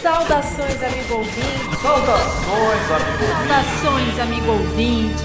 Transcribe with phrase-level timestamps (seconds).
[0.00, 1.76] Saudações, amigo ouvinte.
[1.82, 3.48] Saudações, amigo ouvinte.
[3.48, 5.22] Saudações, amigo ouvinte.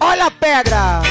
[0.00, 1.02] Olha a pedra!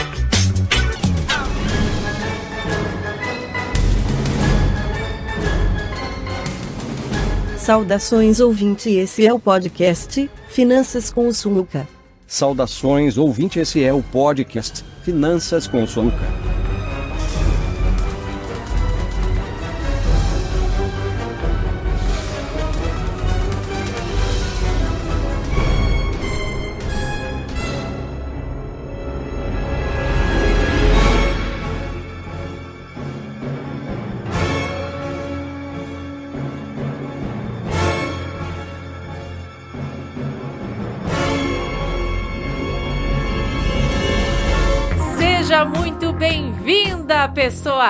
[7.58, 11.88] Saudações ouvinte, esse é o podcast Finanças com o Sumuca.
[12.28, 16.53] Saudações ouvinte, esse é o podcast Finanças com o Sumuca.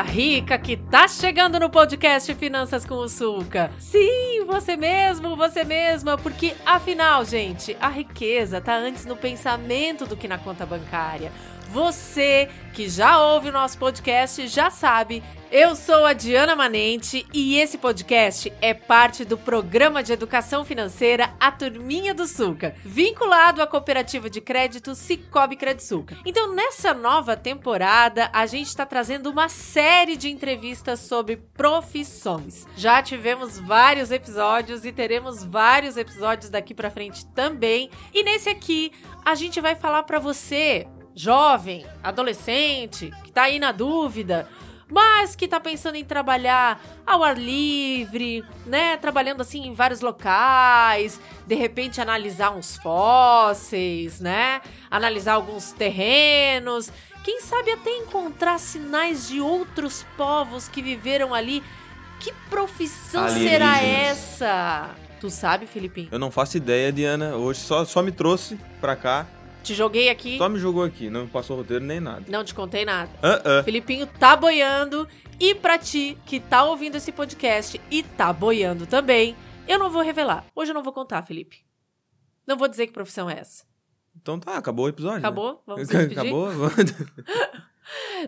[0.04, 3.72] Rica que tá chegando no podcast Finanças com o Sulca.
[3.80, 10.16] Sim, você mesmo, você mesma, porque afinal, gente, a riqueza tá antes no pensamento do
[10.16, 11.32] que na conta bancária.
[11.74, 17.60] Você que já ouve o nosso podcast já sabe, eu sou a Diana Manente e
[17.60, 23.68] esse podcast é parte do programa de educação financeira A Turminha do Sulca, vinculado à
[23.68, 26.18] cooperativa de crédito Cicobi Credsuca.
[26.26, 32.68] Então, nessa nova temporada, a gente está trazendo uma série de entrevistas sobre profissões.
[32.76, 37.92] Já tivemos vários episódios e teremos vários episódios daqui para frente também.
[38.12, 38.92] E nesse aqui,
[39.24, 44.48] a gente vai falar para você jovem, adolescente, que tá aí na dúvida,
[44.90, 48.98] mas que tá pensando em trabalhar ao ar livre, né?
[48.98, 54.62] Trabalhando assim em vários locais, de repente analisar uns fósseis, né?
[54.92, 56.92] Analisar alguns terrenos,
[57.24, 61.64] quem sabe até encontrar sinais de outros povos que viveram ali.
[62.20, 64.90] Que profissão será essa?
[65.20, 66.10] Tu sabe, Filipinho?
[66.12, 67.36] Eu não faço ideia, Diana.
[67.36, 69.26] Hoje só, só me trouxe pra cá.
[69.64, 71.10] Te joguei aqui, Só me jogou aqui.
[71.10, 72.26] Não me passou roteiro nem nada.
[72.28, 73.10] não te contei nada.
[73.22, 73.64] Ah, ah.
[73.64, 75.08] Filipinho tá boiando.
[75.40, 79.36] E pra ti que tá ouvindo esse podcast e tá boiando também,
[79.68, 80.46] eu não vou revelar.
[80.56, 81.64] Hoje eu não vou contar, Felipe.
[82.46, 83.64] Não vou dizer que profissão é essa.
[84.16, 85.22] Então tá, acabou o episódio.
[85.22, 85.28] né?
[85.28, 85.64] Acabou?
[85.66, 86.20] Vamos se despedir?
[86.20, 86.50] Acabou?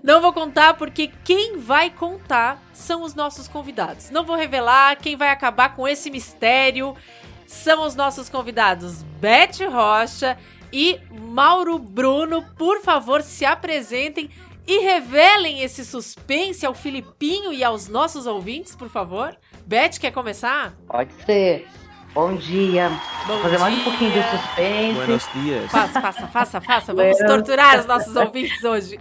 [0.03, 4.09] Não vou contar porque quem vai contar são os nossos convidados.
[4.09, 6.96] Não vou revelar quem vai acabar com esse mistério.
[7.47, 10.38] São os nossos convidados Beth Rocha
[10.75, 12.44] e Mauro Bruno.
[12.58, 14.30] Por favor, se apresentem
[14.68, 19.34] e revelem esse suspense ao Filipinho e aos nossos ouvintes, por favor.
[19.66, 20.74] Beth, quer começar?
[20.85, 21.66] Pode ser.
[22.14, 22.90] Bom dia.
[23.25, 23.84] Bom Vou fazer mais um dia.
[23.85, 24.94] pouquinho de suspense.
[24.96, 25.72] Buenos dias.
[25.72, 26.94] Faça, faça, faça, faça.
[26.94, 28.97] Vamos torturar os nossos ouvintes hoje.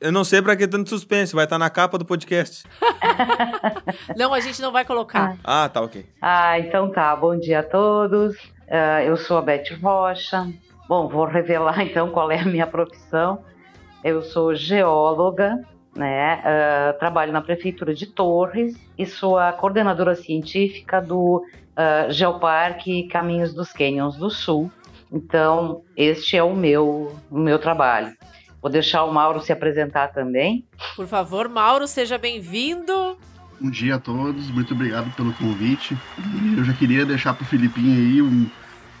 [0.00, 1.34] Eu não sei pra que tanto suspense.
[1.34, 2.64] Vai estar na capa do podcast.
[4.16, 5.36] Não, a gente não vai colocar.
[5.44, 6.06] Ah, tá, ok.
[6.22, 7.14] Ah, então tá.
[7.16, 8.34] Bom dia a todos.
[8.70, 10.48] Ah, eu sou a Beth Rocha.
[10.90, 13.44] Bom, vou revelar então qual é a minha profissão.
[14.02, 15.64] Eu sou geóloga,
[15.94, 16.42] né?
[16.44, 21.46] Ah, trabalho na prefeitura de Torres e sou a coordenadora científica do
[21.76, 24.68] ah, Geoparque Caminhos dos Canyons do Sul.
[25.12, 28.12] Então, este é o meu, o meu trabalho.
[28.60, 30.66] Vou deixar o Mauro se apresentar também.
[30.96, 33.16] Por favor, Mauro, seja bem-vindo.
[33.60, 35.96] Bom dia a todos, muito obrigado pelo convite.
[36.18, 38.50] E eu já queria deixar pro Filipinho aí um,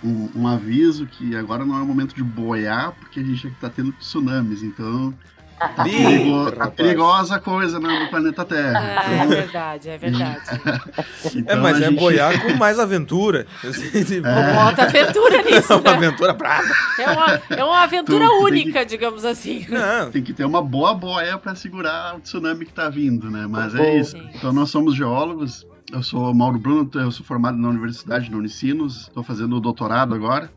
[0.02, 3.68] um, um aviso que agora não é o momento de boiar, porque a gente está
[3.68, 5.12] tendo tsunamis, então
[5.58, 8.80] tá, Ih, perigo- tá perigosa coisa né, no planeta Terra.
[8.98, 10.40] Ah, é verdade, é verdade.
[11.22, 13.46] É, Então, mas a é gente- boiar com mais aventura.
[13.60, 14.22] Tipo,
[14.54, 15.90] Bota aventura nisso, Uma né?
[15.96, 16.64] aventura brava.
[16.98, 19.66] É uma, é uma aventura Tu- tu tem única, digamos assim.
[19.68, 20.10] Não.
[20.10, 23.46] Tem que ter uma boa boia para segurar o tsunami que tá vindo, né?
[23.46, 24.12] Mas Bom, é isso.
[24.12, 24.30] sim.
[24.34, 25.66] Então nós somos geólogos.
[25.92, 29.08] Eu sou Mauro Bruno, eu sou formado na Universidade, na Unicinos.
[29.08, 30.50] Estou fazendo o doutorado agora.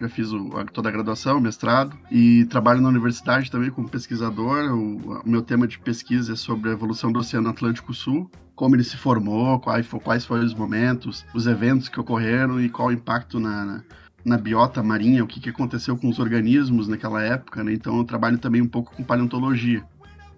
[0.00, 1.96] Já fiz o- toda a graduação, mestrado.
[2.10, 4.72] E trabalho na universidade também como pesquisador.
[4.74, 8.30] O, o meu tema de pesquisa é sobre a evolução do Oceano Atlântico Sul.
[8.54, 12.88] Como ele se formou, quais, quais foram os momentos, os eventos que ocorreram e qual
[12.88, 13.82] o impacto na, na,
[14.24, 17.64] na biota marinha, o que, que aconteceu com os organismos naquela época.
[17.64, 17.72] Né?
[17.72, 19.82] Então eu trabalho também um pouco com paleontologia.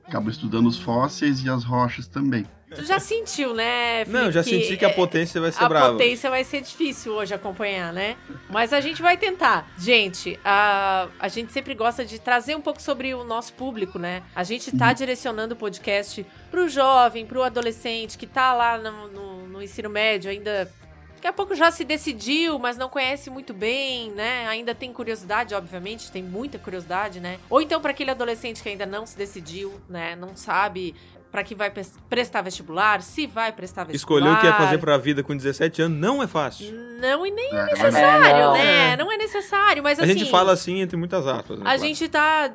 [0.06, 2.46] Acabo estudando os fósseis e as rochas também.
[2.74, 4.24] Tu já sentiu, né, Felipe?
[4.24, 5.92] Não, já senti que a potência vai ser a brava.
[5.92, 8.16] potência vai ser difícil hoje acompanhar, né?
[8.50, 9.70] Mas a gente vai tentar.
[9.78, 14.22] Gente, a, a gente sempre gosta de trazer um pouco sobre o nosso público, né?
[14.34, 19.46] A gente tá direcionando o podcast pro jovem, pro adolescente que tá lá no, no-
[19.46, 20.68] no ensino médio, ainda.
[21.14, 24.46] Daqui a pouco já se decidiu, mas não conhece muito bem, né?
[24.48, 27.38] Ainda tem curiosidade, obviamente, tem muita curiosidade, né?
[27.48, 30.14] Ou então para aquele adolescente que ainda não se decidiu, né?
[30.14, 30.94] Não sabe
[31.36, 31.70] para que vai
[32.08, 34.20] prestar vestibular, se vai prestar vestibular.
[34.22, 36.72] Escolher o que ia fazer pra vida com 17 anos não é fácil.
[36.98, 38.52] Não, e nem é É, necessário, É, não.
[38.54, 38.96] né?
[38.96, 40.16] Não é necessário, mas a assim...
[40.16, 41.58] gente fala assim entre muitas aspas.
[41.58, 41.78] né, A claro.
[41.80, 42.50] gente tá,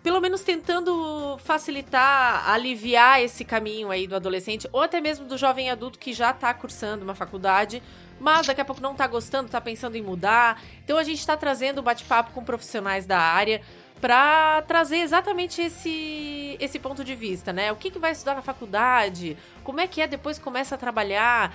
[0.00, 5.68] pelo menos, tentando facilitar, aliviar esse caminho aí do adolescente, ou até mesmo do jovem
[5.68, 7.82] adulto que já tá cursando uma faculdade,
[8.20, 10.62] mas daqui a pouco não tá gostando, tá pensando em mudar.
[10.84, 13.60] Então a gente tá trazendo o bate-papo com profissionais da área
[14.00, 17.70] para trazer exatamente esse, esse ponto de vista, né?
[17.70, 19.36] O que, que vai estudar na faculdade?
[19.62, 21.54] Como é que é depois que começa a trabalhar?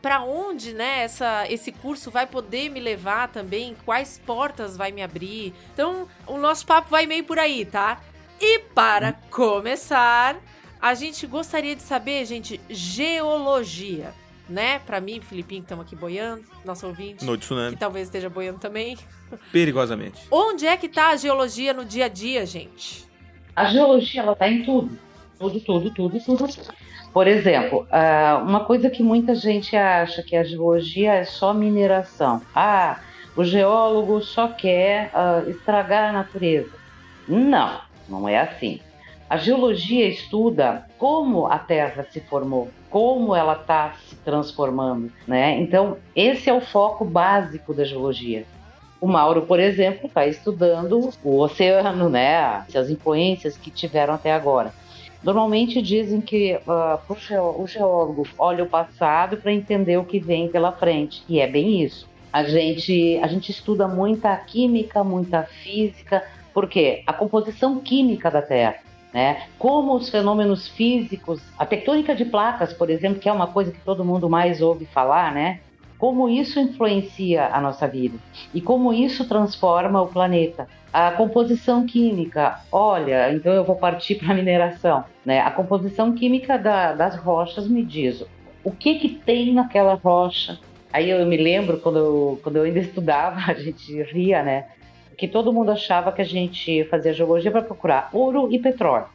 [0.00, 3.76] para onde, né, essa, esse curso vai poder me levar também?
[3.84, 5.52] Quais portas vai me abrir?
[5.72, 8.00] Então, o nosso papo vai meio por aí, tá?
[8.40, 10.36] E para começar,
[10.80, 14.14] a gente gostaria de saber, gente, geologia,
[14.48, 14.78] né?
[14.80, 17.76] Para mim, Filipinho, que estamos aqui boiando, nosso ouvinte, No que tsunami.
[17.76, 18.96] talvez esteja boiando também.
[19.50, 20.20] Perigosamente.
[20.30, 23.04] Onde é que tá a geologia no dia a dia, gente?
[23.56, 24.98] A geologia, ela tá em tudo.
[25.38, 26.48] Tudo, tudo, tudo, tudo.
[27.12, 32.42] Por exemplo, ah, uma coisa que muita gente acha que a geologia é só mineração.
[32.54, 33.00] Ah,
[33.36, 36.70] o geólogo só quer ah, estragar a natureza.
[37.28, 38.80] Não, não é assim.
[39.28, 45.58] A geologia estuda como a Terra se formou, como ela está se transformando, né?
[45.60, 48.44] Então, esse é o foco básico da geologia.
[49.00, 52.64] O Mauro, por exemplo, está estudando o oceano, né?
[52.74, 54.72] As influências que tiveram até agora.
[55.22, 56.58] Normalmente dizem que
[57.18, 61.46] geo- o geólogo olha o passado para entender o que vem pela frente, e é
[61.46, 62.06] bem isso.
[62.30, 66.22] A gente, a gente estuda muita química, muita física,
[66.52, 68.76] porque a composição química da Terra,
[69.14, 69.44] né?
[69.58, 73.80] Como os fenômenos físicos, a tectônica de placas, por exemplo, que é uma coisa que
[73.80, 75.60] todo mundo mais ouve falar, né?
[75.96, 78.18] Como isso influencia a nossa vida
[78.52, 80.68] e como isso transforma o planeta.
[80.92, 85.40] A composição química, olha, então eu vou partir para a mineração, né?
[85.40, 88.24] A composição química da- das rochas me diz
[88.64, 90.58] o que que tem naquela rocha.
[90.92, 94.64] Aí eu me lembro quando eu, quando eu ainda estudava, a gente ria, né?
[95.16, 99.06] Que todo mundo achava que a gente fazia geologia para procurar ouro e petróleo.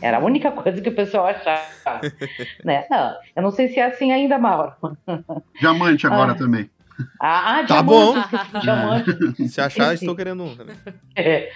[0.00, 2.00] Era a única coisa que o pessoal achava.
[2.64, 2.86] né?
[2.90, 4.72] Não, eu não sei se é assim ainda, Mauro.
[5.60, 6.36] Diamante agora Ah.
[6.36, 6.70] também.
[7.18, 8.28] Ah, ah, Tá diamante,
[8.60, 9.48] diamante.
[9.48, 10.76] Se achar, estou querendo um também.
[11.16, 11.48] É.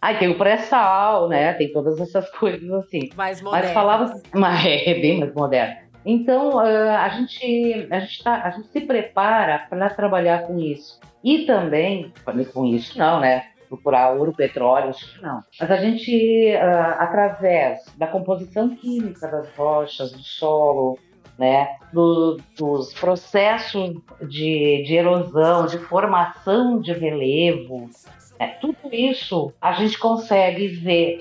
[0.00, 1.54] Aí tem o pré-sal, né?
[1.54, 3.08] Tem todas essas coisas assim.
[3.16, 3.64] Mais moderno.
[3.66, 5.76] Mas falava, mas é bem mais moderno.
[6.06, 11.00] Então ah, a gente a gente, tá, a gente se prepara para trabalhar com isso
[11.24, 12.12] e também
[12.54, 13.46] com isso não, né?
[13.68, 15.40] Procurar ouro, petróleo, isso não.
[15.60, 20.96] Mas a gente ah, através da composição química das rochas, do solo,
[21.36, 21.68] né?
[21.92, 27.90] do- dos processos de, de erosão, de formação de relevo,
[28.38, 31.18] né, tudo isso a gente consegue ver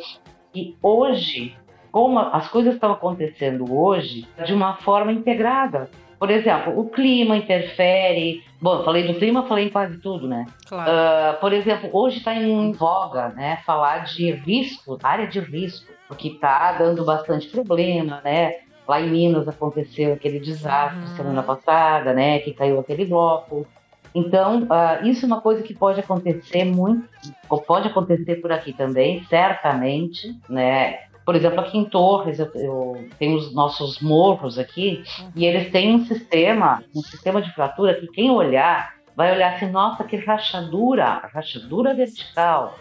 [0.54, 1.58] que hoje,
[1.96, 5.90] como as coisas estão acontecendo hoje, de uma forma integrada.
[6.20, 8.44] Por exemplo, o clima interfere.
[8.62, 10.46] Bom, eu falei do clima, falei em quase tudo, né?
[10.68, 10.92] Claro.
[10.92, 16.28] Ah, por exemplo, hoje está em voga, né, falar de risco, área de risco, porque
[16.28, 18.56] está dando bastante problema, né?
[18.86, 21.16] Lá em Minas aconteceu aquele desastre Uhum.
[21.16, 23.66] semana passada, né, que caiu aquele bloco.
[24.14, 27.08] Então, ah, isso é uma coisa que pode acontecer muito,
[27.50, 31.06] ou pode acontecer por aqui também, certamente, né?
[31.26, 35.04] Por exemplo, aqui em Torres, eu, eu tenho os nossos morros aqui,
[35.36, 39.70] e eles têm um sistema, um sistema de fratura que quem olhar vai olhar assim,
[39.72, 42.78] nossa, que rachadura, rachadura vertical.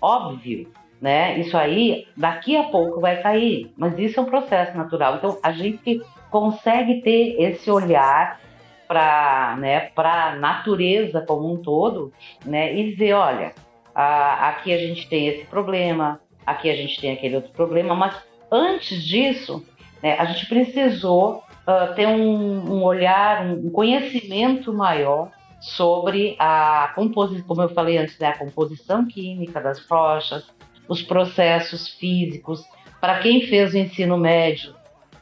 [0.00, 1.38] Óbvio, né?
[1.38, 5.16] Isso aí, daqui a pouco vai cair, mas isso é um processo natural.
[5.16, 6.00] Então, a gente
[6.30, 8.40] consegue ter esse olhar
[8.86, 12.12] para né, a natureza como um todo,
[12.44, 12.74] né?
[12.74, 13.52] E ver, olha,
[13.94, 18.16] a- aqui a gente tem esse problema, aqui a gente tem aquele outro problema, mas
[18.50, 19.64] antes disso,
[20.02, 27.46] né, a gente precisou ah, ter um, um olhar, um conhecimento maior sobre a composição,
[27.46, 30.46] como eu falei antes, né, a composição química das rochas,
[30.86, 32.62] os processos físicos.
[33.00, 34.74] Para quem fez o ensino médio,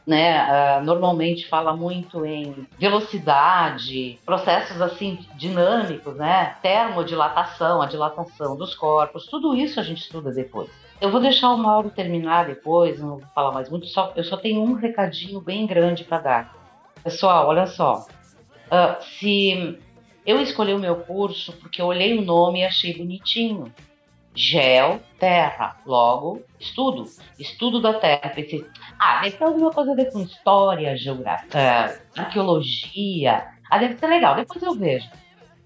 [0.05, 8.75] né, ah, normalmente fala muito em velocidade, processos assim dinâmicos, né, termodilatação, a dilatação dos
[8.75, 10.69] corpos, tudo isso a gente estuda depois.
[11.03, 14.37] Eu vou deixar o Mauro terminar depois, não vou falar mais muito, só, eu só
[14.37, 16.55] tenho um recadinho bem grande para dar.
[17.03, 18.07] Pessoal, olha só,
[18.71, 19.77] ah, se
[20.25, 23.69] eu escolhi o meu curso porque eu olhei o nome e achei bonitinho.
[24.33, 27.03] Geo, terra, logo, estudo,
[27.37, 28.31] estudo da terra.
[28.33, 28.65] Pensei,
[28.97, 33.45] ah, deve ter alguma coisa a ver com história, geografia, arqueologia.
[33.69, 35.09] Ah, deve ser legal, depois eu vejo.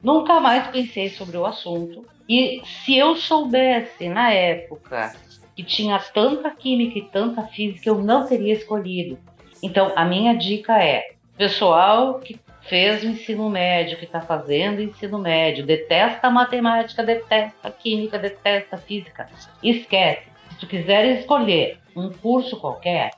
[0.01, 2.03] Nunca mais pensei sobre o assunto.
[2.27, 5.13] E se eu soubesse na época
[5.57, 9.17] que tinha tanta química e tanta física, eu não teria escolhido.
[9.63, 15.17] Então, a minha dica é: pessoal que fez o ensino médio, que está fazendo ensino
[15.17, 19.27] médio, detesta matemática, detesta química, detesta física,
[19.63, 20.27] esquece.
[20.51, 23.09] Se tu quiser escolher um curso qualquer,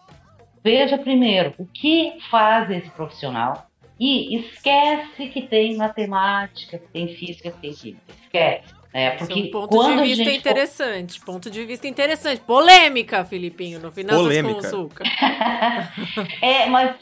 [0.64, 3.68] veja primeiro o que faz esse profissional
[4.00, 8.14] e esquece que tem matemática, que tem física, que tem química.
[8.24, 8.79] Esquece.
[8.92, 11.22] É, porque Esse é um ponto quando de vista gente interessante.
[11.22, 12.42] Ponto de vista interessante.
[12.42, 14.54] Polêmica, Filipinho, no Finanças Polêmica.
[14.54, 15.04] com Açúcar.
[16.42, 16.96] É, mas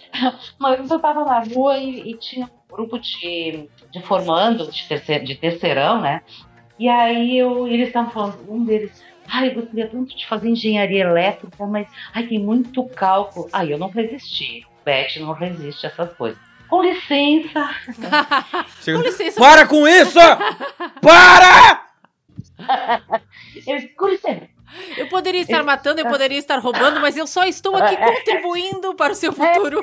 [0.59, 4.87] uma vez eu tava na rua e, e tinha um grupo de, de formando, de,
[4.87, 6.21] terceir, de terceirão, né?
[6.77, 11.03] E aí eu, eles estavam falando, um deles, ai, eu gostaria tanto de fazer engenharia
[11.03, 13.47] elétrica, mas ai, tem muito cálculo.
[13.53, 14.65] Aí eu não resisti.
[14.83, 16.39] Beth não resiste a essas coisas.
[16.69, 17.69] Com licença,
[18.85, 19.39] Com licença.
[19.39, 20.19] Para com isso!
[21.01, 21.85] Para!
[23.65, 24.47] eles, com licença.
[24.97, 29.13] Eu poderia estar matando, eu poderia estar roubando, mas eu só estou aqui contribuindo para
[29.13, 29.81] o seu futuro.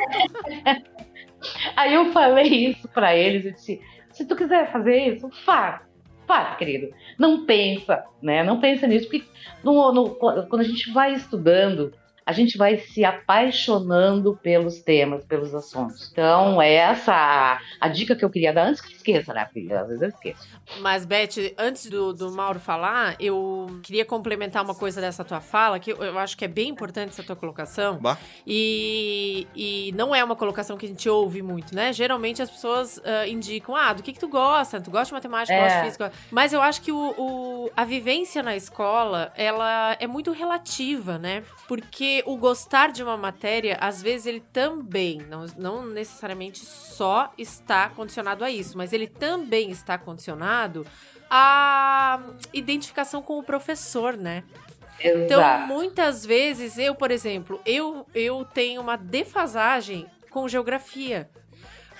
[1.76, 3.80] Aí eu falei isso pra eles, eu disse,
[4.12, 5.80] se tu quiser fazer isso, faz.
[6.26, 6.88] Faz, querido.
[7.18, 8.42] Não pensa, né?
[8.42, 9.26] Não pensa nisso, porque
[9.62, 11.92] no- no- quando a gente vai estudando,
[12.26, 16.08] a gente vai se apaixonando pelos temas, pelos assuntos.
[16.10, 19.44] Então, essa a dica que eu queria dar antes que esqueça, né?
[19.44, 20.48] Porque às vezes eu esqueço.
[20.80, 25.78] Mas, Beth, antes do, do Mauro falar, eu queria complementar uma coisa dessa tua fala,
[25.78, 27.98] que eu, acho que é bem importante essa tua colocação.
[27.98, 28.16] Bah.
[28.46, 31.92] E, e não é uma colocação que a gente ouve muito, né?
[31.92, 34.80] Geralmente as pessoas ah, indicam, ah, do que, que tu gosta?
[34.80, 35.60] Tu gosta de matemática, É.
[35.62, 36.12] gosta de física.
[36.30, 41.42] Mas eu acho que o, o- a vivência na escola, ela é muito relativa, né?
[41.68, 47.88] Porque o gostar de uma matéria, às vezes ele também, não, não necessariamente só está
[47.90, 50.86] condicionado a isso, mas ele também está condicionado
[51.30, 52.20] à
[52.52, 54.42] identificação com o professor, né?
[55.00, 61.28] Então, muitas vezes, eu, por exemplo, eu, eu tenho uma defasagem com geografia.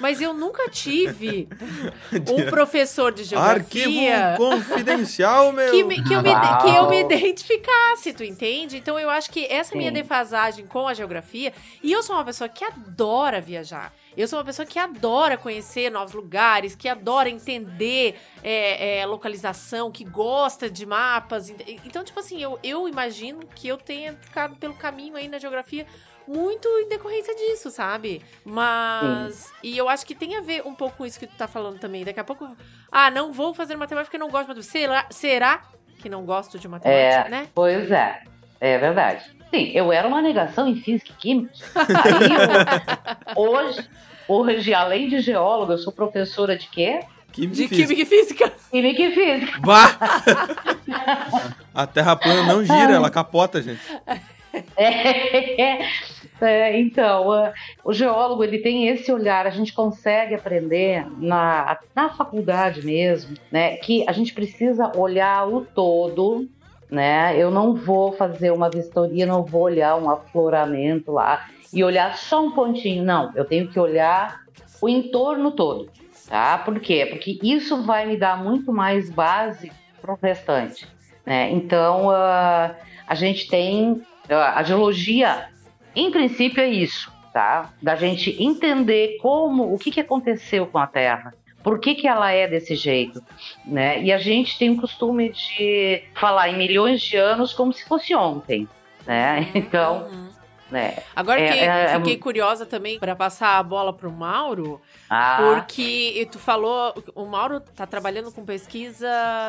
[0.01, 1.49] Mas eu nunca tive
[2.37, 5.71] um professor de Arquivo geografia confidencial, meu.
[5.71, 6.31] que, me- que eu me,
[6.63, 8.77] que eu me identificasse, tu entende?
[8.77, 9.95] Então eu acho que essa minha Sim.
[9.95, 11.53] defasagem com a geografia.
[11.81, 13.93] E eu sou uma pessoa que adora viajar.
[14.17, 19.91] Eu sou uma pessoa que adora conhecer novos lugares, que adora entender é, é, localização,
[19.91, 21.51] que gosta de mapas.
[21.85, 25.87] Então, tipo assim, eu, eu imagino que eu tenha ficado pelo caminho aí na geografia
[26.27, 28.23] muito em decorrência disso, sabe?
[28.45, 29.53] Mas.
[29.63, 31.79] E eu acho que tem a ver um pouco com isso que tu tá falando
[31.79, 32.05] também.
[32.05, 32.57] Daqui a pouco.
[32.91, 34.73] Ah, não vou fazer matemática porque não gosto de matemática.
[34.73, 35.63] Será, será
[35.99, 37.49] que não gosto de matemática, É, né?
[37.55, 38.23] pois é.
[38.61, 39.34] É verdade.
[39.55, 41.53] Sim, eu era uma negação em física e química.
[42.05, 43.89] Aí, eu- hoje,
[44.27, 46.99] hoje, além de geóloga, eu sou professora de quê?
[47.31, 47.87] Química De e física.
[47.87, 48.53] química e física.
[48.73, 49.61] Química e física.
[49.61, 49.97] Bah!
[51.73, 53.81] A terra plana não gira, ela capota, gente.
[54.77, 55.79] É,
[56.41, 57.53] é, então, ah,
[57.85, 63.77] o geólogo ele tem esse olhar, a gente consegue aprender na, na faculdade mesmo, né?
[63.79, 66.49] Que a gente precisa olhar o todo,
[66.95, 67.37] né?
[67.37, 72.45] Eu não vou fazer uma vistoria, não vou olhar um afloramento lá e olhar só
[72.45, 73.33] um pontinho, não.
[73.35, 74.43] Eu tenho que olhar
[74.81, 75.91] o entorno todo,
[76.29, 76.57] tá?
[76.59, 77.07] Por quê?
[77.11, 80.87] Porque isso vai me dar muito mais base para o restante,
[81.27, 81.51] né?
[81.51, 85.49] Então, ah, a gente tem a geologia,
[85.95, 87.73] em princípio, é isso, tá?
[87.83, 92.31] Da gente entender como, o que, que aconteceu com a Terra, por que, que ela
[92.31, 93.21] é desse jeito,
[93.65, 94.01] né?
[94.03, 98.15] E a gente tem o costume de falar em milhões de anos como se fosse
[98.15, 98.69] ontem,
[99.07, 99.49] né?
[99.55, 100.29] Então, Uhum.
[100.71, 100.99] né?
[101.17, 104.81] Agora É, que é, é fiquei mu- curiosa também para passar a bola pro Mauro,
[105.09, 109.09] Ah, porque tu falou, o Mauro tá trabalhando com pesquisa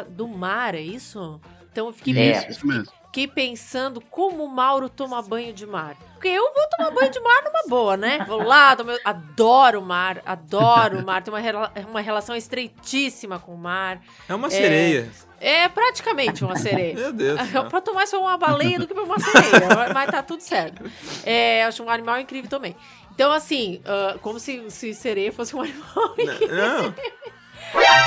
[0.09, 1.39] do mar, é isso?
[1.71, 2.47] Então eu fiquei, É.
[2.47, 2.85] Mesmo.
[3.15, 5.95] Fiquei pensando como o Mauro toma banho de mar.
[6.15, 8.25] Porque eu vou tomar banho de mar numa boa, né?
[8.27, 13.39] Vou lá, tomo- adoro o mar, adoro o mar, tenho uma, rela- uma relação estreitíssima
[13.39, 14.01] com o mar.
[14.27, 15.09] É uma sereia.
[15.39, 16.93] É praticamente uma sereia.
[16.93, 17.39] Meu Deus.
[17.51, 17.65] céu.
[17.69, 19.69] pra tomar só uma baleia do que pra uma sereia.
[19.93, 20.83] mas- tá tudo certo.
[21.23, 22.75] É, acho um animal incrível também.
[23.13, 26.53] Então, assim, ah, como se, se sereia fosse um animal incrível.
[26.53, 26.95] Não.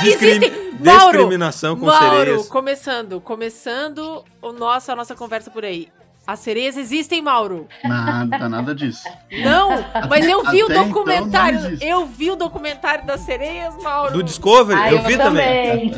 [0.02, 2.48] Existem- Discrim- Mauro, Discriminação com Mauro, sereias.
[2.48, 5.88] começando, começando o nosso, a nossa conversa por aí.
[6.24, 7.66] As sereias existem, Mauro?
[7.82, 9.02] Nada, nada disso.
[9.42, 9.70] Não,
[10.10, 11.58] mas eu vi o até então documentário.
[11.58, 11.86] existe.
[11.86, 14.12] eu vi o documentário das sereias, Mauro.
[14.12, 15.92] Do Discovery, ah, eu vi também.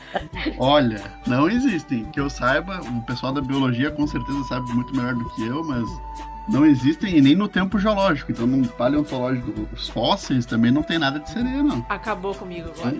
[0.58, 2.04] Olha, não existem.
[2.06, 5.62] Que eu saiba, o pessoal da biologia com certeza sabe muito melhor do que eu,
[5.62, 5.84] mas
[6.48, 8.30] não existem e nem no tempo geológico.
[8.32, 11.84] Então, no paleontológico, os fósseis também não tem nada de sereia, não.
[11.88, 12.96] Acabou comigo agora.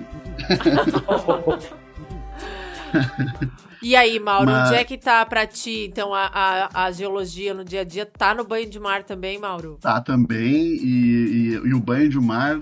[3.82, 7.52] E aí, Mauro, Mas- onde é que tá pra ti, então, a, a, a geologia
[7.54, 8.06] no dia a dia?
[8.06, 9.78] Tá no banho de mar também, Mauro?
[9.80, 12.58] Tá também, e, e- e o banho de mar,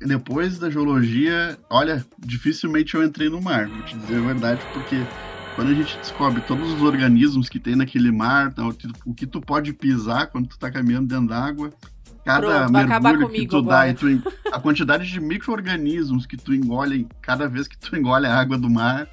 [0.00, 4.96] depois da geologia, olha, dificilmente eu entrei no mar, vou te dizer a verdade, porque
[5.54, 8.52] quando a gente descobre todos os organismos que tem naquele mar,
[9.06, 11.72] o que, tu pode pisar quando tu tá caminhando dentro d'água,
[12.24, 13.90] cada Pronto, mergulho que tu dá, agora.
[13.90, 18.34] e tu a quantidade de micro-organismos que tu engole cada vez que tu engole a
[18.34, 19.06] água do mar,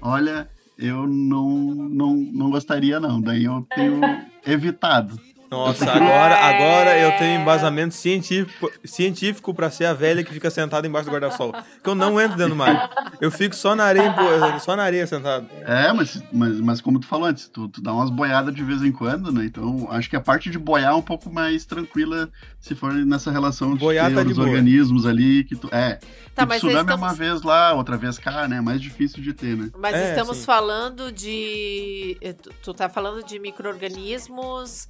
[0.00, 4.00] olha, eu não, não, não gostaria não, daí eu tenho
[4.46, 5.18] evitado.
[5.50, 10.86] Nossa, agora, agora eu tenho embasamento científico, científico pra ser a velha que fica sentada
[10.86, 11.52] embaixo do guarda-sol.
[11.82, 12.88] Que eu não entro dentro do mar.
[13.20, 14.14] Eu fico só na areia,
[14.60, 15.48] só na areia sentado.
[15.66, 18.80] É, mas, mas, mas como tu falou antes, tu, tu dá umas boiadas de vez
[18.82, 19.44] em quando, né?
[19.44, 22.28] Então, acho que a parte de boiar é um pouco mais tranquila
[22.60, 24.48] se for nessa relação de Boiar ter tá de os boa.
[24.48, 25.68] organismos ali que tu.
[25.72, 25.98] É.
[26.34, 28.58] Tá, o mas tsunami estamos- é uma vez lá, outra vez cá, né?
[28.58, 29.68] É mais difícil de ter, né?
[29.76, 30.44] Mas É, estamos sim.
[30.44, 32.16] falando de.
[32.20, 34.86] eh, Tu, tu tá falando de micro-organismos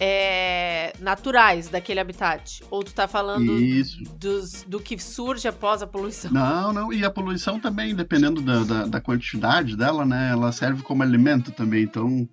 [0.00, 2.62] é, naturais daquele habitat?
[2.70, 4.02] Ou tu tá falando Isso.
[4.18, 6.32] dos, do que surge após a poluição?
[6.32, 6.92] Não, não.
[6.92, 10.30] E a poluição também, dependendo da, da, da quantidade dela, né?
[10.30, 11.82] Ela serve como alimento também.
[11.82, 12.26] Então,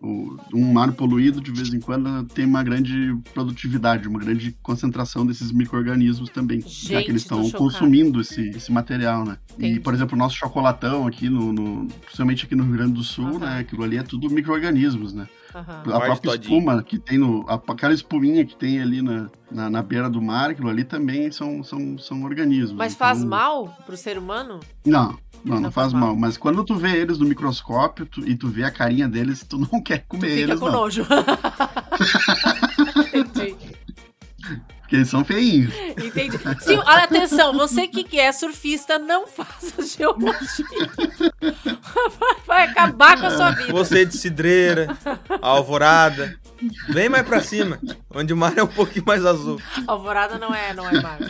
[0.00, 5.26] o- um mar poluído, de vez em quando, tem uma grande produtividade, uma grande concentração
[5.26, 6.60] desses micro-organismos também.
[6.62, 9.36] já Gente, que eles estão consumindo esse, esse material, né?
[9.58, 9.74] Entendi.
[9.74, 13.02] E, por exemplo, o nosso chocolatão aqui, no, no- principalmente aqui no Rio Grande do
[13.02, 13.38] Sul, Aham.
[13.40, 13.58] né?
[13.58, 15.28] Aquilo ali é tudo micro-organismos, né?
[15.54, 15.80] Aham.
[15.94, 16.56] A própria todinha.
[16.58, 17.44] espuma que tem no.
[17.48, 21.30] a- aquela espuminha que tem ali na, na, na beira do mar, aquilo ali também
[21.32, 22.72] são, são, são organismos.
[22.72, 24.60] Mas faz Então, mal pro ser humano?
[24.86, 25.08] Não,
[25.44, 26.08] não, não, Não faz faz mal.
[26.08, 26.16] mal.
[26.16, 29.58] Mas quando tu vê eles no microscópio tu- e tu vê a carinha deles, tu
[29.58, 30.72] não quer Tu comer fica eles, com não.
[30.72, 31.04] nojo.
[34.90, 35.72] Porque eles são feinhos.
[36.04, 36.36] Entendi.
[36.62, 40.66] Sim, olha, atenção, você que é surfista, não faça geologia.
[42.44, 43.72] Vai, acabar com a sua vida.
[43.72, 44.88] Você de cidreira,
[45.40, 46.36] alvorada.
[46.88, 47.78] Vem mais pra cima,
[48.12, 49.62] onde o mar é um pouquinho mais azul.
[49.86, 51.20] Alvorada não é, não é mar.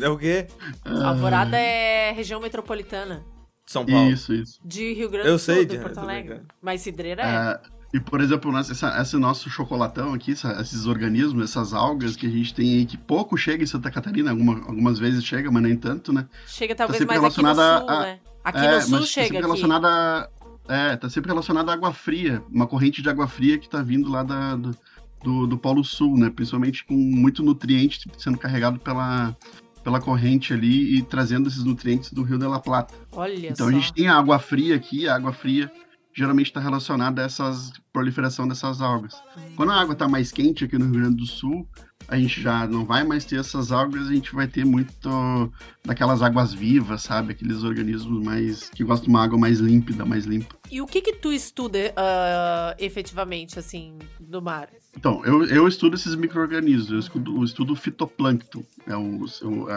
[0.00, 0.46] É o quê?
[0.84, 3.24] Alvorada é região metropolitana.
[3.66, 4.10] São Paulo.
[4.12, 4.60] Isso, isso.
[4.64, 6.40] De Rio Grande Eu do Sul, sei, de Diana, Porto Alegre.
[6.62, 7.26] Mas cidreira é.
[7.26, 7.60] Ah,
[7.92, 12.26] e, por exemplo, nós- essa- esse nosso chocolatão aqui, essa- esses organismos, essas algas que
[12.26, 15.62] a gente tem aí, que pouco chega em Santa Catarina, alguma- algumas vezes chega, mas
[15.62, 16.26] nem tanto, né?
[16.46, 18.18] Chega talvez sempre mais aqui no sul, a- né?
[18.44, 19.46] Aqui é, no sul mas tá chega sempre aqui.
[19.46, 20.28] relacionada a-
[20.70, 24.10] É, tá sempre relacionada à água fria, uma corrente de água fria que tá vindo
[24.10, 24.76] lá da, do,
[25.24, 26.28] do, do Polo Sul, né?
[26.28, 29.34] Principalmente com muito nutriente sendo carregado pela,
[29.82, 32.92] pela corrente ali e trazendo esses nutrientes do Rio de la Plata.
[33.12, 33.68] Olha Então só.
[33.68, 35.72] a gente tem a água fria aqui, a água fria
[36.18, 39.14] geralmente está relacionada a essas proliferação dessas algas.
[39.56, 41.66] Quando a água está mais quente aqui no Rio Grande do Sul,
[42.08, 45.52] a gente já não vai mais ter essas algas, a gente vai ter muito
[45.84, 47.32] daquelas águas vivas, sabe?
[47.32, 50.56] Aqueles organismos mais que gostam de uma água mais límpida, mais limpa.
[50.70, 54.68] E o que que tu estuda ah, efetivamente, assim, do mar?
[54.96, 58.64] Então, eu, eu estudo esses micro-organismos, eu estudo, eu estudo o fitoplâncton.
[58.86, 59.26] É o,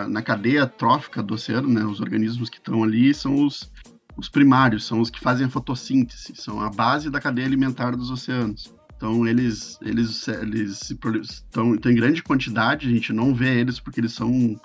[0.07, 3.69] na cadeia trófica do oceano, né, os organismos que estão ali são os,
[4.17, 8.09] os primários, são os que fazem a fotossíntese, são a base da cadeia alimentar dos
[8.11, 8.73] oceanos.
[8.97, 14.13] Então, eles, eles, eles estão, em grande quantidade, a gente não vê eles porque eles
[14.13, 14.55] são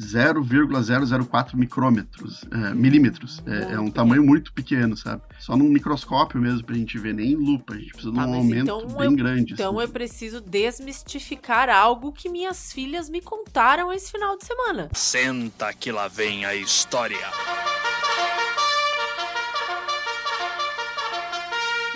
[0.00, 3.42] 0,004 micrômetros, é, milímetros.
[3.46, 5.22] É, é um tamanho muito pequeno, sabe?
[5.40, 7.74] Só num microscópio mesmo pra gente ver, nem em lupa.
[7.74, 9.52] A gente precisa de Tá, um aumento então bem eu- grande.
[9.54, 9.82] Então assim.
[9.82, 14.88] eu preciso desmistificar algo que minhas filhas me contaram esse final de semana.
[14.94, 17.18] Senta que lá vem a história.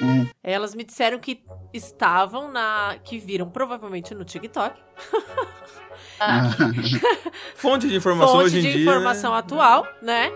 [0.02, 2.96] Hum, Elas me disseram que estavam na.
[3.04, 4.80] que viram provavelmente no TikTok.
[7.56, 8.82] Fonte de informação fonte hoje em de dia.
[8.82, 9.38] informação né?
[9.38, 10.30] atual, né?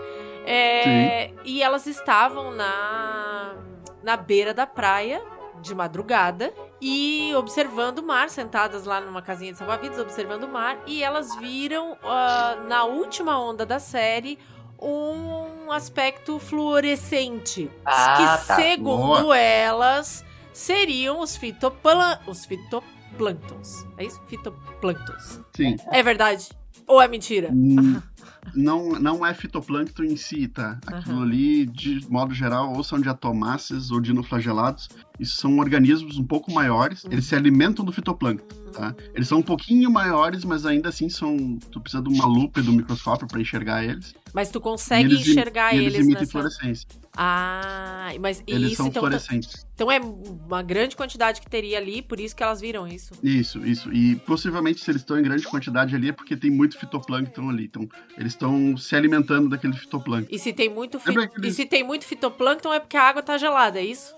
[0.45, 3.55] É, e elas estavam na,
[4.03, 5.21] na beira da praia
[5.61, 10.79] de madrugada e observando o mar, sentadas lá numa casinha de salva-vidas, observando o mar,
[10.87, 14.39] e elas viram ah, na última onda da série
[14.81, 18.55] um aspecto fluorescente Ah, que, tá.
[18.55, 23.85] segundo elas, seriam os, fitoplan os fitoplânctons.
[23.97, 24.21] É isso?
[24.27, 25.41] Fitoplânctons.
[25.55, 25.75] sim.
[25.91, 26.49] É verdade?
[26.87, 27.49] Ou é mentira?
[27.51, 28.01] Hum,
[28.53, 30.77] não, não é fitoplâncton em si, tá?
[30.87, 31.23] Aquilo Aham.
[31.23, 34.89] ali, de modo geral, ou são diatomáceas ou dinoflagelados.
[35.19, 37.05] Isso são organismos um pouco maiores.
[37.05, 38.95] Eles se alimentam do fitoplâncton, tá?
[39.13, 41.57] Eles são um pouquinho maiores, mas ainda assim são.
[41.71, 44.13] Tu precisa de uma lupa e do microscópio para enxergar eles.
[44.33, 46.31] Mas tu consegue eles enxergar eles, eles emitem nessa...
[46.31, 46.87] fluorescência.
[47.21, 49.65] Ah, mas e Eles isso são então, fluorescentes.
[49.75, 53.13] então é uma grande quantidade que teria ali, por isso que elas viram isso.
[53.21, 53.91] Isso, isso.
[53.93, 57.65] E possivelmente, se eles estão em grande quantidade ali, é porque tem muito fitoplâncton ali.
[57.65, 60.33] Então, eles estão se alimentando daquele fitoplâncton.
[60.33, 63.03] E se tem muito fi- Lembra aqueles- e se tem muito fitoplâncton é porque a
[63.03, 64.15] água tá gelada, é isso?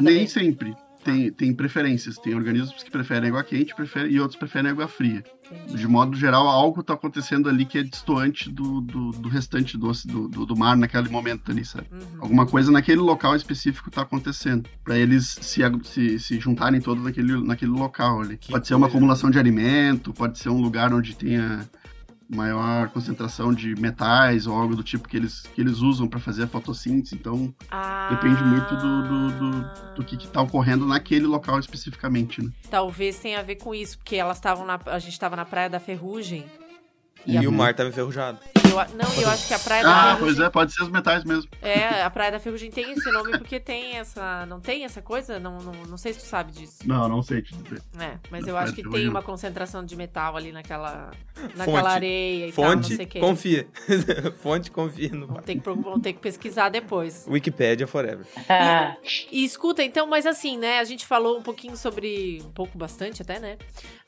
[0.00, 0.76] Nem sempre.
[1.04, 2.16] Tem, tem preferências.
[2.16, 5.22] Tem organismos que preferem água quente preferem, e outros preferem água fria.
[5.44, 5.76] Entendi.
[5.76, 9.92] De modo geral, algo está acontecendo ali que é distoante do, do, do restante do,
[9.92, 11.86] do, do, do mar naquele momento ali, sabe?
[11.92, 12.20] Uhum.
[12.20, 14.68] Alguma coisa naquele local específico está acontecendo.
[14.82, 18.38] Para eles se, se, se juntarem todos naquele, naquele local ali.
[18.38, 18.96] Que pode ser uma coisa.
[18.96, 21.68] acumulação de alimento, pode ser um lugar onde tenha
[22.28, 26.44] maior concentração de metais ou algo do tipo que eles, que eles usam para fazer
[26.44, 27.14] a fotossíntese.
[27.14, 32.50] Então, Ah, Depende muito do, do, do, do que, está ocorrendo naquele local especificamente, né?
[32.70, 34.78] Talvez tenha a ver com isso, porque elas estavam na.
[34.86, 36.44] A gente tava na Praia da Ferrugem.
[37.26, 38.38] E, a- o mar tava enferrujado.
[38.80, 41.24] Eu não, eu acho que a Praia da Ah, pois é, pode ser os metais
[41.24, 41.48] mesmo.
[41.62, 44.44] É, a Praia da Ferrugem tem esse nome porque tem essa.
[44.46, 45.38] Não tem essa coisa?
[45.38, 46.78] Não, não, não sei se tu sabe disso.
[46.84, 47.82] Não, não sei te dizer.
[47.98, 51.10] É, mas eu acho que tem uma concentração de metal ali naquela.
[51.56, 51.86] Naquela Fonte.
[51.94, 53.20] areia e tal, não Fonte, sei o que.
[53.20, 53.68] confia.
[54.40, 57.26] Fonte, confia no ter, que, ter que pesquisar depois.
[57.28, 58.26] Wikipedia forever.
[58.48, 58.96] Ah,
[59.30, 60.78] E escuta, então, mas assim, né?
[60.78, 62.42] A gente falou um pouquinho sobre.
[62.44, 63.58] Um pouco bastante até, né?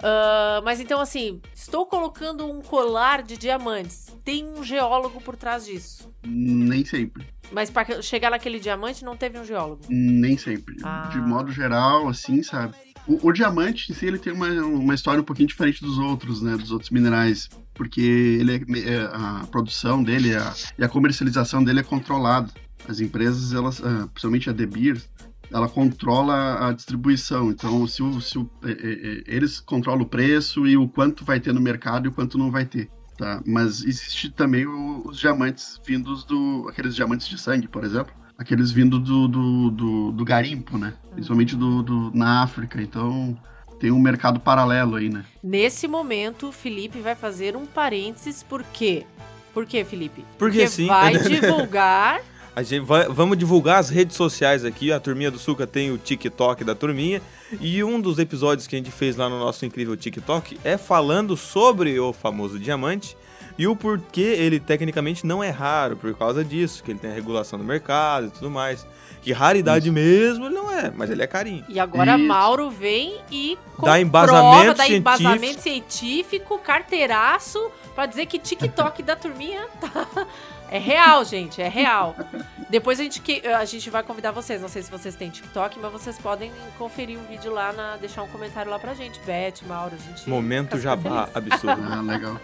[0.02, 4.14] Ah, mas então, assim, estou colocando um colar de diamantes.
[4.24, 6.12] Tem um geólogo por trás disso.
[6.24, 7.26] Nem sempre.
[7.52, 9.82] Mas para chegar naquele diamante não teve um geólogo.
[9.88, 10.76] Nem sempre.
[10.82, 11.08] Ah.
[11.12, 12.74] De modo geral, assim, sabe?
[13.06, 16.42] O, o diamante em si, ele tem uma, uma história um pouquinho diferente dos outros,
[16.42, 16.56] né?
[16.56, 17.48] Dos outros minerais.
[17.74, 22.50] Porque ele é, é- a produção dele a- e a comercialização dele é controlada.
[22.88, 25.08] As empresas, elas, ah, principalmente a De Beers,
[25.52, 27.50] ela controla a distribuição.
[27.52, 31.38] Então, se, o, se o- é- é- eles controlam o preço e o quanto vai
[31.38, 32.88] ter no mercado e o quanto não vai ter.
[33.16, 33.40] Tá?
[33.46, 36.66] Mas existe também o- os diamantes vindos do.
[36.68, 38.12] aqueles diamantes de sangue, por exemplo.
[38.38, 40.92] Aqueles vindo do, do, do, do garimpo, né?
[41.12, 42.80] Principalmente do, do- na África.
[42.82, 43.34] Então
[43.80, 45.24] tem um mercado paralelo aí, né?
[45.42, 49.06] Nesse momento, o Felipe vai fazer um parênteses, por quê?
[49.54, 50.22] Por quê, Felipe?
[50.38, 50.86] Porque sim.
[50.86, 52.20] vai divulgar.
[52.56, 54.90] A gente vai- vamos divulgar as redes sociais aqui.
[54.90, 57.20] A Turminha do Suca tem o TikTok da Turminha.
[57.60, 61.36] E um dos episódios que a gente fez lá no nosso incrível TikTok é falando
[61.36, 63.14] sobre o famoso diamante
[63.58, 67.14] e o porquê ele tecnicamente não é raro por causa disso, que ele tem a
[67.14, 68.86] regulação do mercado e tudo mais.
[69.20, 71.64] Que raridade mesmo ele não é, mas ele é carinho.
[71.68, 72.26] E agora Isso.
[72.26, 74.96] Mauro vem e Dá embasamento dá científico.
[74.96, 80.26] embasamento científico, carteiraço, pra dizer que TikTok da turminha tá...
[80.70, 82.16] É real, gente, é real.
[82.68, 84.60] Depois a gente, que, a gente vai convidar vocês.
[84.60, 88.22] Não sei se vocês têm TikTok, mas vocês podem conferir um vídeo lá, na, deixar
[88.22, 89.20] um comentário lá pra gente.
[89.20, 90.28] Beth, Mauro, a gente.
[90.28, 91.76] Momento jabá absurdo.
[91.86, 92.40] Ah, legal.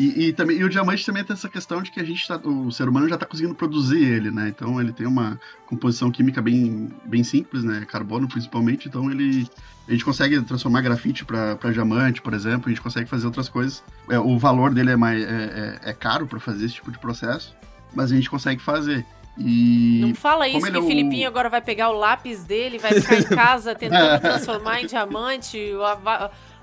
[0.00, 2.36] E, e também, e o diamante também tem essa questão de que a gente tá,
[2.42, 4.48] o ser humano já está conseguindo produzir ele, né?
[4.48, 7.84] Então ele tem uma composição química bem, bem simples, né?
[7.86, 9.46] Carbono principalmente, então ele
[9.86, 13.84] a gente consegue transformar grafite para diamante, por exemplo, a gente consegue fazer outras coisas.
[14.08, 16.98] É, o valor dele é mais é, é- é caro para fazer esse tipo de
[16.98, 17.54] processo,
[17.94, 19.04] mas a gente consegue fazer.
[19.36, 22.78] E Não fala isso que é o o- Filipinho agora vai pegar o lápis dele,
[22.78, 25.58] vai ficar em casa tentando transformar em diamante.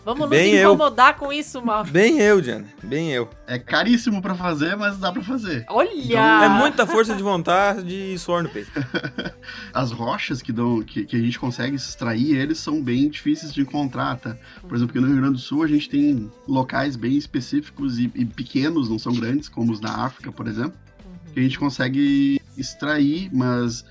[0.08, 0.74] Va- Vamos nos Bem eu.
[0.74, 1.90] incomodar com isso, Mauro.
[1.92, 2.66] Bem eu, Diana.
[2.82, 3.30] Bem eu.
[3.46, 5.66] é caríssimo para fazer, mas dá para fazer.
[5.70, 6.46] Olha!
[6.46, 8.72] É muita força de vontade e suor no peito.
[9.74, 13.62] as rochas que, dão, que, que a gente consegue extrair, eles são bem difíceis de
[13.62, 14.38] encontrar, tá?
[14.62, 18.12] Por exemplo, aqui no Rio Grande do Sul a gente tem locais bem específicos e,
[18.16, 20.78] e pequenos, não são grandes, como os da África, por exemplo,
[21.34, 23.84] que a gente consegue extrair, mas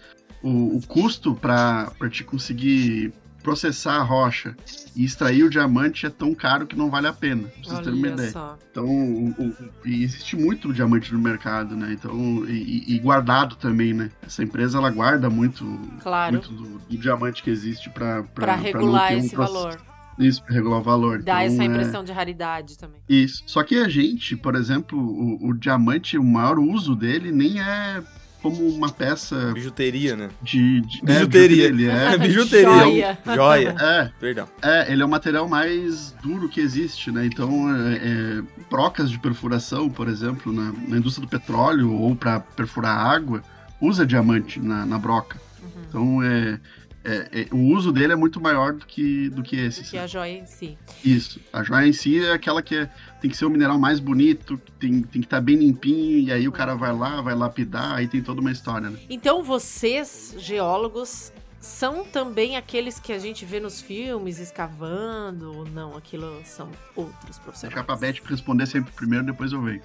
[0.42, 3.12] o, o custo para te conseguir
[3.50, 4.56] processar a rocha
[4.96, 7.44] e extrair o diamante é tão caro que não vale a pena.
[7.44, 8.30] Pra vocês terem uma ideia.
[8.32, 8.58] só.
[8.72, 9.54] Então, o- o-
[9.84, 11.92] existe muito diamante no mercado, né?
[11.92, 14.10] Então, e, e guardado também, né?
[14.20, 15.64] Essa empresa ela guarda muito,
[16.02, 16.32] Claro.
[16.32, 19.80] muito do, do diamante que existe para Pra regular esse valor.
[20.18, 21.22] Isso, para regular o valor.
[21.22, 23.00] Dá Então, essa é- impressão de raridade também.
[23.08, 23.44] Isso.
[23.46, 28.02] Só que a gente, por exemplo, o, o diamante, o maior uso dele nem é
[28.50, 30.30] como uma peça Bijuteria, né?
[30.40, 31.64] de, de é, Bijuteria.
[31.64, 32.78] Ele é, Bijuteria.
[32.78, 33.18] Joia.
[33.34, 33.76] Joia.
[33.80, 34.48] é, Perdão.
[34.62, 37.26] É, ele é o material mais duro que existe, né?
[37.26, 42.38] Então, é, é, brocas de perfuração, por exemplo, na, na indústria do petróleo ou para
[42.38, 43.42] perfurar água,
[43.80, 45.40] usa diamante na, na broca.
[45.60, 45.82] Uhum.
[45.88, 46.60] Então, é,
[47.06, 49.84] é- é- o uso dele é muito maior do que, do que esse.
[49.84, 50.76] Que é a joia em si.
[51.04, 51.40] Isso.
[51.52, 52.90] A joia em si é aquela que é-
[53.20, 56.32] tem que ser o mineral mais bonito, que tem, tem que estar bem limpinho, e
[56.32, 58.98] aí o cara vai lá, vai lapidar, aí tem toda uma história, né?
[59.08, 65.96] Então vocês, geólogos, são também aqueles que a gente vê nos filmes escavando ou não?
[65.96, 67.74] Aquilo são outros profissionais.
[67.74, 69.82] Deixar pra Beth responder sempre primeiro, depois eu venho.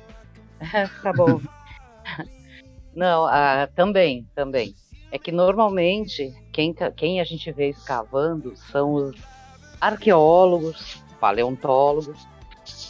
[1.03, 1.41] tá bom.
[2.93, 4.75] Não, ah, também, também.
[5.11, 9.15] É que normalmente quem, tá- quem a gente vê escavando são os
[9.79, 12.27] arqueólogos, paleontólogos,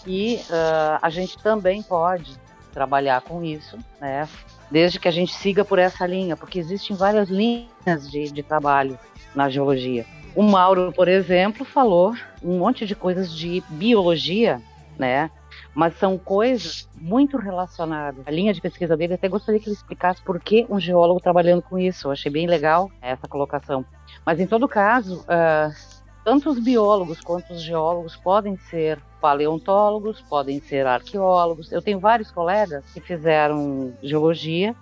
[0.05, 2.39] e ah, a gente também pode
[2.73, 4.27] trabalhar com isso, né?
[4.69, 8.97] Desde que a gente siga por essa linha, porque existem várias linhas de, de trabalho
[9.36, 10.05] na geologia.
[10.34, 14.62] O Mauro, por exemplo, falou um monte de coisas de biologia,
[14.97, 15.29] né?
[15.74, 18.26] Mas são coisas muito relacionadas.
[18.28, 21.62] A linha de pesquisa dele, até gostaria que ele explicasse por que um geólogo trabalhando
[21.62, 22.08] com isso.
[22.08, 23.86] Eu achei bem legal essa colocação.
[24.26, 25.71] Mas em todo caso, ah,
[26.24, 31.71] tanto os biólogos quanto os geólogos podem ser paleontólogos, podem ser arqueólogos.
[31.71, 34.76] Eu tenho vários colegas que fizeram geologia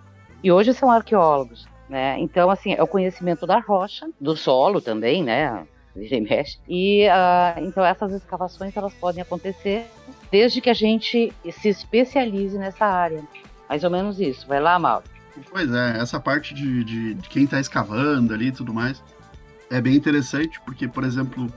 [0.44, 1.68] e hoje são arqueólogos.
[1.88, 2.20] Né?
[2.20, 5.66] Então, assim, é o conhecimento da rocha, do solo também, né?
[5.96, 6.60] E mexe.
[6.68, 9.86] E ah, então essas escavações elas podem acontecer
[10.32, 13.24] desde que a gente se especialize nessa área.
[13.68, 14.48] Mais ou menos isso.
[14.48, 15.04] Vai lá, Mauro.
[15.52, 19.02] Pois é, essa parte de, de, de quem tá escavando ali e tudo mais
[19.70, 21.52] é bem interessante, porque, por exemplo,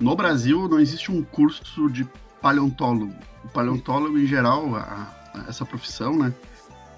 [0.00, 2.08] no Brasil não existe um curso de
[2.40, 3.12] paleontólogo.
[3.44, 4.80] O paleontólogo, em geral, a-
[5.34, 6.32] a- essa profissão, né?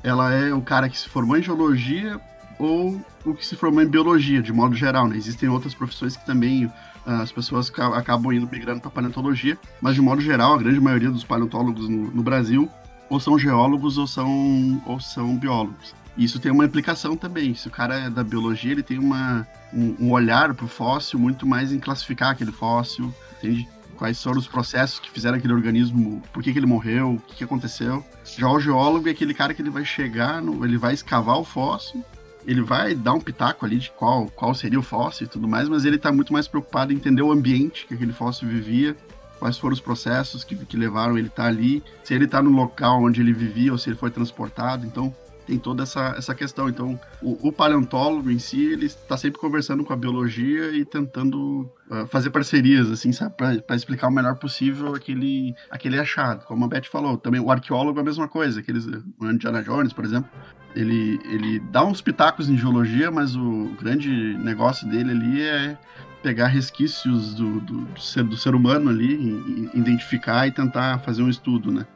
[0.03, 2.21] Ela é o cara que se formou em geologia
[2.59, 5.17] ou o que se formou em biologia, de modo geral, né?
[5.17, 6.71] Existem outras profissões que também
[7.11, 11.11] as pessoas ca- acabam indo migrando para paleontologia, mas de modo geral, a grande maioria
[11.11, 12.71] dos paleontólogos no, no Brasil
[13.09, 15.95] ou são geólogos ou são, ou são biólogos.
[16.17, 17.55] Isso tem uma implicação também.
[17.55, 21.47] Se o cara é da biologia, ele tem uma, um, um olhar pro fóssil muito
[21.47, 23.69] mais em classificar aquele fóssil, entende?
[23.97, 27.37] Quais foram os processos que fizeram aquele organismo, por que, que ele morreu, o que,
[27.37, 28.05] que aconteceu.
[28.25, 31.45] Já o geólogo é aquele cara que ele vai chegar, no, ele vai escavar o
[31.45, 32.03] fóssil,
[32.47, 35.69] ele vai dar um pitaco ali de qual, qual seria o fóssil e tudo mais,
[35.69, 38.97] mas ele está muito mais preocupado em entender o ambiente que aquele fóssil vivia,
[39.39, 43.03] quais foram os processos que, que levaram ele estar ali, se ele está no local
[43.03, 44.87] onde ele vivia ou se ele foi transportado.
[44.87, 45.15] Então,
[45.51, 46.69] tem toda essa, essa questão.
[46.69, 51.69] Então, o, o paleontólogo em si, ele está sempre conversando com a biologia e tentando
[51.91, 56.45] ah, fazer parcerias, assim, para explicar o melhor possível aquele, aquele achado.
[56.47, 58.61] Como a Beth falou, também o arqueólogo é a mesma coisa.
[58.61, 60.31] Aqueles, o Indiana Jones, por exemplo,
[60.75, 65.79] ele, ele dá uns pitacos em geologia, mas o grande negócio dele ali é
[66.23, 70.99] pegar resquícios do, do, do ser, do ser humano ali, e- e identificar e tentar
[71.01, 71.87] fazer um estudo, né?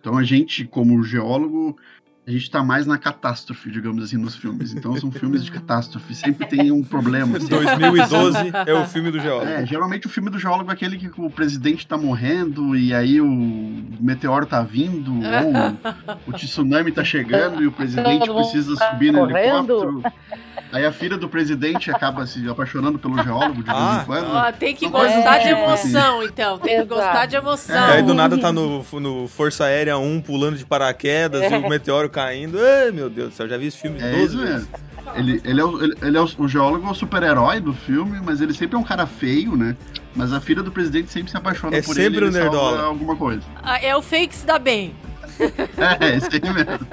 [0.00, 1.76] Então a gente, como geólogo,
[2.30, 4.72] a gente tá mais na catástrofe, digamos assim, nos filmes.
[4.72, 7.36] Então são filmes de catástrofe, sempre tem um problema.
[7.36, 7.48] assim.
[7.48, 9.50] 2012 é o filme do geólogo.
[9.50, 13.20] É, geralmente o filme do geólogo é aquele que o presidente tá morrendo e aí
[13.20, 13.26] o
[14.00, 19.28] meteoro tá vindo, ou o tsunami tá chegando e o presidente precisa tá subir no
[19.28, 20.02] helicóptero.
[20.72, 24.00] Aí a filha do presidente acaba se apaixonando pelo geólogo de vez Ah.
[24.02, 24.30] em quando.
[24.32, 25.88] Ó, tem que gostar de tipo, assim.
[25.90, 26.58] emoção, então.
[26.58, 26.94] Tem que Exato.
[26.94, 27.88] gostar de emoção.
[27.88, 31.68] E aí do nada tá no, no Força Aérea 1 pulando de paraquedas e o
[31.68, 32.58] meteoro caindo.
[32.60, 34.54] Ai, meu Deus do céu, já vi esse filme É 12 isso vezes.
[34.54, 34.90] mesmo.
[35.16, 38.20] Ele, ele, é, o, ele, ele é o, o geólogo, é o super-herói do filme,
[38.24, 39.74] mas ele sempre é um cara feio, né?
[40.14, 42.32] Mas a filha do presidente sempre se apaixona É por sempre ele e o ele
[42.32, 42.82] salva nerdola.
[42.84, 43.42] alguma coisa.
[43.62, 44.94] Ah, É o fake se dá bem.
[46.00, 46.86] É, esse aí mesmo.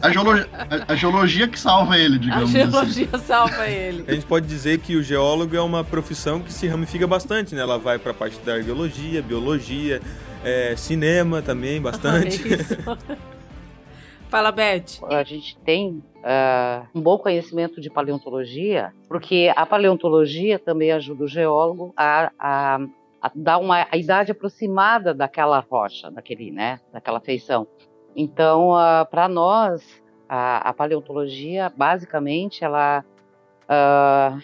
[0.00, 2.70] A geologia, a, a geologia que salva ele, A digamos assim.
[2.70, 4.04] geologia salva ele.
[4.06, 7.62] A gente pode dizer que o geólogo é uma profissão que se ramifica bastante, né?
[7.62, 10.00] Ela vai pra parte da arqueologia, biologia,
[10.44, 12.42] é, cinema também, bastante.
[12.52, 12.76] É isso.
[14.28, 15.02] Fala, Beth.
[15.10, 21.28] A gente tem ah, um bom conhecimento de paleontologia, porque a paleontologia também ajuda o
[21.28, 22.78] geólogo a, a,
[23.22, 27.66] a dar uma a idade aproximada daquela rocha, daquele, né, daquela feição.
[28.16, 28.72] Então,
[29.10, 33.04] para nós, a, a paleontologia, basicamente, ela,
[33.68, 34.38] ah,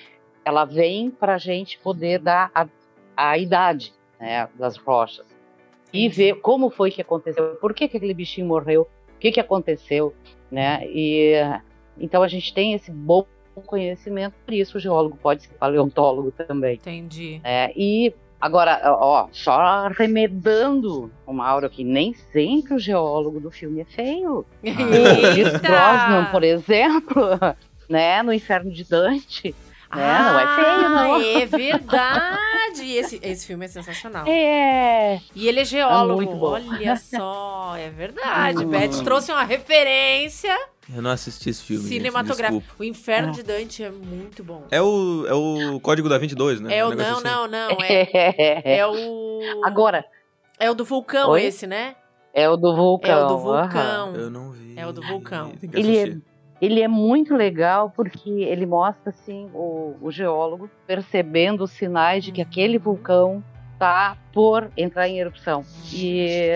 [0.44, 2.66] ela vem para a gente poder dar a,
[3.16, 5.26] a idade né, das rochas
[5.92, 9.40] e ver como foi que aconteceu, por que, que aquele bichinho morreu, o que, que
[9.40, 10.14] aconteceu,
[10.50, 10.86] né?
[10.86, 11.34] E
[11.98, 13.26] então a gente tem esse bom
[13.66, 16.76] conhecimento, por isso o geólogo pode ser paleontólogo também.
[16.76, 17.40] Entendi.
[17.42, 17.72] né?
[17.74, 23.84] E agora, ó, só arremedando o Mauro aqui, nem sempre o geólogo do filme é
[23.84, 24.44] feio.
[24.62, 27.20] O Pierce Brosnan, por exemplo,
[27.88, 29.54] né, no Inferno de Dante,
[29.94, 31.14] né, não é feio, não.
[31.14, 32.92] Ah, É verdade.
[32.96, 34.24] Esse, esse filme é sensacional.
[34.26, 36.24] É, E ele é geólogo.
[36.36, 36.46] bom.
[36.52, 38.64] Olha só, é verdade.
[38.64, 38.68] Hum.
[38.68, 40.54] Beth trouxe uma referência
[40.94, 41.82] Eu não assisti esse filme.
[41.84, 42.58] gente, cinematográfica.
[42.60, 42.82] desculpa.
[42.82, 44.64] O Inferno de Dante é muito bom.
[44.70, 46.76] É o, é o Código da 22, né?
[46.76, 47.50] É Um o negócio não, assim.
[47.52, 47.78] não, não.
[47.82, 49.62] É, é o.
[49.64, 50.04] Agora,
[50.58, 51.44] É o do vulcão, Oi?
[51.44, 51.94] esse, né?
[52.34, 53.10] é o do vulcão.
[53.10, 54.14] É o do vulcão.
[54.14, 54.74] Eu não vi.
[54.78, 55.52] É o do vulcão.
[55.72, 56.16] Ele é.
[56.60, 62.32] Ele é muito legal porque ele mostra assim o, o geólogo percebendo os sinais de
[62.32, 63.42] que aquele vulcão
[63.74, 65.64] está por entrar em erupção.
[65.92, 66.50] E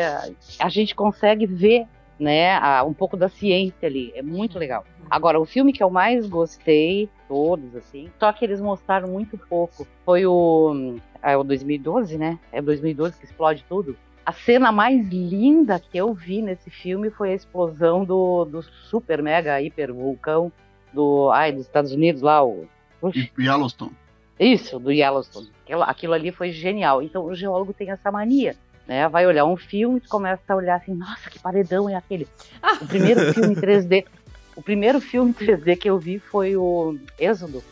[0.59, 1.87] a gente consegue ver
[2.19, 4.13] né, a, um pouco da ciência ali.
[4.15, 4.85] É muito legal.
[5.11, 9.87] Agora, o filme que eu mais gostei, todos, assim, só que eles mostraram muito pouco,
[10.05, 10.97] foi o.
[11.23, 12.39] É o 2012, né?
[12.51, 13.97] É o 2012 que explode tudo.
[14.25, 19.21] A cena mais linda que eu vi nesse filme foi a explosão do, do super
[19.23, 20.53] mega hiper vulcão
[20.93, 22.69] do, ai, dos Estados Unidos lá, o.
[23.39, 23.93] Yellowstone.
[24.39, 25.51] Isso, do Yellowstone.
[25.65, 27.03] Aquilo, aquilo ali foi genial.
[27.03, 28.57] Então o geólogo tem essa mania.
[28.87, 32.27] Né, vai olhar um filme e começa a olhar assim, nossa, que paredão é aquele.
[32.81, 34.05] O primeiro filme em 3D,
[34.57, 37.63] o primeiro filme em 3D que eu vi foi o Êxodo.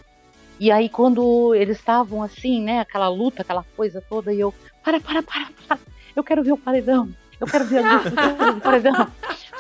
[0.59, 5.01] E aí quando eles estavam assim, né, aquela luta, aquela coisa toda, e eu, para,
[5.01, 5.79] para, para, para,
[6.15, 7.09] eu quero ver o paredão,
[7.41, 9.11] eu quero ver a eu quero ver o paredão.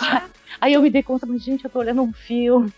[0.60, 2.70] Aí eu me dei conta, mas gente, eu tô olhando um filme.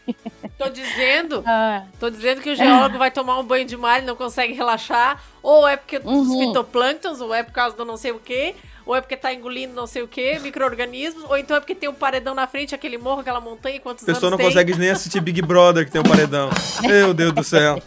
[0.56, 1.82] Tô dizendo, ah.
[1.98, 5.20] tô dizendo que o geólogo vai tomar um banho de mar e não consegue relaxar,
[5.42, 6.22] ou é porque uhum.
[6.22, 8.54] dos fitoplânctons, ou é por causa do não sei o quê,
[8.86, 11.88] ou é porque tá engolindo não sei o quê, micro-organismos, ou então é porque tem
[11.88, 14.46] um paredão na frente, aquele morro, aquela montanha, quantos A pessoa não tem?
[14.46, 16.50] consegue nem assistir Big Brother que tem um paredão.
[16.86, 17.82] Meu Deus do céu.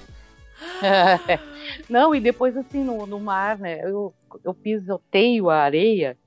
[1.90, 6.18] Não, e depois assim, no, no mar, né, eu, eu pisoteio a areia,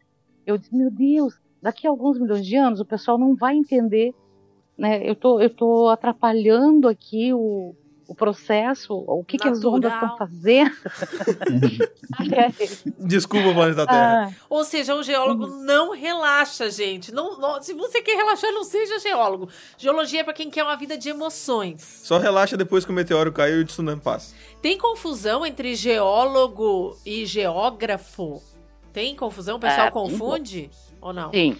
[0.47, 4.15] eu disse, meu Deus, daqui a alguns milhões de anos o pessoal não vai entender,
[4.77, 5.09] né?
[5.09, 7.75] Eu tô, eu tô atrapalhando aqui o,
[8.09, 10.75] o processo, o que, que as ondas estão fazendo.
[12.99, 14.31] Desculpa, planeta Terra.
[14.33, 14.35] Ah.
[14.49, 17.13] Ou seja, o geólogo não relaxa, gente.
[17.13, 19.51] Não, não, se você quer relaxar, não seja geólogo.
[19.77, 21.83] Geologia é para quem quer uma vida de emoções.
[22.03, 24.35] Só relaxa depois que o meteoro caiu e o tsunami passa.
[24.63, 28.43] Tem confusão entre geólogo e geógrafo?
[28.91, 29.59] Tem confusão?
[29.59, 30.71] O pessoal é, confunde?
[30.73, 30.95] Sim.
[31.03, 31.31] Ou não?
[31.31, 31.59] Sim,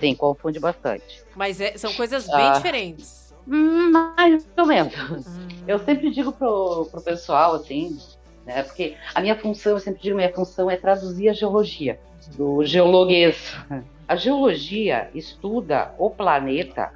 [0.00, 1.24] sim, confunde bastante.
[1.36, 3.25] Mas é, são coisas bem ah, diferentes.
[3.48, 4.94] Hum, mais ou menos.
[5.10, 5.48] Hum.
[5.66, 7.98] Eu sempre digo pro, pro pessoal, assim,
[8.44, 8.62] né?
[8.62, 11.98] Porque a minha função, eu sempre digo, minha função é traduzir a geologia,
[12.36, 13.54] do geologuês.
[14.08, 16.92] A geologia estuda o planeta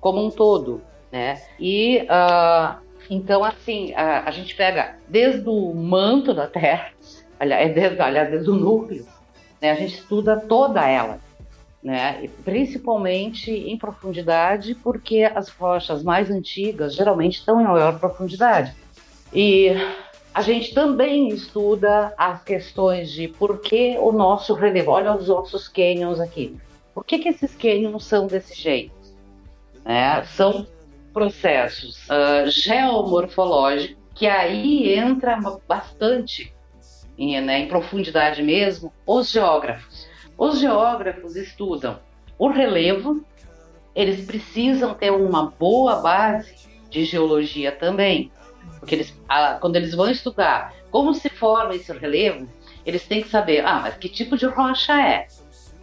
[0.00, 1.40] como um todo, né?
[1.58, 2.78] E uh,
[3.08, 6.90] então, assim, a, a, gente pega desde o manto da Terra,
[7.40, 9.06] aliás, desde, aliás, desde o núcleo,
[9.60, 9.70] né?
[9.70, 11.20] A gente estuda toda ela,
[11.82, 12.28] né?
[12.44, 18.74] principalmente em profundidade, porque as rochas mais antigas geralmente estão em maior profundidade.
[19.32, 19.70] E
[20.32, 25.68] a gente também estuda as questões de por que o nosso relevo, olha os nossos
[25.68, 26.56] cânions aqui.
[26.94, 28.92] Por que, que esses cânions são desse jeito?
[29.84, 30.66] É, são
[31.12, 36.54] processos uh, geomorfológicos que aí entra bastante
[37.16, 39.91] em, né, em profundidade mesmo, os geógrafos.
[40.36, 42.00] Os geógrafos estudam
[42.38, 43.24] o relevo,
[43.94, 46.54] eles precisam ter uma boa base
[46.90, 48.30] de geologia também,
[48.78, 52.48] porque eles, a, quando eles vão estudar como se forma esse relevo,
[52.84, 55.26] eles têm que saber, ah, mas que tipo de rocha é?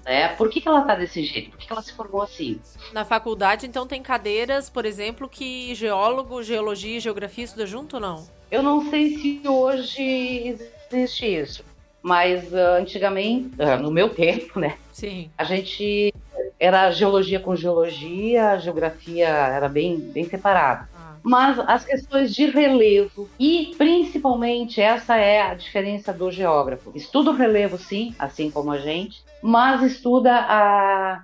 [0.05, 1.51] É, por que, que ela está desse jeito?
[1.51, 2.59] Por que, que ela se formou assim?
[2.93, 7.99] Na faculdade, então, tem cadeiras, por exemplo, que geólogo, geologia e geografia estudam junto ou
[7.99, 8.27] não?
[8.49, 10.57] Eu não sei se hoje
[10.91, 11.63] existe isso.
[12.01, 14.77] Mas uh, antigamente, uh, no meu tempo, né?
[14.91, 15.29] Sim.
[15.37, 16.13] A gente
[16.59, 20.89] era geologia com geologia, a geografia era bem, bem separada.
[20.95, 21.15] Ah.
[21.23, 26.91] Mas as questões de relevo e principalmente essa é a diferença do geógrafo.
[26.95, 31.23] Estuda o relevo, sim, assim como a gente, mas estuda a,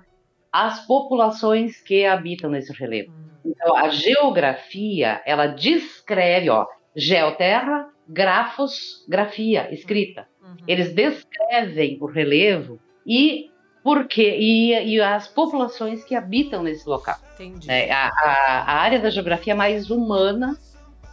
[0.50, 3.10] as populações que habitam nesse relevo.
[3.10, 3.26] Hum.
[3.44, 10.26] Então, a geografia, ela descreve, ó, geoterra, grafos, grafia, escrita.
[10.60, 10.64] Uhum.
[10.66, 13.50] Eles descrevem o relevo e
[13.82, 17.16] porque e, e as populações que habitam nesse local.
[17.34, 17.70] Entendi.
[17.70, 20.58] É, a, a, a, área da geografia é mais humana,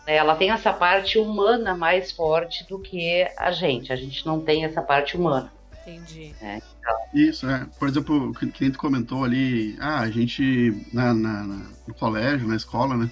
[0.07, 3.93] né, ela tem essa parte humana mais forte do que a gente.
[3.93, 5.51] A gente não tem essa parte humana.
[5.81, 6.33] Entendi.
[6.41, 6.95] É, então...
[7.13, 7.67] Isso, é.
[7.77, 12.55] Por exemplo, o tu comentou ali, ah, a gente na, na, na, no colégio, na
[12.55, 13.11] escola, né?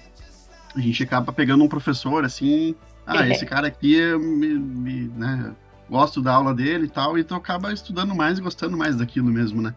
[0.74, 2.74] A gente acaba pegando um professor assim
[3.06, 5.52] ah, esse cara aqui, me, me, né,
[5.92, 9.60] gosto da aula dele e tal, então acaba estudando mais e gostando mais daquilo mesmo,
[9.60, 9.74] né?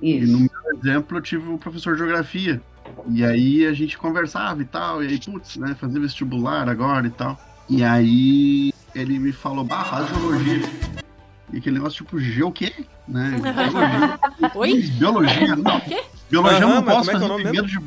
[0.00, 0.24] Isso.
[0.24, 2.60] E no meu exemplo, eu tive um professor de geografia,
[3.06, 7.10] e aí a gente conversava e tal, e aí, putz, né, fazer vestibular agora e
[7.10, 7.38] tal.
[7.68, 10.62] E aí ele me falou, bah, faz geologia.
[11.52, 12.72] E aquele negócio tipo, ge o quê?
[13.06, 13.36] Né?
[13.38, 14.54] Biologia.
[14.54, 14.82] Oi?
[14.82, 15.82] Biologia, não.
[16.30, 17.78] Biologia uhum, eu não posso é fazer é medo de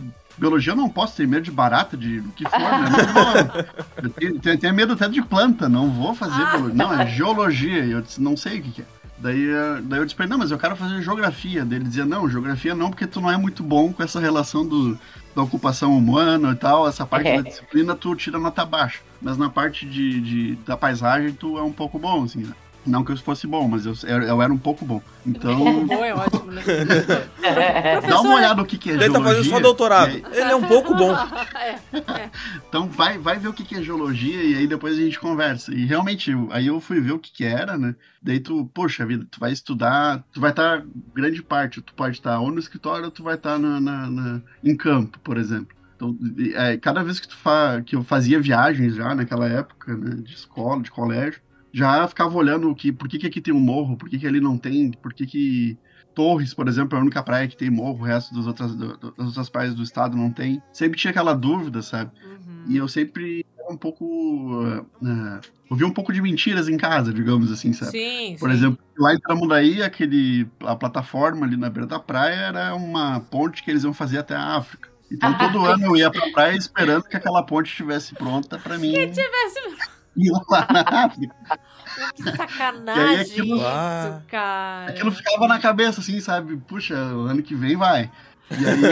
[0.41, 3.65] biologia eu não posso ter medo de barata, de o que for, né?
[4.01, 6.57] eu tenho, tenho, tenho, medo até de planta, não vou fazer ah.
[6.57, 6.75] biologia.
[6.75, 7.85] Não, é geologia.
[7.85, 8.85] E eu disse, não sei o que, que é.
[9.19, 11.63] Daí, eh, daí eu disse pra ele, não, mas eu quero fazer geografia.
[11.63, 14.65] Daí ele dizia, não, geografia não, porque tu não é muito bom com essa relação
[14.65, 14.97] do,
[15.35, 17.39] da ocupação humana e tal, essa parte É.
[17.39, 18.99] da disciplina, tu tira nota baixa.
[19.21, 22.53] Mas na parte de, de- da paisagem, tu é um pouco bom, assim, né?
[22.85, 25.01] Não que eu fosse bom, mas eu, eu era um pouco bom.
[25.25, 26.61] Então, Bom, é ótimo, né?
[28.09, 29.33] dá uma olhada no que, que é Ele tá geologia.
[29.35, 30.09] fazendo só doutorado.
[30.09, 31.13] aí- Ele é um pouco bom.
[31.61, 32.29] É,
[32.67, 35.71] Então vai, vai ver o que, que é geologia e aí depois a gente conversa.
[35.73, 37.95] E realmente, aí eu fui ver o que, que era, né?
[38.21, 42.39] Daí tu, poxa vida, tu vai estudar, tu vai estar, grande parte, tu pode estar
[42.39, 45.75] ou no escritório ou tu vai estar na, na- na- em campo, por exemplo.
[45.95, 46.17] Então,
[46.55, 50.33] é, cada vez que tu fa, que eu fazia viagens já naquela época, né, de
[50.33, 51.39] escola, de colégio,
[51.73, 54.27] já ficava olhando o que, por que, que aqui tem um morro, por que, que
[54.27, 55.77] ali não tem, por que, que
[56.13, 59.01] Torres, por exemplo, é a única praia que tem morro, o resto das outras, das
[59.17, 60.61] outras praias do estado não tem.
[60.73, 62.11] Sempre tinha aquela dúvida, sabe?
[62.23, 62.63] Uhum.
[62.67, 64.05] E eu sempre era um pouco.
[64.05, 67.91] uh, ouvi um pouco de mentiras em casa, digamos assim, sabe?
[67.91, 68.55] Sim, Por sim.
[68.55, 73.63] exemplo, lá em Tramundaí, aquele, a plataforma ali na beira da praia era uma ponte
[73.63, 74.89] que eles iam fazer até a África.
[75.09, 78.93] Então todo ano eu ia pra praia esperando que aquela ponte estivesse pronta pra mim
[80.17, 81.35] ir lá na África.
[82.15, 84.21] Que E aí sacanagem aquilo- isso, Ah.
[84.27, 84.89] cara.
[84.91, 86.57] Aquilo ficava na cabeça, assim, sabe?
[86.57, 88.09] Puxa, ano que vem vai.
[88.49, 88.89] E aí ia,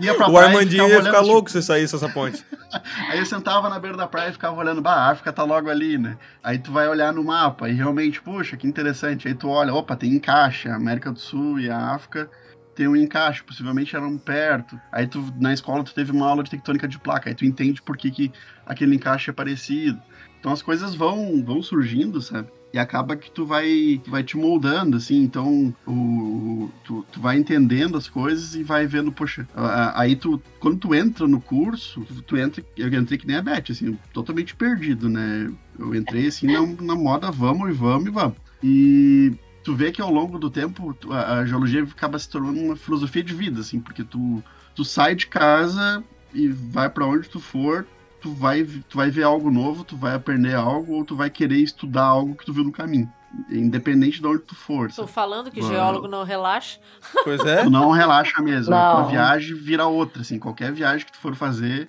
[0.00, 2.42] ia pra O praia Armandinho ia ficar olhando, tipo, louco se saísse essa ponte.
[3.10, 5.68] Aí eu sentava na beira da praia e ficava olhando, bah, a África tá logo
[5.68, 6.16] ali, né?
[6.42, 9.26] Aí tu vai olhar no mapa e realmente, puxa, que interessante.
[9.28, 12.30] Aí tu olha, opa, tem encaixe, a América do Sul e a África
[12.74, 14.80] tem um encaixe, possivelmente eram perto.
[14.92, 17.82] Aí tu, na escola, tu teve uma aula de tectônica de placa, aí tu entende
[17.82, 18.32] por que, que
[18.64, 20.00] aquele encaixe é parecido.
[20.40, 22.48] Então as coisas vão, vão surgindo, sabe?
[22.72, 27.36] E acaba que tu vai, tu vai te moldando, assim, então o, tu, tu vai
[27.36, 29.46] entendendo as coisas e vai vendo, poxa,
[29.94, 33.42] aí tu, quando tu entra no curso, tu, tu entra, eu entrei que nem a
[33.42, 35.52] Beth, assim, totalmente perdido, né?
[35.78, 38.36] Eu entrei assim na, na moda, vamos e vamos e vamos.
[38.62, 39.32] E
[39.64, 43.34] tu vê que ao longo do tempo a, geologia acaba se tornando uma filosofia de
[43.34, 44.42] vida, assim, porque tu,
[44.74, 47.86] tu sai de casa e vai pra onde tu for,
[48.20, 51.58] tu vai, tu vai ver algo novo, tu vai aprender algo ou tu vai querer
[51.58, 53.10] estudar algo que tu viu no caminho.
[53.48, 54.88] Independente de onde tu for.
[54.88, 55.10] Tô sabe?
[55.12, 56.78] falando que geólogo não relaxa.
[57.24, 57.62] Pois é.
[57.62, 58.72] Tu não relaxa mesmo.
[58.72, 58.78] Não.
[58.98, 60.38] A viagem vira outra, assim.
[60.38, 61.88] Qualquer viagem que tu for fazer,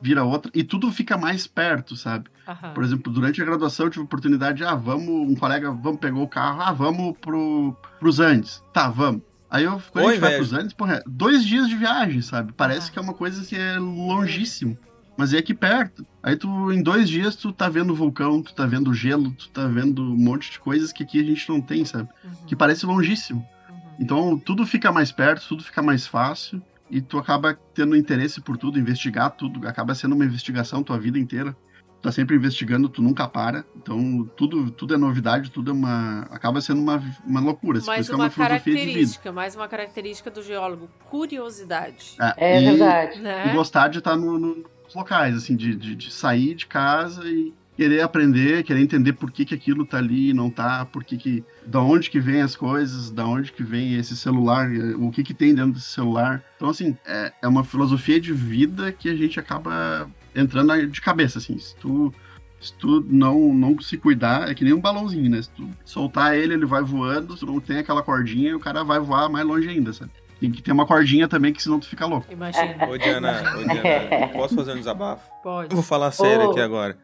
[0.00, 0.50] vira outra.
[0.52, 2.28] E tudo fica mais perto, sabe?
[2.46, 2.72] Aham.
[2.74, 6.24] Por exemplo, durante a graduação eu tive a oportunidade, ah, vamos, um colega, vamos, pegou
[6.24, 8.60] o carro, ah, vamos pro, pros Andes.
[8.72, 9.22] Tá, vamos.
[9.48, 12.20] Aí eu, quando Ô, a gente vai pros Andes, porra, é dois dias de viagem,
[12.20, 12.52] sabe?
[12.52, 12.92] Parece Ah.
[12.92, 14.76] que é uma coisa que é longíssimo.
[15.20, 16.06] Mas é aqui perto.
[16.22, 19.66] Aí tu, em dois dias, tu tá vendo vulcão, tu tá vendo gelo, tu tá
[19.66, 22.08] vendo um monte de coisas que aqui a gente não tem, sabe?
[22.24, 22.30] Uhum.
[22.46, 23.46] Que parece longíssimo.
[23.68, 23.76] Uhum.
[24.00, 28.56] Então tudo fica mais perto, tudo fica mais fácil e tu acaba tendo interesse por
[28.56, 31.54] tudo, investigar tudo, acaba sendo uma investigação tua vida inteira.
[32.00, 33.62] Tu tá sempre investigando, tu nunca para.
[33.76, 36.20] Então tudo, tudo é novidade, tudo é uma.
[36.30, 36.96] acaba sendo uma,
[37.26, 37.78] uma loucura.
[37.84, 38.78] Mais que é uma uma filosofia de vida.
[38.78, 42.16] característica, mais uma característica do geólogo, curiosidade.
[42.38, 43.18] É e, verdade.
[43.18, 43.52] E Né?
[43.52, 44.64] gostar de estar no- no- nos
[44.94, 49.42] locais, assim, de, de, de sair de casa e querer aprender, querer entender por que,
[49.42, 52.54] que aquilo tá ali e não tá, por que que, da onde que vem as
[52.54, 54.68] coisas, da onde que vem esse celular,
[54.98, 56.44] o que que tem dentro desse celular.
[56.56, 61.38] Então, assim, é, é uma filosofia de vida que a gente acaba entrando de cabeça,
[61.38, 61.58] assim.
[61.58, 62.12] Se tu,
[62.60, 65.40] se tu não, não se cuidar, é que nem um balãozinho, né?
[65.40, 68.84] Se tu soltar ele, ele vai voando, se tu não tem aquela cordinha, o cara
[68.84, 70.10] vai voar mais longe ainda, sabe?
[70.40, 72.26] Tem que ter uma cordinha também, que senão tu fica louco.
[72.30, 72.88] Imagina.
[72.88, 75.22] Ô, Diana, ô, Diana, posso fazer um desabafo?
[75.30, 75.74] Eu Pode.
[75.74, 76.50] vou falar sério Ô.
[76.50, 76.96] aqui agora.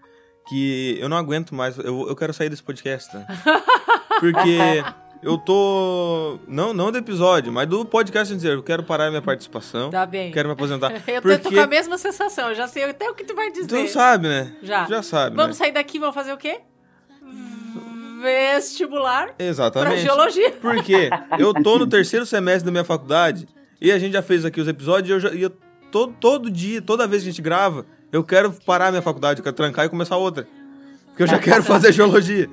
[0.49, 1.77] Que eu não aguento mais.
[1.77, 3.27] Eu, eu quero sair desse podcast, tá?
[4.21, 4.83] Porque
[5.23, 6.39] eu tô.
[6.47, 8.61] Não, não do episódio, mas do podcast inteiro.
[8.61, 9.91] Eu quero parar minha participação.
[9.91, 10.33] Tá bem.
[10.33, 10.93] Quero me aposentar.
[11.07, 13.51] Eu tô Porque com a mesma sensação, eu já sei até o que tu vai
[13.51, 13.67] dizer.
[13.67, 14.53] tu sabe, né?
[14.63, 14.87] Já.
[14.87, 15.37] Já sabe.
[15.37, 15.65] Vamos né?
[15.65, 16.61] sair daqui, vamos fazer o quê?
[18.21, 20.03] Vestibular pra Exatamente.
[20.03, 20.53] geologia.
[20.53, 23.47] Porque eu tô no terceiro semestre da minha faculdade
[23.81, 25.31] e a gente já fez aqui os episódios e eu já.
[25.37, 25.51] E eu,
[25.91, 29.45] todo, todo dia, toda vez que a gente grava, eu quero parar minha faculdade, eu
[29.45, 30.49] quero trancar e começar outra.
[31.07, 32.49] Porque eu já quero fazer geologia.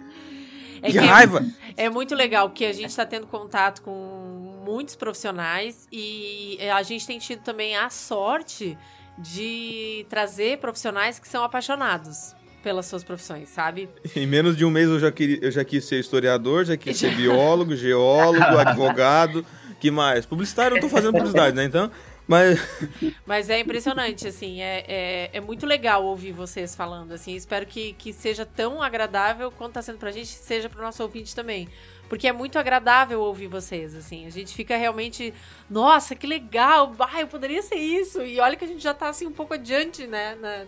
[0.81, 1.45] É que que é- raiva!
[1.75, 7.07] É muito legal que a gente está tendo contato com muitos profissionais e a gente
[7.07, 8.77] tem tido também a sorte
[9.17, 13.89] de trazer profissionais que são apaixonados pelas suas profissões, sabe?
[14.15, 16.97] Em menos de um mês eu já, queria, eu já quis ser historiador, já quis
[16.97, 19.45] ser biólogo, geólogo, advogado.
[19.79, 20.25] Que mais?
[20.25, 21.65] Publicitário, eu tô fazendo publicidade, né?
[21.65, 21.91] Então.
[22.27, 22.59] Mas.
[23.25, 27.93] Mas é impressionante, assim, é, é, é muito legal ouvir vocês falando, assim, espero que,
[27.93, 31.67] que seja tão agradável quanto tá sendo pra gente, seja pro nosso ouvinte também.
[32.09, 35.33] Porque é muito agradável ouvir vocês, assim, a gente fica realmente,
[35.69, 39.09] nossa, que legal, ah, eu poderia ser isso, e olha que a gente já tá,
[39.09, 40.65] assim, um pouco adiante, né, na-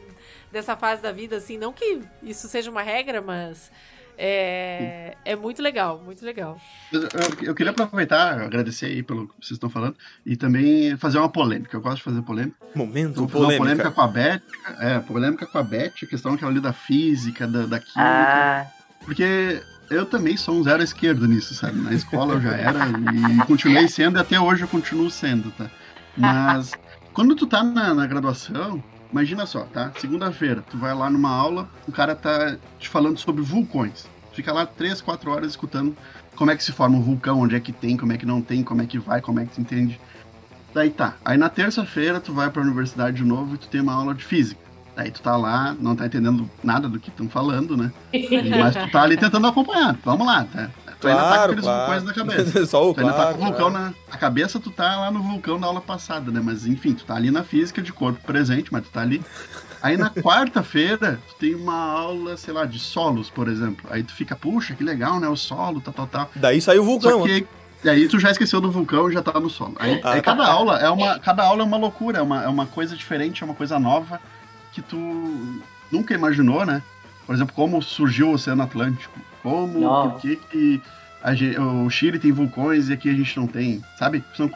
[0.52, 3.72] dessa fase da vida, assim, não que isso seja uma regra, mas
[4.18, 6.58] É, é muito legal, muito legal.
[6.92, 7.02] Eu,
[7.44, 9.96] eu- queria aproveitar, agradecer aí pelo que vocês estão falando,
[10.26, 11.76] e também fazer uma polêmica.
[11.76, 12.56] Eu gosto de fazer polêmica.
[12.76, 13.92] Momento Então, vou fazer uma polêmica polêmica.
[13.92, 14.42] com a Beth.
[14.80, 18.02] É, polêmica com a Beth, a questão aquela ali da física, da, da química.
[18.02, 18.66] Ah,
[19.04, 21.80] Porque eu também sou um zero à esquerda nisso, sabe?
[21.80, 25.70] Na escola eu já era e continuei sendo e até hoje eu continuo sendo, tá?
[26.18, 26.72] Mas
[27.14, 28.82] quando tu tá na, na graduação,
[29.16, 29.94] imagina só, tá?
[29.98, 34.06] Segunda-feira, tu vai lá numa aula, o cara tá te falando sobre vulcões.
[34.34, 35.96] Fica lá três, quatro horas escutando
[36.36, 38.42] como é que se forma um vulcão, onde é que tem, como é que não
[38.42, 39.98] tem, como é que vai, como é que tu entende.
[40.74, 41.16] Daí tá.
[41.24, 44.26] Aí na terça-feira tu vai pra universidade de novo e tu tem uma aula de
[44.26, 44.60] física.
[44.98, 47.94] Daí tu tá lá, não tá entendendo nada do que estão falando, né?
[48.12, 49.98] Mas tu tá ali tentando acompanhar.
[50.04, 50.70] Vamos lá, tá?
[51.00, 51.80] Tu ainda tá com aqueles claro.
[51.80, 52.66] vulcões na cabeça.
[52.68, 53.86] Só o Tu ainda tá com o vulcão claro.
[53.86, 56.42] na, na cabeça, tu tá lá no vulcão da aula passada, né?
[56.44, 59.22] Mas enfim, tu tá ali na física de corpo presente, mas tu tá ali.
[59.82, 63.86] Aí na quarta-feira, tu tem uma aula, sei lá, de solos, por exemplo.
[63.92, 65.28] Aí tu fica, puxa, que legal, né?
[65.28, 66.32] O solo, tal, tal, tal.
[66.36, 67.20] Daí saiu o vulcão.
[67.20, 67.46] Só que
[67.84, 69.76] e aí tu já esqueceu do vulcão e já tá no solo.
[69.78, 70.34] Aí, Ah, aí tá.
[70.34, 73.44] cada aula é uma cada aula é uma loucura, é uma, é uma coisa diferente,
[73.44, 74.20] é uma coisa nova
[74.74, 74.98] que tu
[75.92, 76.82] nunca imaginou, né?
[77.28, 80.10] Por exemplo, como surgiu o Oceano Atlântico, como, Não.
[80.12, 80.82] por que, que
[81.24, 84.24] a gen- o Chile tem vulcões e aqui a gente não tem, sabe?
[84.36, 84.50] São-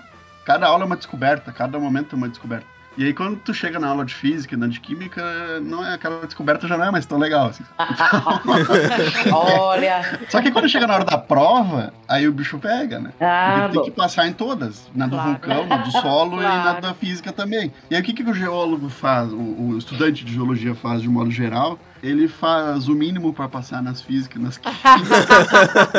[0.44, 2.66] cada aula é uma descoberta, cada momento é uma descoberta.
[2.98, 5.22] E aí quando tu chega na aula de física, na de química,
[5.62, 7.64] não é aquela descoberta já não é mais tão legal assim.
[9.32, 10.20] olha.
[10.30, 13.12] Só que quando chega na hora da prova, aí o bicho pega, né?
[13.20, 14.90] Ah, Porque tem que passar em todas.
[14.94, 15.30] Na do Claro.
[15.32, 16.82] vulcão, na do solo e na Claro.
[16.82, 17.72] da física também.
[17.90, 21.10] E aí o que, que o geólogo faz, o, o estudante de geologia faz de
[21.10, 21.80] modo geral?
[22.02, 25.28] Ele faz o mínimo para passar nas físicas, nas químicas,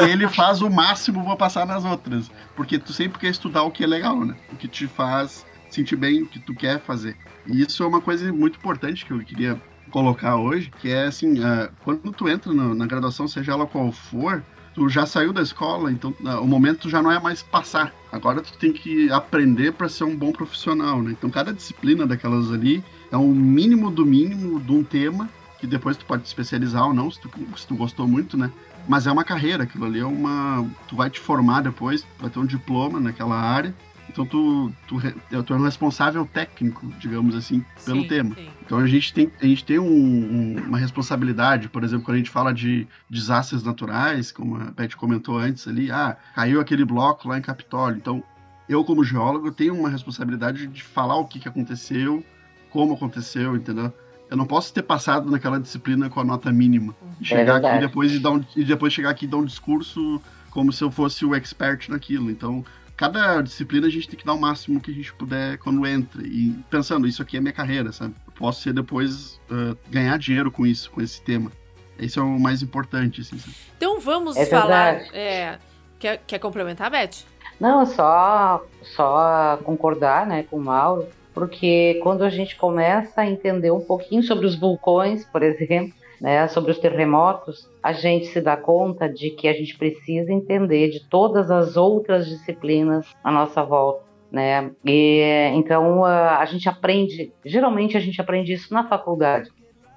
[0.07, 2.31] e ele faz o máximo para passar nas outras.
[2.57, 4.35] Porque tu sempre quer estudar o que é legal, né?
[4.53, 7.17] O que te faz sentir bem, o que tu quer fazer.
[7.47, 11.43] E isso é uma coisa muito importante que eu queria colocar hoje, que é assim,
[11.45, 14.43] ah, quando tu entra no- na graduação, seja ela qual for,
[14.75, 17.93] tu já saiu da escola, então ah, o momento já não é mais passar.
[18.13, 21.11] Agora tu tem que aprender para ser um bom profissional, né?
[21.13, 25.29] Então cada disciplina daquelas ali é um mínimo do mínimo de um tema
[25.61, 28.51] que depois tu pode te especializar ou não, se tu, se tu gostou muito, né?
[28.89, 30.67] Mas é uma carreira, aquilo ali é uma.
[30.89, 33.75] Tu vai te formar depois, vai ter um diploma naquela área.
[34.09, 34.97] Então tu, tu,
[35.45, 38.35] tu é um responsável técnico, digamos assim, pelo Sim, tema.
[38.35, 38.51] sim.
[38.65, 42.19] Então a gente tem, a gente tem um- um- uma responsabilidade, por exemplo, quando a
[42.19, 47.29] gente fala de desastres naturais, como a Beth comentou antes ali, ah, caiu aquele bloco
[47.29, 47.99] lá em Capitólio.
[47.99, 48.25] Então,
[48.69, 52.25] eu como geólogo tenho uma responsabilidade de falar o que, que aconteceu,
[52.71, 53.93] como aconteceu, entendeu?
[54.31, 56.95] Eu não posso ter passado naquela disciplina com a nota mínima.
[57.21, 60.23] E chegar aqui depois e, dar um, e depois chegar aqui e dar um discurso
[60.51, 62.31] como se eu fosse o expert naquilo.
[62.31, 62.65] Então,
[62.97, 66.23] cada disciplina a gente tem que dar o máximo que a gente puder quando entra.
[66.23, 68.15] E pensando, isso aqui é minha carreira, sabe?
[68.27, 71.51] Eu posso ser depois uh, ganhar dinheiro com isso, com esse tema.
[71.99, 73.37] Esse é o mais importante, assim.
[73.39, 73.53] sabe?
[73.77, 74.95] Então vamos É falar.
[75.13, 75.59] é,
[75.99, 77.25] quer, quer complementar, Beth?
[77.61, 78.65] Não, só,
[78.95, 84.23] só concordar né, com o Mauro, porque quando a gente começa a entender um pouquinho
[84.23, 89.31] sobre os vulcões, por exemplo, né, sobre os terremotos, a gente se dá conta de
[89.31, 94.05] que a gente precisa entender de todas as outras disciplinas à nossa volta.
[94.31, 94.71] Né?
[94.85, 99.51] E, então a, a gente aprende, geralmente a gente aprende isso na faculdade.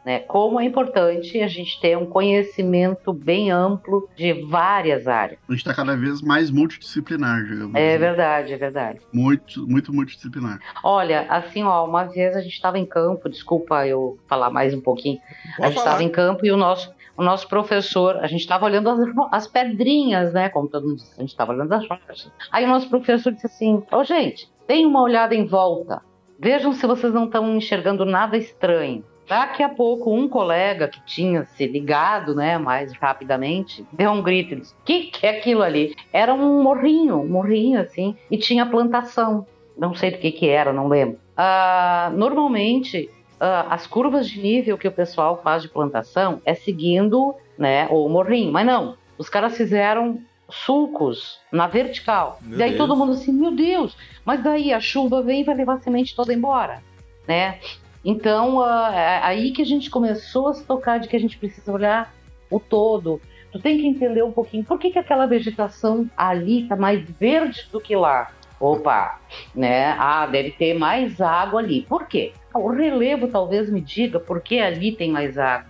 [0.06, 0.20] Né?
[0.20, 5.40] Como é importante a gente ter um conhecimento bem amplo de várias áreas.
[5.48, 7.76] A gente está cada vez mais multidisciplinar, digamos.
[7.76, 8.00] É assim.
[8.00, 9.00] verdade, é verdade.
[9.14, 10.60] Muito, muito multidisciplinar.
[10.84, 14.82] Olha, assim, ó, uma vez a gente estava em campo, desculpa eu falar mais um
[14.82, 15.20] pouquinho.
[15.60, 18.90] a gente estava em campo e o nosso, o nosso professor, a gente estava olhando
[18.90, 19.00] as,
[19.32, 20.50] as pedrinhas, né?
[20.50, 22.32] Como todo mundo diz, a gente estava olhando as rochas.
[22.52, 26.02] Aí o nosso professor disse assim: Ô, gente, deem uma olhada em volta.
[26.38, 29.04] Vejam se vocês não estão enxergando nada estranho.
[29.28, 34.54] Daqui a pouco, um colega que tinha se ligado, né, mais rapidamente, deu um grito
[34.54, 35.96] e disse: Que que é aquilo ali?
[36.12, 39.46] Era um morrinho, um morrinho assim, e tinha plantação.
[39.78, 41.20] Não sei do que que era, não lembro.
[41.36, 43.10] Ah, normalmente,
[43.40, 48.08] ah, as curvas de nível que o pessoal faz de plantação é seguindo, né, o
[48.10, 48.96] morrinho, mas não.
[49.18, 50.20] Os caras fizeram
[50.50, 52.38] sulcos na vertical.
[52.42, 52.78] Meu Daí Deus.
[52.78, 56.16] todo mundo assim, meu Deus, mas daí a chuva vem e vai levar a semente
[56.16, 56.84] toda embora,
[57.28, 57.60] né?
[58.04, 61.38] Então, ah, é aí que a gente começou a se tocar de que a gente
[61.38, 62.14] precisa olhar
[62.50, 63.22] o todo.
[63.52, 67.68] Tu tem que entender um pouquinho por que, que aquela vegetação ali tá mais verde
[67.72, 68.32] do que lá.
[68.60, 69.20] Opa,
[69.54, 69.96] né?
[70.00, 71.84] Ah, deve ter mais água ali.
[71.84, 72.34] Por quê?
[72.54, 75.70] O relevo talvez me diga por que ali tem mais água,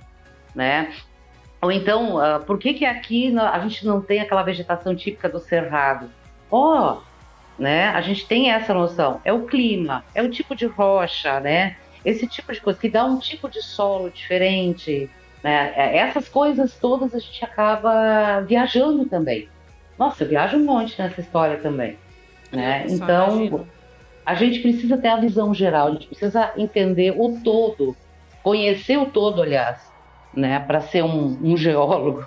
[0.55, 0.93] né?
[1.61, 5.39] Ou então, ah, por que, que aqui a gente não tem aquela vegetação típica do
[5.39, 6.09] cerrado?
[6.51, 7.01] Ó,
[7.57, 7.89] né?
[7.89, 9.21] A gente tem essa noção.
[9.23, 11.77] É o clima, é o tipo de rocha, né?
[12.03, 15.09] Esse tipo de coisa que dá um tipo de solo diferente,
[15.43, 15.73] Né?
[15.75, 19.49] É, essas coisas todas a gente acaba viajando também.
[19.99, 21.97] Nossa, eu viajo um monte nessa história também.
[22.51, 22.87] Né?
[22.87, 23.67] Só Então, imagino.
[24.25, 27.95] a gente precisa ter a visão geral, a gente precisa entender o todo,
[28.41, 29.79] conhecer o todo, aliás,
[30.33, 30.59] né?
[30.59, 32.25] para ser um, um geólogo.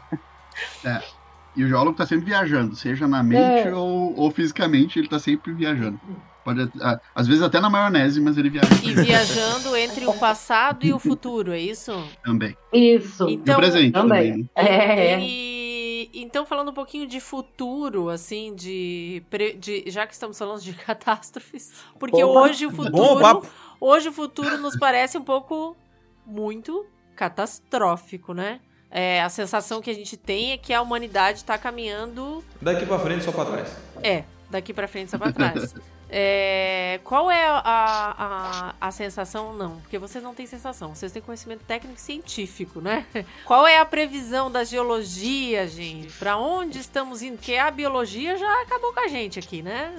[1.56, 3.74] E o geólogo tá sempre viajando, seja na mente É.
[3.74, 5.98] ou, ou fisicamente, ele tá sempre viajando.
[6.44, 6.70] Pode,
[7.14, 10.98] às vezes até na maionese, mas ele viaja E viajando entre o passado e o
[10.98, 11.92] futuro, é isso?
[12.22, 12.56] também.
[12.72, 13.28] Isso.
[13.28, 14.30] E Então, o presente também.
[14.32, 14.50] também.
[14.56, 15.14] né?
[15.14, 15.20] É.
[15.20, 19.22] E então falando um pouquinho de futuro, assim, de,
[19.58, 22.40] de- já que estamos falando de catástrofes, porque Opa.
[22.42, 23.46] hoje o futuro, papo.
[23.80, 25.76] hoje o futuro nos parece um pouco
[26.24, 26.86] muito
[27.16, 28.60] catastrófico, né?
[28.98, 32.98] É, a sensação que a gente tem é que a humanidade está caminhando, Daqui pra
[32.98, 33.76] frente, só pra trás.
[34.02, 35.74] é, daqui para frente só para trás.
[36.08, 39.52] É, qual é a, a, a sensação?
[39.52, 43.04] Não, porque vocês não têm sensação, vocês têm conhecimento técnico e científico, né?
[43.44, 46.12] Qual é a previsão da geologia, gente?
[46.18, 47.36] Pra onde estamos indo?
[47.36, 49.92] Porque a biologia já acabou com a gente aqui, né?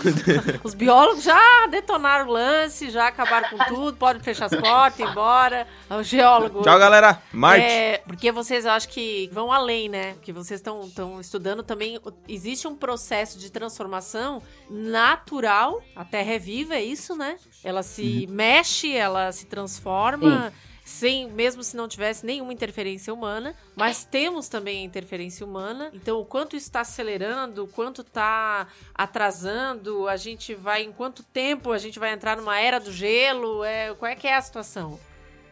[0.62, 5.10] Os biólogos já detonaram o lance, já acabaram com tudo, podem fechar as portas, ir
[5.10, 5.66] embora.
[5.90, 6.62] O geólogo.
[6.62, 7.22] Tchau, galera.
[7.32, 7.64] Marte.
[7.64, 10.14] É, porque vocês eu acho que vão além, né?
[10.20, 11.98] Que vocês estão estudando também.
[12.28, 15.37] Existe um processo de transformação natural.
[15.94, 17.36] A Terra é viva, é isso, né?
[17.62, 20.52] Ela se mexe, ela se transforma.
[20.84, 25.90] Sem, mesmo se não tivesse nenhuma interferência humana, mas temos também a interferência humana.
[25.92, 31.22] Então, o quanto isso está acelerando, o quanto está atrasando, a gente vai, em quanto
[31.22, 33.62] tempo a gente vai entrar numa era do gelo?
[33.62, 34.98] É, qual é que é a situação,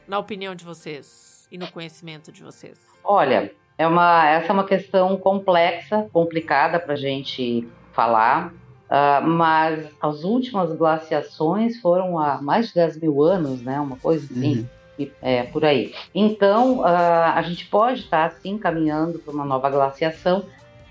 [0.09, 2.79] na opinião de vocês e no conhecimento de vocês?
[3.05, 8.55] Olha, é uma, essa é uma questão complexa, complicada para a gente falar,
[8.89, 13.81] ah, mas as últimas glaciações foram há mais de 10 mil anos, né?
[13.81, 14.67] Uma coisa assim,
[14.99, 15.11] Uhum.
[15.21, 15.93] é, por aí.
[16.15, 20.45] Então, ah, a gente pode estar, assim, caminhando para uma nova glaciação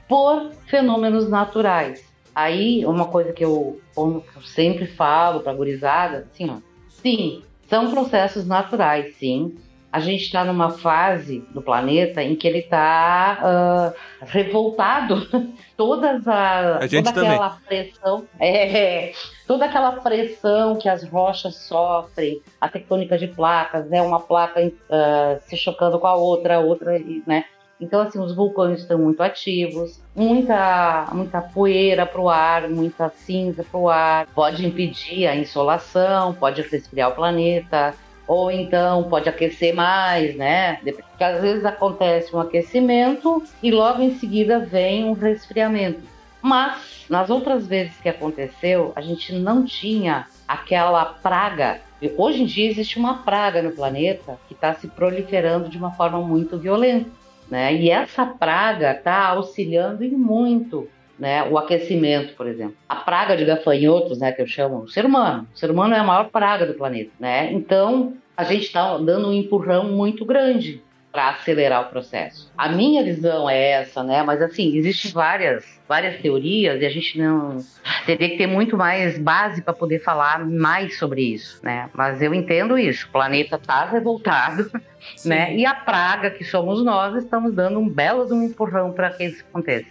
[0.07, 2.03] por fenômenos naturais.
[2.33, 6.57] Aí, uma coisa que eu, eu sempre falo para a gurizada, assim, ó,
[6.89, 9.55] sim, são processos naturais, sim,
[9.95, 15.25] a gente está numa fase do planeta em que ele está revoltado.
[15.77, 19.11] Todas a, A toda aquela pressão, é,
[19.45, 25.37] toda aquela pressão que as rochas sofrem, a tectônica de placas, né, uma placa ah,
[25.41, 27.43] se chocando com a outra, a outra, né?
[27.79, 33.65] Então, assim, os vulcões estão muito ativos, muita, muita poeira para o ar, muita cinza
[33.69, 37.93] para o ar, pode impedir a insolação, pode resfriar o planeta,
[38.27, 40.75] ou então pode aquecer mais, né?
[40.75, 46.01] Porque às vezes acontece um aquecimento e logo em seguida vem um resfriamento.
[46.41, 51.81] Mas nas outras vezes que aconteceu, a gente não tinha aquela praga.
[52.17, 56.19] Hoje em dia existe uma praga no planeta que está se proliferando de uma forma
[56.19, 57.09] muito violenta,
[57.49, 57.73] né?
[57.73, 62.75] E essa praga está auxiliando em muito né, o aquecimento, por exemplo.
[62.87, 65.47] A praga de gafanhotos, né, que eu chamo, o ser humano.
[65.53, 67.51] O ser humano é a maior praga do planeta, né?
[67.51, 70.81] Então, a gente está dando um empurrão muito grande
[71.15, 72.51] para acelerar o processo.
[72.57, 74.21] A minha visão é essa, né?
[74.21, 77.57] Mas assim, existem várias, várias teorias e a gente não
[78.05, 81.89] teria que ter muito mais base para poder falar mais sobre isso, né?
[81.93, 83.07] Mas eu entendo isso.
[83.07, 84.69] O planeta está revoltado,
[85.23, 85.55] né?
[85.55, 89.23] E a praga que somos nós estamos dando um belo de um empurrão para que
[89.23, 89.87] isso aconteça.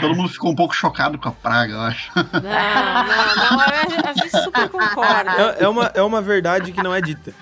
[0.00, 2.10] Todo mundo ficou um pouco chocado com a praga, eu acho.
[2.14, 5.30] Não, não, não, a, gente super concorda.
[5.58, 7.32] É, é uma, é uma verdade que não é dita.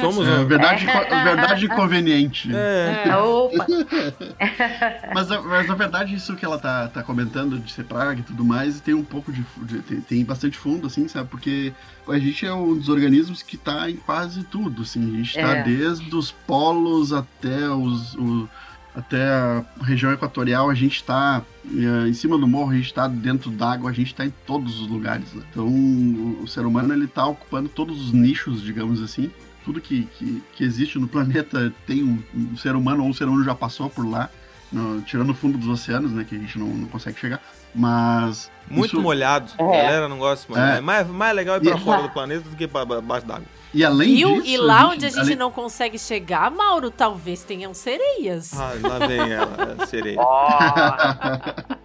[0.00, 2.50] Somos É, verdade, verdade conveniente.
[2.54, 3.16] É.
[3.16, 3.64] Opa!
[5.14, 8.22] Mas, na- mas na verdade, isso que ela tá, tá comentando de ser praga e
[8.22, 11.28] tudo mais, tem um pouco de, de- tem, tem bastante fundo, assim, sabe?
[11.28, 11.72] Porque
[12.08, 15.14] a gente é um dos organismos que tá em quase tudo, assim.
[15.14, 15.62] A gente tá É.
[15.62, 18.14] desde os polos até os.
[18.14, 18.48] o-
[18.94, 23.06] até a região equatorial, a gente tá eh, em cima do morro, a gente tá
[23.06, 25.32] dentro d'água, a gente tá em todos os lugares.
[25.34, 25.42] né?
[25.50, 29.30] Então, o, ser humano, ele tá ocupando todos os nichos, digamos assim.
[29.64, 33.24] Tudo que, que, que existe no planeta tem um, um ser humano, ou um ser
[33.28, 34.30] humano já passou por lá
[34.72, 36.24] no- tirando o fundo dos oceanos, né?
[36.28, 37.40] Que a gente não, não consegue chegar.
[37.78, 38.50] Mas.
[38.70, 39.50] Muito isso- molhado.
[39.58, 39.82] A É.
[39.82, 40.76] galera não gosta de molhar.
[40.76, 40.80] É.
[40.82, 43.44] Mais, mais legal ir pra E- fora do planeta do que pra pra baixo d'água.
[43.72, 44.34] E além Viu?
[44.42, 44.46] disso.
[44.46, 48.52] E lá onde a gente além- não consegue chegar, Mauro, talvez tenham sereias.
[48.58, 50.18] Ah, lá vem ela, a sereia.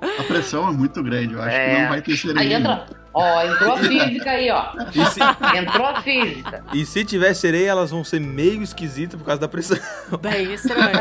[0.00, 1.82] A pressão é muito grande, eu acho que É.
[1.82, 2.40] não vai ter sereia.
[2.40, 2.86] Aí entra.
[3.20, 4.66] Ó, entrou a física aí, ó.
[4.94, 5.20] E se,
[5.58, 6.64] Entrou a física.
[6.72, 9.76] e se tiver sereia, elas vão ser meio esquisitas por causa da pressão.
[10.22, 10.92] Bem estranho.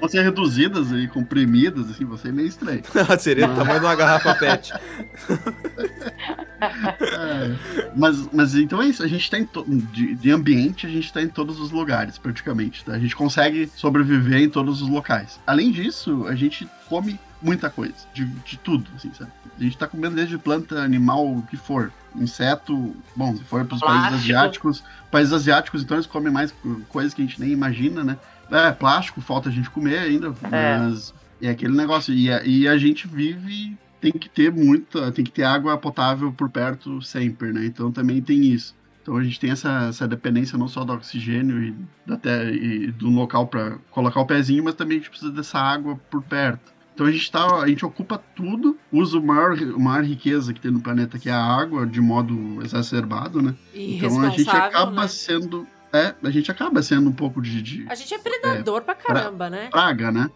[0.00, 2.82] Vão ser reduzidas e comprimidas, assim, vai ser meio estranho.
[3.08, 4.72] A sereia é do tamanho de uma garrafa pet.
[6.60, 10.90] É, mas, mas então é isso, a gente tá em to- de, de ambiente, a
[10.90, 12.84] gente tá em todos os lugares, praticamente.
[12.84, 12.92] tá?
[12.92, 15.38] A gente consegue sobreviver em todos os locais.
[15.46, 19.30] Além disso, a gente come muita coisa, de, de tudo, assim, sabe?
[19.58, 21.92] A gente tá comendo desde planta, animal, o que for.
[22.14, 24.24] Inseto, bom, se for pros países Plástico.
[24.24, 26.52] asiáticos, países asiáticos, então eles comem mais
[26.88, 28.18] coisas que a gente nem imagina, né?
[28.50, 30.78] É, plástico, falta a gente comer ainda, É.
[30.78, 32.12] mas é aquele negócio.
[32.12, 36.32] E a, e a gente vive, tem que ter muita, tem que ter água potável
[36.32, 37.64] por perto sempre, né?
[37.66, 38.74] Então também tem isso.
[39.02, 41.74] Então a gente tem essa, essa dependência não só do oxigênio e,
[42.04, 45.58] da te- e do local para colocar o pezinho, mas também a gente precisa dessa
[45.60, 46.74] água por perto.
[46.96, 50.60] Então a gente, tá, a gente ocupa tudo, usa a maior, a maior riqueza que
[50.62, 53.54] tem no planeta, que é a água, de modo exacerbado, né?
[53.74, 55.08] E Então a gente acaba né?
[55.08, 55.66] sendo.
[55.92, 59.50] É, a gente acaba sendo um pouco de, de A gente é predador pra caramba,
[59.50, 59.68] né?
[59.70, 60.30] praga, né?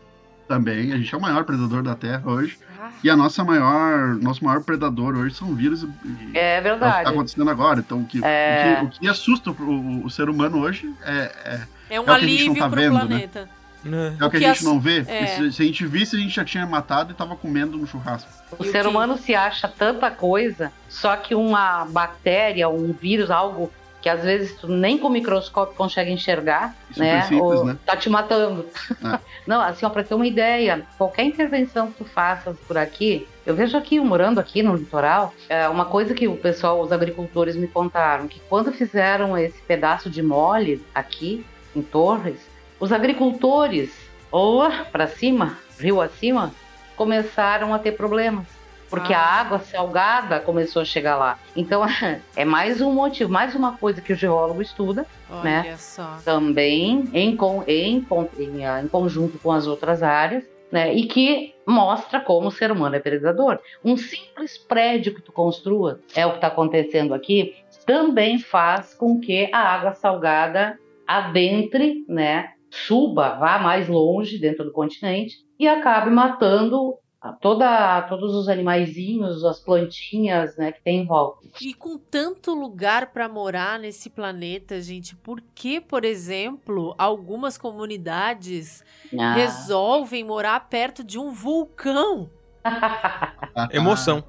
[0.47, 0.93] Também.
[0.93, 2.59] A gente é o maior predador da Terra hoje.
[2.79, 5.83] Ah, E a nossa maior, nosso maior predador hoje são vírus.
[5.85, 7.05] e- É é o que verdade.
[7.05, 7.81] tá acontecendo agora.
[7.81, 8.81] Então, o que, É.
[8.83, 12.03] o que, o que assusta o, o- o ser humano hoje é, é, é um
[12.03, 13.01] É o que a gente não alívio tá pro vendo, né?
[13.07, 13.39] planeta.
[13.57, 13.60] É.
[13.85, 15.05] é o que, que a gente ass- não vê.
[15.07, 15.27] é.
[15.27, 18.29] Se, se a gente visse, a gente já tinha matado e tava comendo no churrasco.
[18.59, 23.71] O ser humano se acha tanta coisa, só que uma bactéria, um vírus, algo
[24.03, 27.21] que às vezes tu nem com o microscópio consegue enxergar, Super né?
[27.23, 27.77] simples, ou né?
[27.85, 28.65] tá te matando.
[29.05, 29.19] É.
[29.47, 33.55] Não, assim, ó, pra ter uma ideia, qualquer intervenção que tu faças por aqui, eu
[33.55, 37.57] vejo aqui, eu morando aqui no litoral, é uma coisa que o pessoal, os agricultores
[37.57, 41.45] me contaram, que quando fizeram esse pedaço de mole aqui,
[41.77, 42.39] em Torres,
[42.81, 43.95] os agricultores,
[44.33, 46.53] lá pra cima, rio acima,
[46.97, 48.47] começaram a ter problemas.
[48.89, 49.21] Porque Ah.
[49.21, 51.39] a água salgada começou a chegar lá.
[51.55, 51.83] Então,
[52.35, 55.77] é mais um motivo, mais uma coisa que o geólogo estuda, Olha Né?
[55.77, 56.19] só.
[56.25, 58.07] também em, em,
[58.39, 60.93] em, ah, em conjunto com as outras áreas, né?
[60.93, 63.61] E que mostra como o ser humano é predador.
[63.85, 67.55] Um simples prédio que tu construa, é o que está acontecendo aqui,
[67.87, 70.77] também faz com que a água salgada
[71.07, 72.51] adentre, né?
[72.71, 76.95] Suba, vá mais longe dentro do continente e acabe matando
[77.41, 81.47] toda, todos os animaizinhos, as plantinhas, né, que tem em volta.
[81.61, 88.83] E com tanto lugar pra morar nesse planeta, gente, por que, por exemplo, algumas comunidades
[89.19, 89.35] Ah.
[89.35, 92.31] resolvem morar perto de um vulcão?
[93.73, 94.25] Emoção.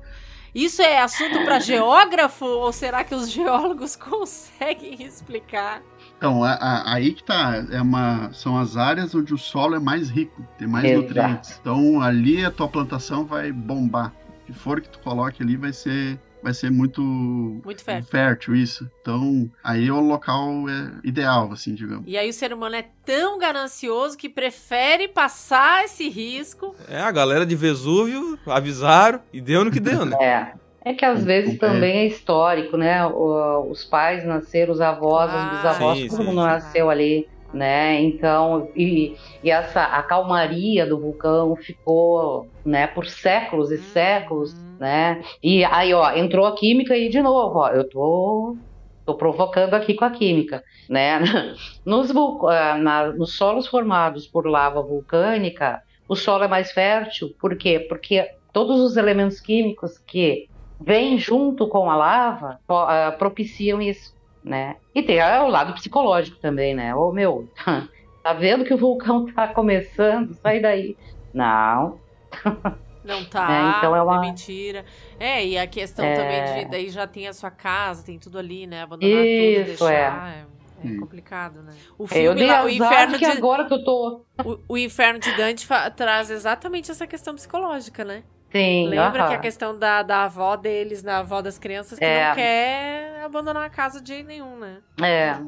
[0.54, 5.82] Isso é assunto pra geógrafo ou será que os geólogos conseguem explicar?
[6.22, 7.66] Então, a- a- aí que tá.
[7.72, 11.02] É uma, são as áreas onde o solo é mais rico, tem mais Exato.
[11.02, 11.58] nutrientes.
[11.60, 14.14] Então, ali a tua plantação vai bombar.
[14.44, 18.12] O que for que tu coloque ali vai ser, vai ser muito Muito fértil.
[18.12, 18.88] fértil, isso.
[19.02, 22.04] Então, aí o local é ideal, assim, digamos.
[22.06, 26.76] E aí o ser humano é tão ganancioso que prefere passar esse risco.
[26.88, 30.16] É, a galera de Vesúvio avisaram e deu no que deu, né?
[30.24, 30.54] É.
[30.84, 31.58] É que às vezes É.
[31.58, 33.06] também é histórico, né?
[33.08, 36.42] Os pais nasceram, os avós, Ah, os bisavós, sim, todo mundo sim.
[36.42, 38.02] nasceu ali, né?
[38.02, 44.52] Então, e, e essa a calmaria do vulcão ficou, né, por séculos e séculos,
[44.94, 45.18] Hum.
[45.18, 45.22] né?
[45.44, 48.58] E aí, ó, entrou a química e de novo, ó, eu tô
[49.06, 51.20] tô provocando aqui com a química, né?
[51.86, 52.12] Nos,
[52.48, 57.80] ah, na- nos solos formados por lava vulcânica, o solo é mais fértil, por quê?
[57.90, 60.46] Porque todos os elementos químicos que
[60.86, 64.14] vêm junto com a lava ah, propiciam isso,
[64.44, 64.76] né?
[64.94, 66.96] E tem ah, o lado psicológico também, né?
[66.96, 67.50] Ô meu,
[68.24, 70.34] tá vendo que o vulcão tá começando?
[70.42, 70.98] Sai daí.
[71.34, 72.02] Não,
[73.04, 74.86] Não tá, É, então é uma- mentira.
[75.20, 76.14] É, e a questão É.
[76.14, 78.84] também de daí já tem a sua casa, tem tudo ali, né?
[78.84, 80.30] Abandonar tudo, Isso, deixar.
[80.30, 80.46] É,
[80.88, 81.00] é Hum.
[81.00, 81.74] complicado, né?
[81.98, 84.26] O eu filme dei lá, o inferno que de, agora que eu tô.
[84.44, 88.24] o, o inferno de Dante fa- traz exatamente essa questão psicológica, né?
[88.52, 89.30] Sim, Lembra aham.
[89.30, 92.28] que a questão da, da avó deles, da avó das crianças, que É.
[92.28, 94.82] não quer abandonar a casa de jeito nenhum, né?
[95.02, 95.40] É.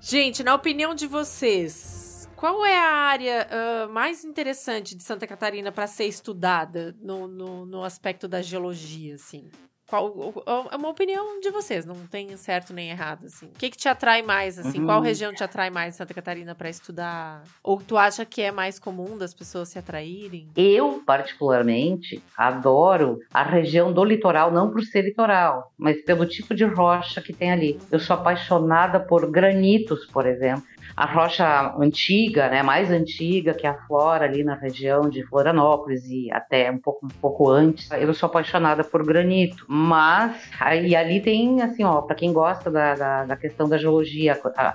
[0.00, 5.72] Gente, na opinião de vocês, qual é a área ah, mais interessante de Santa Catarina
[5.72, 9.48] para ser estudada no, no, no aspecto da geologia, assim?
[9.88, 10.34] Qual,
[10.72, 13.46] é uma opinião de vocês, não tem certo nem errado, assim.
[13.46, 14.80] O que, que te atrai mais, assim?
[14.80, 14.86] Uhum.
[14.86, 17.44] Qual região te atrai mais em Santa Catarina para estudar?
[17.62, 20.48] Ou tu acha que é mais comum das pessoas se atraírem?
[20.56, 26.64] Eu, particularmente, adoro a região do litoral, não por ser litoral, mas pelo tipo de
[26.64, 27.78] rocha que tem ali.
[27.90, 30.64] Eu sou apaixonada por granitos, por exemplo.
[30.96, 36.70] A rocha antiga, né, mais antiga que aflora ali na região de Florianópolis e até
[36.70, 37.90] um pouco, um pouco antes.
[37.90, 42.94] Eu sou apaixonada por granito, mas aí ali tem assim, ó, para quem gosta da,
[42.94, 44.74] da, da questão da geologia, a,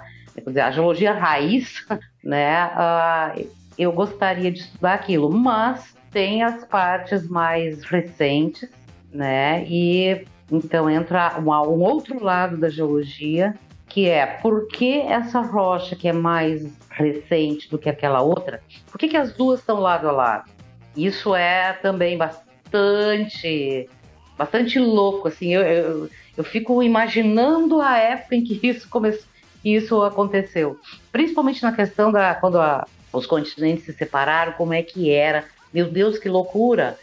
[0.63, 1.85] a geologia raiz,
[2.23, 3.33] né, ah,
[3.77, 8.69] eu gostaria de estudar aquilo, mas tem as partes mais recentes,
[9.11, 9.65] né?
[9.67, 13.55] E Então entra uma, um outro lado da geologia,
[13.91, 18.97] que é por que essa rocha que é mais recente do que aquela outra, por
[18.97, 20.49] que, que as duas estão lado a lado?
[20.95, 23.89] Isso é também bastante,
[24.37, 29.25] bastante louco, assim, eu, eu, eu fico imaginando a época em que isso começou,
[29.63, 30.79] isso aconteceu,
[31.11, 35.89] principalmente na questão da quando a, os continentes se separaram, como é que era, meu
[35.89, 36.97] Deus, que loucura,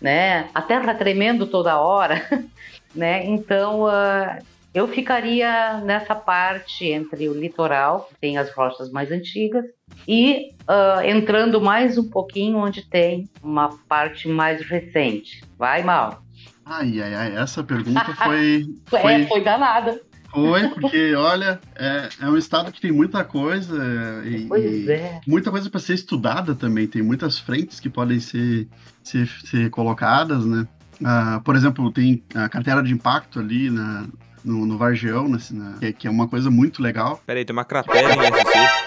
[0.00, 0.50] né?
[0.54, 2.44] A Terra tremendo toda hora,
[2.94, 3.24] né?
[3.24, 4.38] Então uh,
[4.76, 9.64] eu ficaria nessa parte entre o litoral, que tem as rochas mais antigas,
[10.06, 15.42] e uh, entrando mais um pouquinho onde tem uma parte mais recente.
[15.58, 16.22] Vai, Mal.
[16.62, 18.66] Ai, ai, ai, essa pergunta foi.
[18.84, 19.14] foi...
[19.14, 19.98] É, foi danada.
[20.28, 23.82] Foi, porque, olha, é, é, um estado que tem muita coisa
[24.26, 25.20] e, pois é.
[25.26, 26.86] muita coisa para ser estudada também.
[26.86, 28.68] Tem muitas frentes que podem ser,
[29.02, 30.68] ser, ser colocadas, né?
[31.02, 34.06] Ah, por exemplo, tem a carteira de impacto ali na,
[34.46, 35.38] no, no Vargeão, na,
[35.78, 37.20] que, é, que, é uma coisa muito legal.
[37.26, 38.86] Peraí, tem uma cratera em SC.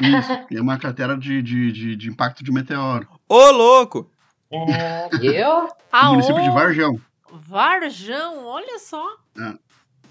[0.00, 3.08] Isso, é uma cratera de, de, de, de, impacto de meteoro.
[3.28, 4.08] Ô, louco!
[4.50, 5.68] É, eu?
[5.92, 7.00] No município de Varjão.
[7.32, 9.04] Varjão, olha só.
[9.36, 9.54] É.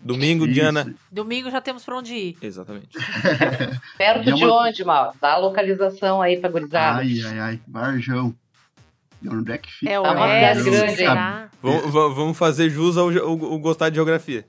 [0.01, 0.53] Domingo, Isso.
[0.53, 0.93] Diana.
[1.11, 2.38] Domingo já temos pra onde ir.
[2.41, 2.89] Exatamente.
[3.97, 5.15] Perto é de uma- onde, Mal?
[5.20, 6.99] Dá a localização aí pra gurizada.
[6.99, 8.36] Ai, ai, ai, Varjão.
[9.22, 9.91] E Onde é que fica?
[9.91, 11.03] É o Tá cidade grande?
[11.61, 14.45] Vamos, va- vamos fazer jus ao, ao- ao gostar de geografia.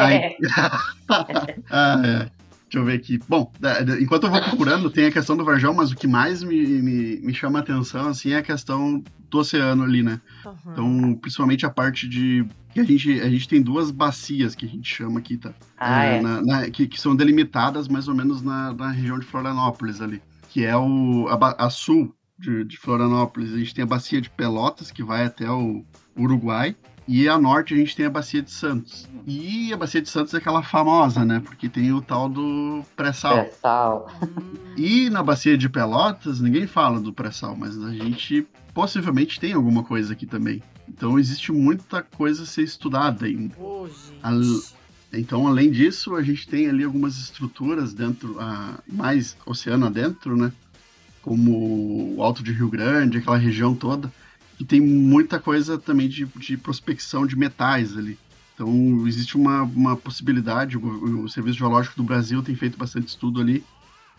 [0.00, 0.36] Ai.
[1.70, 2.38] ah, é.
[2.70, 3.18] Deixa eu ver aqui.
[3.26, 3.50] Bom,
[3.98, 7.16] enquanto eu vou procurando, tem a questão do Varjão, mas o que mais me, me,
[7.20, 10.20] me chama a atenção, assim, é a questão do oceano ali, né?
[10.44, 10.54] Uhum.
[10.72, 12.44] Então, principalmente a parte de...
[12.74, 15.54] que a gente, a gente tem duas bacias que a gente chama aqui, tá?
[15.78, 16.20] Ah, É, é.
[16.20, 20.20] na- na- que, que são delimitadas mais ou menos na, na região de Florianópolis ali,
[20.50, 23.54] que é o, a, a sul de, de Florianópolis.
[23.54, 25.82] A gente tem a bacia de Pelotas, que vai até o
[26.18, 26.76] Uruguai,
[27.08, 29.08] e a norte a gente tem a bacia de Santos.
[29.26, 31.40] E a bacia de Santos é aquela famosa, né?
[31.44, 33.38] Porque tem o tal do pré-sal.
[33.38, 34.08] É, sal.
[34.76, 39.82] E na bacia de Pelotas, ninguém fala do pré-sal, mas a gente possivelmente tem alguma
[39.82, 40.62] coisa aqui também.
[40.88, 43.56] Então existe muita coisa a ser estudada ainda.
[44.22, 44.78] Al-
[45.12, 50.52] Então, além disso, a gente tem ali algumas estruturas dentro, ah, mais oceano adentro, né?
[51.22, 54.12] Como o Alto de Rio Grande, aquela região toda,
[54.60, 58.18] e tem muita coisa também de, de prospecção de metais ali.
[58.54, 63.40] Então, existe uma, uma possibilidade, o, o Serviço Geológico do Brasil tem feito bastante estudo
[63.40, 63.64] ali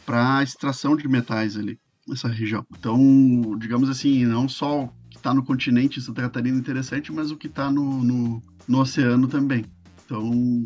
[0.05, 1.77] para extração de metais ali,
[2.07, 2.65] nessa região.
[2.71, 2.97] Então,
[3.59, 7.37] digamos assim, não só o que está no continente Santa Catarina é interessante, mas o
[7.37, 9.65] que está no, no, no oceano também.
[10.05, 10.65] Então,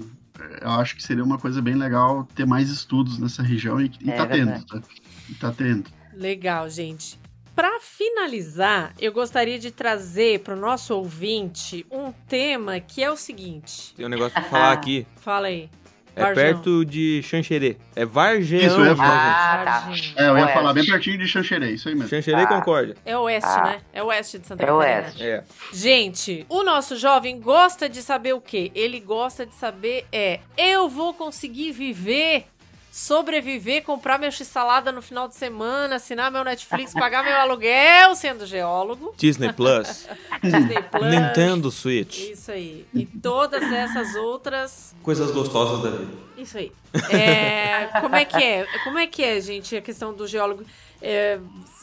[0.61, 4.11] eu acho que seria uma coisa bem legal ter mais estudos nessa região e, e
[4.11, 4.81] É tá tendo, tá?
[5.29, 5.89] E tá tendo.
[6.13, 7.19] Legal, gente.
[7.55, 13.15] Para finalizar, eu gostaria de trazer para o nosso ouvinte um tema que é o
[13.15, 13.93] seguinte.
[13.95, 15.05] Tem um negócio pra falar aqui.
[15.17, 15.69] Fala aí.
[16.15, 16.35] É Varjão.
[16.43, 17.75] perto de Xanxerê.
[17.95, 18.61] É Vargeão.
[18.67, 18.95] Isso, eu ia Ah,
[19.65, 19.89] tá.
[20.15, 20.53] É, eu ia Oeste.
[20.53, 22.07] falar bem pertinho de Xanxerê, isso aí mesmo.
[22.09, 22.47] Xanxerê e Ah.
[22.47, 22.95] Concórdia.
[23.03, 23.63] É oeste, Ah.
[23.63, 23.81] né?
[23.91, 25.01] É oeste de Santa É Catarina.
[25.07, 25.23] oeste.
[25.23, 25.43] É.
[25.73, 28.71] Gente, o nosso jovem gosta de saber o quê?
[28.75, 32.45] Ele gosta de saber é, eu vou conseguir viver,
[32.93, 38.45] sobreviver, comprar meu x-salada no final de semana, assinar meu Netflix, pagar meu aluguel sendo
[38.45, 40.07] geólogo, Disney Plus.
[40.43, 41.09] Disney Plus.
[41.09, 42.19] Nintendo Switch.
[42.19, 42.85] Isso aí.
[42.93, 46.13] E todas essas outras Coisas gostosas da vida.
[46.37, 46.71] Isso aí.
[47.09, 48.67] É, como é que é?
[48.83, 50.63] Como é que é, gente, a questão do geólogo?
[51.01, 51.39] É,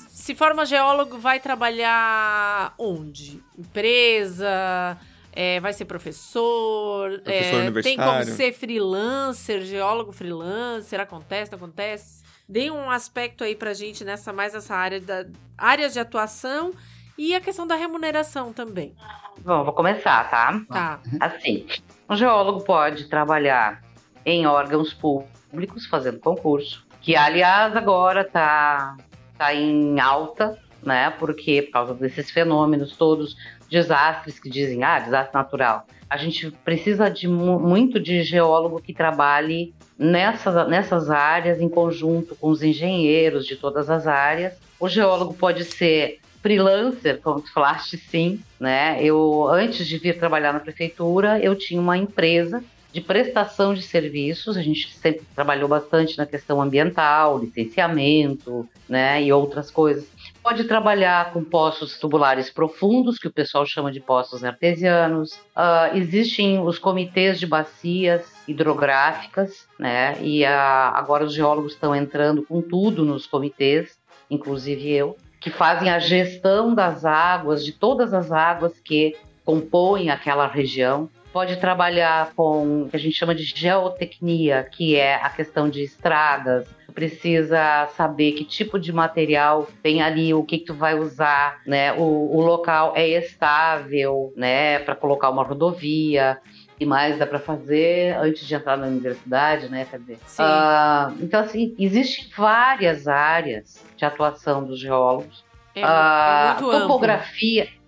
[0.08, 3.42] se forma geólogo, vai trabalhar onde?
[3.58, 4.96] Empresa?
[5.32, 7.20] É, vai ser professor?
[7.20, 8.34] Professor é, tem como universitário.
[8.34, 11.00] ser freelancer, geólogo freelancer?
[11.00, 12.22] Acontece, não acontece?
[12.48, 15.24] Dê um aspecto aí pra gente nessa mais essa área da
[15.56, 16.72] áreas de atuação
[17.16, 18.94] e a questão da remuneração também.
[19.38, 20.60] Bom, vou começar, tá?
[20.68, 21.00] Tá.
[21.20, 21.66] Assim,
[22.08, 23.82] um geólogo pode trabalhar
[24.24, 28.96] em órgãos públicos fazendo concurso, que aliás agora tá,
[29.38, 31.10] tá em alta, né?
[31.10, 33.36] Porque por causa desses fenômenos todos,
[33.70, 35.86] desastres que dizem, ah, desastre natural.
[36.08, 42.34] A gente precisa de mu- muito de geólogo que trabalhe nessas, nessas áreas em conjunto
[42.34, 44.54] com os engenheiros de todas as áreas.
[44.80, 48.98] O geólogo pode ser freelancer, como tu falaste, sim, né?
[49.02, 54.56] Eu antes de vir trabalhar na prefeitura, eu tinha uma empresa de prestação de serviços.
[54.56, 60.04] A gente sempre trabalhou bastante na questão ambiental, licenciamento, né, e outras coisas.
[60.42, 65.38] Pode trabalhar com poços tubulares profundos, que o pessoal chama de poços artesianos.
[65.54, 70.16] Ah, existem os comitês de bacias hidrográficas, né?
[70.22, 73.98] E ah, agora os geólogos estão entrando com tudo nos comitês,
[74.30, 80.46] inclusive eu, que fazem a gestão das águas, de todas as águas que compõem aquela
[80.46, 81.08] região.
[81.32, 85.82] pode trabalhar com o que a gente chama de geotecnia, que é a questão de
[85.82, 86.66] estradas.
[86.90, 91.92] Precisa saber que tipo de material tem ali, o que, que tu vai usar, né?
[91.92, 94.78] O, o local é estável, né?
[94.80, 96.38] Para colocar uma rodovia
[96.78, 99.86] e mais dá para fazer antes de entrar na universidade, né?
[99.90, 100.42] Quer dizer, Sim.
[100.42, 105.44] ah, então assim existem várias áreas de atuação dos geólogos.
[105.74, 106.98] É, Ah, é muito amplo.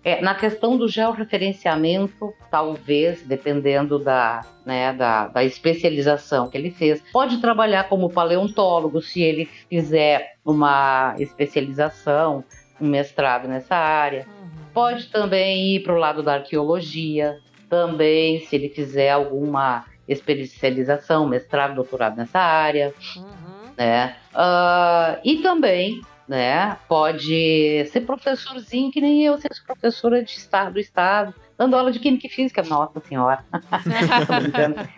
[0.03, 7.01] É, na questão do georreferenciamento, talvez, dependendo da, né, da, da especialização que ele fez,
[7.13, 12.43] pode trabalhar como paleontólogo se ele fizer uma especialização,
[12.81, 14.25] um mestrado nessa área.
[14.27, 14.49] Uhum.
[14.73, 17.37] Pode também ir para o lado da arqueologia,
[17.69, 23.71] também se ele fizer alguma especialização, mestrado, doutorado nessa área Uhum.
[23.77, 24.15] né?
[24.33, 30.79] Ah, e também, né, pode ser professorzinho, que nem eu, ser professora de estado, do
[30.79, 33.43] estado, dando aula de química e física, nossa senhora.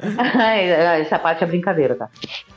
[1.02, 2.10] Essa parte é brincadeira, tá?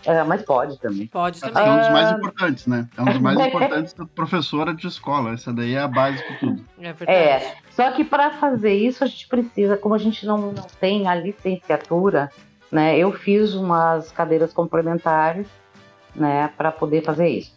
[0.06, 1.06] Ah, mas pode também.
[1.06, 1.70] Pode É também.
[1.70, 2.16] um dos mais Ah.
[2.16, 2.88] importantes, né?
[2.96, 5.32] É um dos mais importantes da professora de escola.
[5.32, 6.64] Essa daí é a base de tudo.
[6.80, 7.10] É verdade.
[7.10, 11.08] É, só que para fazer isso a gente precisa, como a gente não, não tem
[11.08, 12.30] a licenciatura,
[12.70, 12.96] né?
[12.96, 15.46] Eu fiz umas cadeiras complementares,
[16.14, 17.52] né, para poder fazer isso.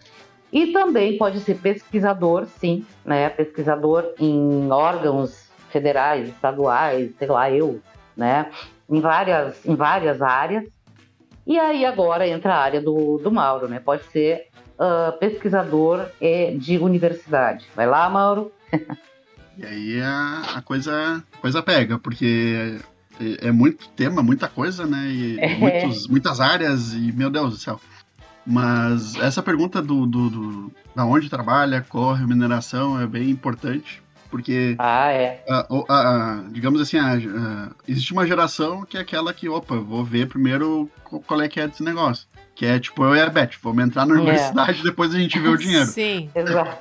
[0.51, 3.29] E também pode ser pesquisador, sim, né?
[3.29, 7.81] Pesquisador em órgãos federais, estaduais, sei lá, eu,
[8.15, 8.51] né?
[8.89, 10.65] Em várias, em várias áreas.
[11.47, 13.79] E aí agora entra a área do, do Mauro, né?
[13.79, 14.51] Pode ser
[14.83, 16.07] ah, pesquisador
[16.57, 17.67] de universidade.
[17.75, 18.51] Vai lá, Mauro.
[19.55, 22.79] E aí a, a coisa, a coisa pega, porque
[23.19, 25.07] é, é muito tema, muita coisa, né?
[25.07, 25.55] E É.
[25.55, 27.79] muitos, muitas áreas, e meu Deus do céu.
[28.45, 34.01] Mas essa pergunta do, do, do da onde trabalha, qual a remuneração é bem importante,
[34.29, 35.43] porque Ah, é.
[35.47, 35.93] a- a-
[36.39, 40.27] a- digamos assim, a- a- existe uma geração que é aquela que, opa, vou ver
[40.27, 42.27] primeiro qual é que é desse negócio.
[42.55, 44.19] Que é tipo eu e a Beth, vamos entrar na É.
[44.19, 45.85] universidade depois a gente vê o dinheiro.
[45.85, 46.29] Sim.
[46.35, 46.77] Exato.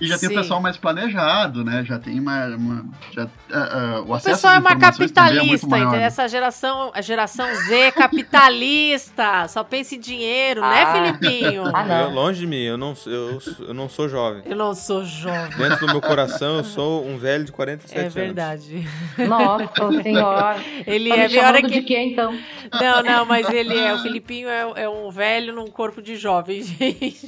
[0.00, 0.36] E já tem Sim.
[0.36, 1.84] o pessoal mais planejado, né?
[1.86, 2.46] Já tem uma.
[2.56, 6.02] uma- já, ah, ah, o O acesso pessoal é mais também é capitalista, né?
[6.02, 10.92] Essa geração, a geração Z capitalista, só pensa em dinheiro, né, Ah.
[10.92, 11.64] Filipinho?
[11.74, 12.00] Ah, não.
[12.04, 14.42] Eu- longe de mim, eu não, eu, eu não sou jovem.
[14.46, 15.56] Eu não sou jovem.
[15.56, 18.14] Dentro do meu coração, eu sou um velho de 47 É anos.
[18.14, 18.88] verdade.
[19.18, 19.68] Nossa
[20.02, 20.58] senhora.
[20.86, 21.82] Ele Tá me é pior é de que.
[21.82, 22.36] quê, então?
[22.80, 23.94] Não, não, mas ele é.
[23.94, 27.26] O Filipinho é, é um velho num corpo de jovem, gente.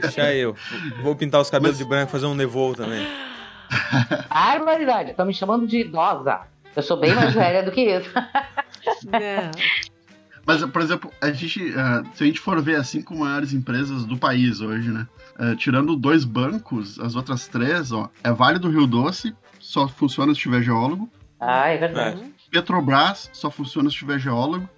[0.00, 0.54] Deixa eu.
[1.02, 3.06] Vou pintar os cabelos de branco, fazer um nevoo também.
[4.28, 5.10] Barbaridade.
[5.10, 6.40] Estão me chamando de idosa.
[6.74, 8.10] Eu sou bem mais velha do que isso.
[9.04, 9.50] Não.
[10.46, 14.04] Mas, por exemplo, a gente, ah, se a gente for ver as cinco maiores empresas
[14.04, 15.06] do país hoje, né?
[15.38, 20.34] ah, tirando dois bancos, as outras três, ó, é Vale do Rio Doce, só funciona
[20.34, 21.08] se tiver geólogo.
[21.40, 22.22] Ah, é verdade.
[22.50, 24.68] Petrobras só funciona se tiver geólogo.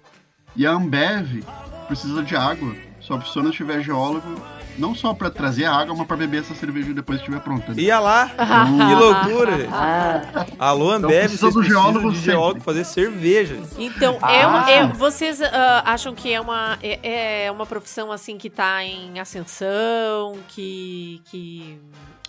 [0.55, 1.43] E a Ambev
[1.87, 4.41] precisa de água, só funciona se tiver geólogo.
[4.77, 7.73] Não só pra trazer a água, mas pra beber essa cerveja depois que estiver pronta.
[7.73, 7.81] né?
[7.81, 8.29] Ia lá!
[8.29, 9.57] Que loucura!
[9.57, 9.73] gente.
[9.73, 13.57] Ah, Alô, Ambev, precisa vocês do geólogo de geólogo fazer cerveja.
[13.77, 14.31] Então, Ah.
[14.33, 18.49] é uma- é- vocês ah, acham que é uma, é, é uma profissão assim que
[18.49, 21.79] tá em ascensão, que, que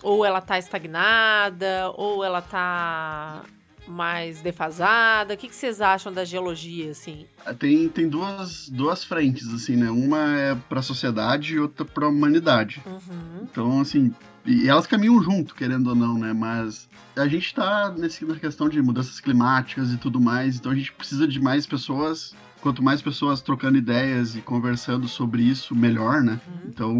[0.01, 3.41] ou ela tá estagnada, ou ela tá
[3.89, 5.33] mais defasada?
[5.33, 7.25] O que, que vocês acham da geologia, assim?
[7.57, 9.89] Tem, tem duas, duas frentes, assim, né?
[9.89, 12.81] Uma é pra sociedade e outra pra humanidade.
[12.85, 13.43] Uhum.
[13.43, 14.13] Então, assim,
[14.45, 16.33] e elas caminham junto, querendo ou não, né?
[16.33, 20.75] Mas a gente tá nesse, na questão de mudanças climáticas e tudo mais, então a
[20.75, 22.33] gente precisa de mais pessoas.
[22.61, 26.41] Quanto mais pessoas trocando ideias e conversando sobre isso, melhor, né?
[26.67, 26.93] Então,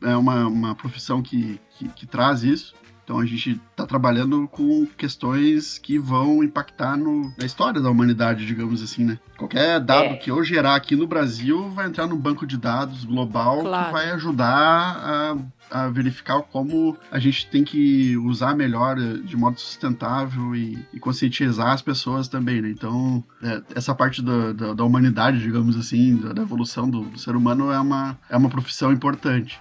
[0.00, 2.72] é uma, uma profissão que, que, que traz isso.
[3.12, 8.46] Então, a gente tá trabalhando com questões que vão impactar no, na história da humanidade,
[8.46, 9.18] digamos assim, né?
[9.36, 10.16] Qualquer dado É.
[10.16, 13.86] que eu gerar aqui no Brasil vai entrar num banco de dados global Claro.
[13.86, 15.36] que vai ajudar a,
[15.84, 20.98] a verificar como a gente tem que usar melhor eh, de modo sustentável e, e
[20.98, 22.70] conscientizar as pessoas também, né?
[22.70, 27.18] Então, é, essa parte da, da, da humanidade, digamos assim, da, da evolução do, do
[27.18, 29.60] ser humano é uma, é uma profissão importante.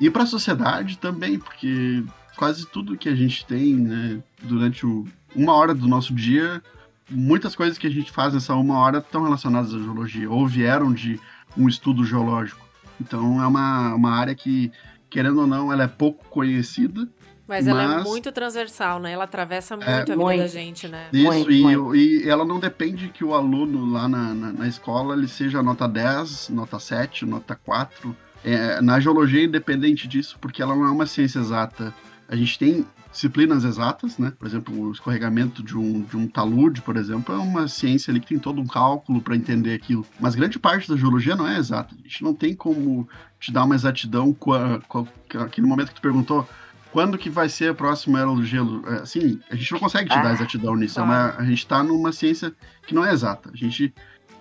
[0.00, 2.04] E para a sociedade também, porque
[2.38, 6.62] quase tudo que a gente tem né, durante o, uma hora do nosso dia,
[7.10, 10.92] muitas coisas que a gente faz nessa uma hora estão relacionadas à geologia, ou vieram
[10.92, 11.18] de
[11.56, 12.64] um estudo geológico.
[13.00, 14.70] Então é uma, uma área que,
[15.10, 17.08] querendo ou não, ela é pouco conhecida.
[17.48, 19.10] Mas, ela é Mas- muito transversal, né?
[19.12, 20.38] Ela atravessa muito É, a vida muito.
[20.38, 21.06] da gente, né?
[21.12, 21.96] Isso, Muito, e, muito.
[21.96, 25.88] e ela não depende que o aluno lá na, na, na escola ele seja nota
[25.88, 28.14] 10, nota 7, nota 4.
[28.44, 31.92] É, na geologia, independente disso, porque ela não é uma ciência exata.
[32.28, 34.32] A gente tem disciplinas exatas, né?
[34.38, 38.20] Por exemplo, o escorregamento de um, de um talude, por exemplo, é uma ciência ali
[38.20, 40.04] que tem todo um cálculo para entender aquilo.
[40.20, 41.94] Mas grande parte da geologia não é exata.
[41.98, 43.08] A gente não tem como
[43.40, 46.46] te dar uma exatidão com, a, com a, aquele momento que tu perguntou
[46.92, 48.82] quando que vai ser a próxima era do gelo?
[48.88, 51.00] É, assim, a gente não consegue te dar Ah, exatidão nisso.
[51.00, 52.54] É uma- a gente está numa ciência
[52.86, 53.50] que não é exata.
[53.52, 53.92] A gente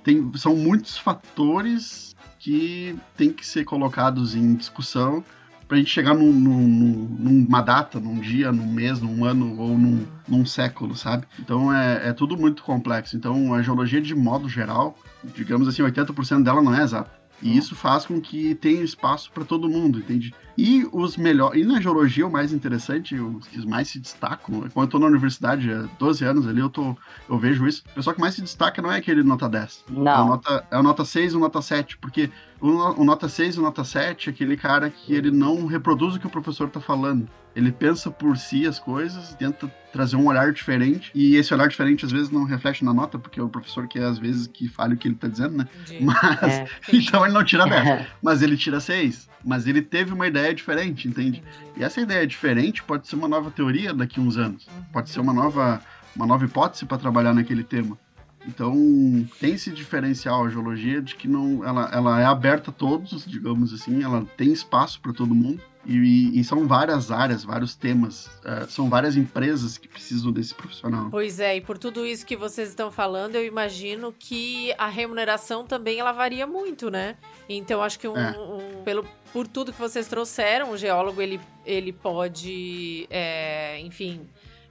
[0.03, 5.23] tem, são muitos fatores que tem que ser colocados em discussão
[5.67, 9.77] para a gente chegar num- num- numa data, num dia, num mês, num ano ou
[9.77, 11.25] num, num século, sabe?
[11.39, 13.17] Então é, é tudo muito complexo.
[13.17, 14.97] Então a geologia, de modo geral,
[15.35, 17.11] digamos assim, 80% dela não é exata.
[17.41, 20.33] E isso faz com que tenha espaço para todo mundo, entende?
[20.57, 21.61] E os melhores.
[21.61, 25.05] E na geologia, o mais interessante, os que mais se destacam, quando eu tô na
[25.05, 26.97] universidade há 12 anos ali, eu, tô,
[27.29, 27.83] eu vejo isso.
[27.91, 29.85] O pessoal que mais se destaca não é aquele nota 10.
[29.87, 30.27] É o Não.
[30.29, 32.29] nota, é o nota 6 e o nota 7, porque
[32.59, 32.69] o,
[33.01, 36.19] o nota 6 e o nota 7 é aquele cara que ele não reproduz o
[36.19, 37.29] que o professor tá falando.
[37.55, 42.05] Ele pensa por si as coisas, tenta trazer um olhar diferente, e esse olhar diferente
[42.05, 44.93] às vezes não reflete na nota, porque é o professor que às vezes que fala
[44.93, 45.67] o que ele tá dizendo, né?
[45.81, 46.05] Entendi.
[46.05, 46.67] Mas, É.
[46.93, 49.27] então ele não tira 10, mas ele tira 6.
[49.43, 51.43] Mas ele teve uma ideia diferente, entende?
[51.75, 54.67] E essa ideia diferente pode ser uma nova teoria daqui a uns anos.
[54.91, 55.81] Pode ser uma nova,
[56.15, 57.97] uma nova hipótese para trabalhar naquele tema.
[58.47, 58.73] Então,
[59.39, 63.73] tem esse diferencial a geologia de que não, ela, ela é aberta a todos, digamos
[63.73, 65.61] assim, ela tem espaço para todo mundo.
[65.87, 71.07] E, e são várias áreas, vários temas, eh, são várias empresas que precisam desse profissional.
[71.09, 75.65] Pois é, e por tudo isso que vocês estão falando, eu imagino que a remuneração
[75.65, 77.15] também ela varia muito, né?
[77.47, 78.37] Então acho que um, É.
[78.37, 84.21] um- pelo por tudo que vocês trouxeram, o geólogo ele, ele pode, é, enfim,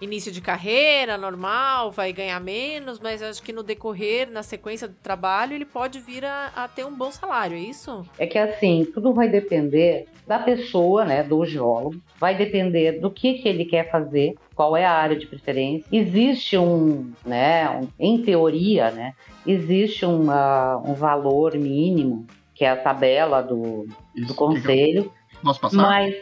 [0.00, 4.94] início de carreira normal, vai ganhar menos, mas acho que no decorrer, na sequência do
[4.94, 8.04] trabalho, ele pode vir a, a ter um bom salário, é isso?
[8.18, 13.34] É que assim, tudo vai depender da pessoa, né, do geólogo, vai depender do que,
[13.34, 15.86] que ele quer fazer, qual é a área de preferência.
[15.92, 19.12] Existe um, né, um- em teoria, né,
[19.46, 24.26] existe um, ah, um valor mínimo, que é a tabela do, Isso.
[24.26, 25.76] do O que que conselho, eu- Posso passar?
[25.82, 26.16] mas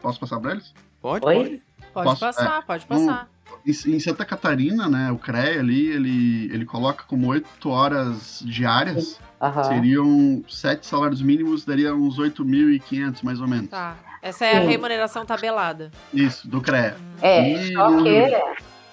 [0.00, 0.72] Posso passar para eles?
[1.02, 1.34] Pode, Oi?
[1.34, 1.62] pode.
[1.96, 3.26] Pode Posso- passar, pode passar.
[3.66, 9.18] Em, em Santa Catarina, né, o CREA ali, ele, ele coloca como 8 horas diárias,
[9.40, 13.70] aham, seriam 7 salários mínimos, daria uns 8.500 mais ou menos.
[13.70, 13.96] Tá.
[14.20, 15.90] Essa é a remuneração tabelada.
[16.12, 16.96] Isso, do CREA.
[17.22, 18.20] é, E só no- que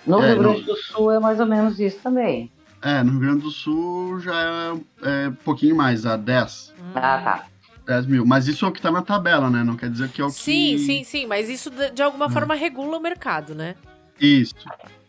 [0.07, 2.49] no É, Rio Grande no- do Sul é mais ou menos isso também.
[2.81, 4.33] É, no Rio Grande do Sul já
[5.03, 6.73] é, é um pouquinho mais, a 10.
[6.79, 6.91] Hum.
[6.95, 7.45] Ah, tá.
[7.85, 8.25] 10 mil.
[8.25, 9.63] Mas isso é o que tá na tabela, né?
[9.63, 10.33] Não quer dizer que é o que.
[10.33, 12.29] Sim, sim, sim, mas isso de alguma Hum.
[12.29, 13.75] forma regula o mercado, né?
[14.19, 14.53] Isso.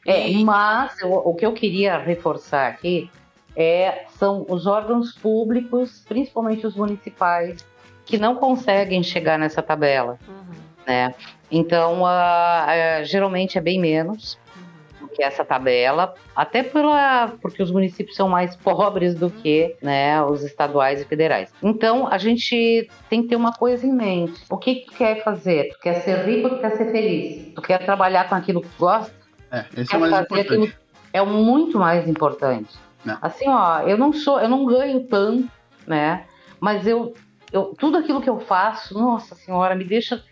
[0.06, 3.10] É, mas eu- o que eu queria reforçar aqui
[3.56, 7.64] é, são os órgãos públicos, principalmente os municipais,
[8.04, 10.54] que não conseguem chegar nessa tabela, Uhum,
[10.86, 11.14] né?
[11.50, 12.66] Então, ah,
[12.98, 14.36] ah, geralmente é bem menos
[15.14, 20.42] que essa tabela, até pela, porque os municípios são mais pobres do que né, os
[20.42, 21.52] estaduais e federais.
[21.62, 24.42] Então, a gente tem que ter uma coisa em mente.
[24.50, 25.70] O que que tu quer fazer?
[25.70, 27.52] Tu quer ser rico ou tu quer ser feliz?
[27.54, 29.14] Tu quer trabalhar com aquilo que tu gosta?
[29.50, 30.52] É, esse é quer o mais fazer importante.
[30.52, 30.84] aquilo
[31.14, 32.74] é o muito mais importante.
[33.04, 33.16] Não.
[33.22, 35.48] Assim, ó, eu não sou, eu não ganho tanto,
[35.86, 36.24] né?
[36.58, 37.14] Mas eu,
[37.52, 40.22] eu tudo aquilo que eu faço, nossa senhora, me deixa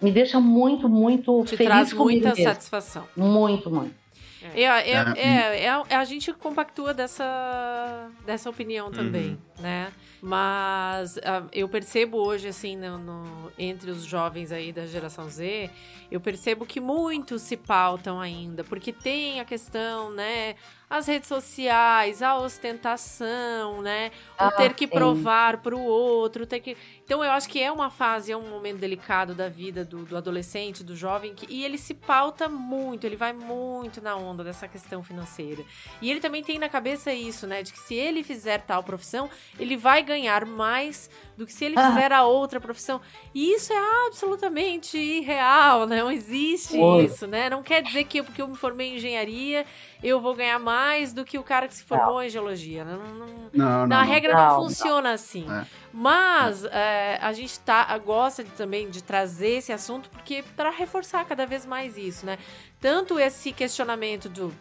[0.00, 2.44] me deixa muito, muito Te feliz traz muita mesmo.
[2.44, 3.04] satisfação.
[3.14, 3.99] Muito, muito.
[4.42, 9.92] É, é, É, é, é, a- a gente compactua dessa, dessa opinião também, né?
[10.22, 15.70] Mas ah, eu percebo hoje, assim, no, no- entre os jovens aí da geração Z,
[16.10, 20.56] eu percebo que muitos se pautam ainda, porque tem a questão, né?
[20.90, 24.10] As redes sociais, a ostentação, né?
[24.40, 26.76] O Ah, ter que provar pro outro, ter que.
[27.04, 30.16] Então eu acho que é uma fase, é um momento delicado da vida do, do
[30.16, 34.66] adolescente, do jovem, que, e ele se pauta muito, ele vai muito na onda dessa
[34.66, 35.64] questão financeira.
[36.02, 37.62] E ele também tem na cabeça isso, né?
[37.62, 41.74] De que se ele fizer tal profissão, ele vai ganhar mais do que se ele
[41.78, 41.88] Ah.
[41.92, 43.00] fizer a outra profissão.
[43.34, 46.02] E isso é absolutamente irreal, né?
[46.02, 47.04] Não existe Oi.
[47.04, 47.48] isso, né?
[47.48, 49.64] Não quer dizer que eu, porque eu me formei em engenharia,
[50.02, 52.84] eu vou ganhar mais do que o cara que se formou em geologia.
[52.84, 52.98] né?
[52.98, 53.86] Não, não, Não, não.
[53.86, 54.06] na não.
[54.12, 55.46] regra não, Não, funciona assim.
[55.50, 55.64] É.
[55.92, 61.24] Mas é, a gente tá, gosta de- também de trazer esse assunto porque para reforçar
[61.24, 62.38] cada vez mais isso, né?
[62.80, 64.52] Tanto esse questionamento do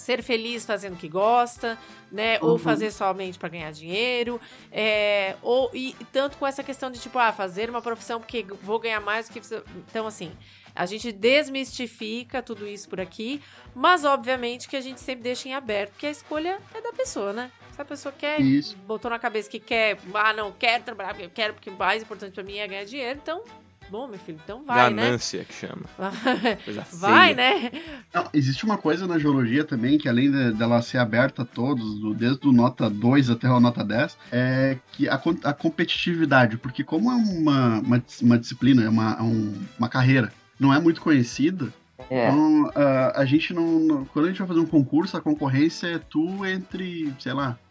[0.00, 1.78] ser feliz fazendo o que gosta,
[2.10, 2.38] né?
[2.40, 2.58] Ou Uhum.
[2.58, 4.40] fazer somente para ganhar dinheiro,
[4.72, 8.78] é, ou e tanto com essa questão de tipo, ah, fazer uma profissão porque vou
[8.78, 9.40] ganhar mais do que
[9.88, 10.32] então assim,
[10.74, 13.40] a gente desmistifica tudo isso por aqui,
[13.74, 17.32] mas obviamente que a gente sempre deixa em aberto, porque a escolha é da pessoa,
[17.32, 17.50] né?
[17.72, 18.76] Se a pessoa quer, Isso.
[18.86, 22.02] botou na cabeça que quer, ah, não, quero trabalhar, porque eu quero, porque o mais
[22.02, 23.42] importante pra mim é ganhar dinheiro, então
[23.90, 25.82] Bom, meu filho, então vai, Ganância que chama.
[25.98, 26.58] né?
[26.92, 27.72] Vai, né?
[28.14, 31.98] Não, existe uma coisa na geologia também, que além de- dela ser aberta a todos,
[31.98, 35.14] do- desde o nota 2 até a nota 10, é que a,
[35.44, 40.32] a competitividade, porque como é uma, uma, uma disciplina, é uma, é um- uma carreira,
[40.58, 41.72] não é muito conhecida,
[42.08, 42.28] É.
[42.28, 45.88] então a, a gente não, não- Quando a gente vai fazer um concurso, a concorrência
[45.88, 47.69] é tu entre, sei lá, 500.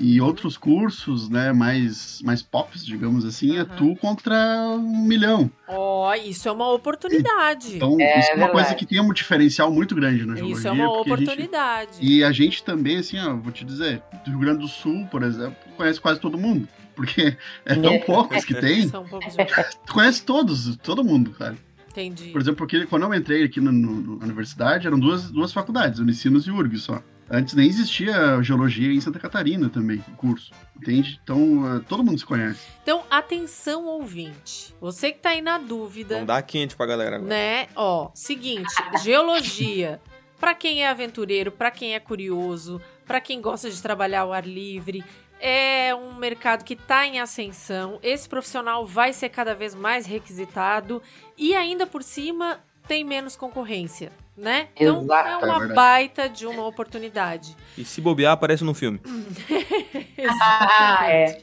[0.00, 3.76] E outros cursos, né, mais, mais pops, digamos assim, é Aham.
[3.76, 4.36] tu contra
[4.76, 5.50] um milhão.
[5.66, 7.76] Ó, isso é uma oportunidade.
[7.76, 8.52] Então, É isso é uma verdade.
[8.52, 10.54] coisa que tem um diferencial muito grande na geologia.
[10.58, 11.90] isso é uma porque a gente- oportunidade.
[12.00, 15.22] e a gente também, assim, ó, vou te dizer, do Rio Grande do Sul, por
[15.22, 16.68] exemplo, conhece quase todo mundo.
[16.98, 17.98] Porque é tão É.
[18.00, 19.36] poucos que tem, São pouco de...
[19.86, 21.56] tu conhece todos, todo mundo, cara.
[21.90, 22.30] Entendi.
[22.30, 26.00] Por exemplo, porque quando eu entrei aqui no- no- na universidade, eram duas, duas faculdades,
[26.00, 27.00] Unicinos e URG só.
[27.30, 30.50] Antes nem existia geologia em Santa Catarina também, o curso.
[30.76, 31.20] Entende?
[31.22, 32.60] Então, eh, todo mundo se conhece.
[32.82, 34.74] Então, atenção, ouvinte.
[34.80, 37.28] Você que tá aí na dúvida, Não dá quente pra galera agora.
[37.28, 37.66] né?
[37.76, 38.72] Ó, seguinte,
[39.02, 40.00] geologia.
[40.40, 44.46] Pra quem é aventureiro, pra quem é curioso, pra quem gosta de trabalhar ao ar
[44.46, 45.04] livre,
[45.40, 47.98] é um mercado que tá em ascensão.
[48.04, 51.02] Esse profissional vai ser cada vez mais requisitado
[51.36, 54.68] e ainda por cima tem menos concorrência, né?
[54.76, 55.74] Então Exato, é é uma verdade.
[55.74, 57.56] baita de uma oportunidade.
[57.76, 59.00] E se bobear, aparece no filme.
[60.30, 61.38] Ah, é.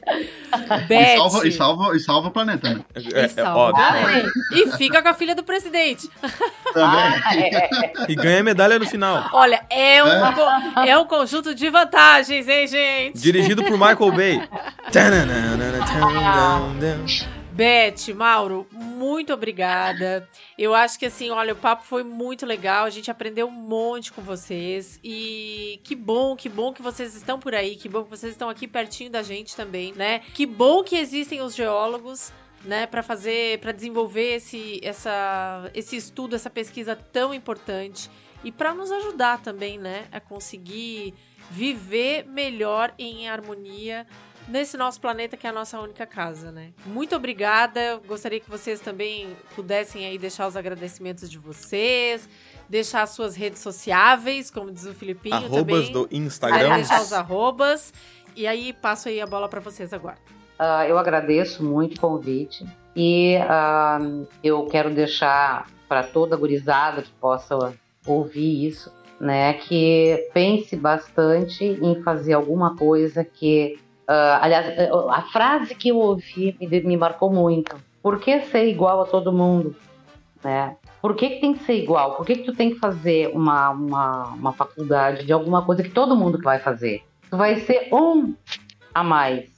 [0.54, 1.16] E Beth.
[1.16, 2.84] salva, e, salva, e salva o planeta, né?
[2.94, 3.82] É, E é, é salva óbvio.
[3.84, 4.30] o planeta.
[4.52, 6.08] E fica com a filha do presidente.
[6.74, 7.00] Também.
[7.00, 7.92] Ah, é.
[8.08, 9.30] E ganha medalha no final.
[9.32, 13.18] Olha, é um, co- é um conjunto de vantagens, hein, gente?
[13.18, 14.42] Dirigido por Michael Bay.
[17.56, 20.28] Beth, Mauro, muito obrigada.
[20.58, 22.84] Eu acho que assim, olha, o papo foi muito legal.
[22.84, 25.00] A gente aprendeu um monte com vocês.
[25.02, 27.74] E que bom, que bom que vocês estão por aí.
[27.74, 30.20] Que bom que vocês estão aqui pertinho da gente também, né?
[30.34, 32.30] Que bom que existem os geólogos.
[32.64, 38.10] Né, para fazer, para desenvolver esse, essa, esse estudo, essa pesquisa tão importante
[38.42, 41.14] e para nos ajudar também, né, a conseguir
[41.48, 44.04] viver melhor em harmonia
[44.48, 46.72] nesse nosso planeta que é a nossa única casa, né?
[46.86, 47.80] Muito obrigada.
[47.80, 52.28] Eu gostaria que vocês também pudessem aí deixar os agradecimentos de vocês,
[52.68, 55.92] deixar as suas redes sociáveis, como diz o Filipinho Arrobas também.
[55.92, 56.76] do Instagram.
[56.76, 57.92] deixar os arrobas.
[58.34, 60.18] E aí passo aí a bola para vocês agora.
[60.58, 63.98] Ah, eu agradeço muito o convite e ah,
[64.42, 67.74] eu quero deixar para toda gurizada que possa
[68.06, 68.90] ouvir isso,
[69.20, 74.66] né, que pense bastante em fazer alguma coisa que, ah, aliás,
[75.10, 77.76] a frase que eu ouvi me, me marcou muito.
[78.02, 79.74] Por que ser igual a todo mundo,
[80.42, 80.76] né?
[81.02, 82.16] Por que, que tem que ser igual?
[82.16, 85.90] Por que, que tu tem que fazer uma, uma, uma faculdade de alguma coisa que
[85.90, 87.02] todo mundo vai fazer?
[87.30, 88.34] Tu vai ser um
[88.94, 89.56] a mais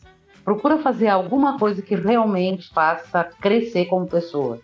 [0.48, 4.58] procura fazer alguma coisa que realmente faça crescer como pessoa,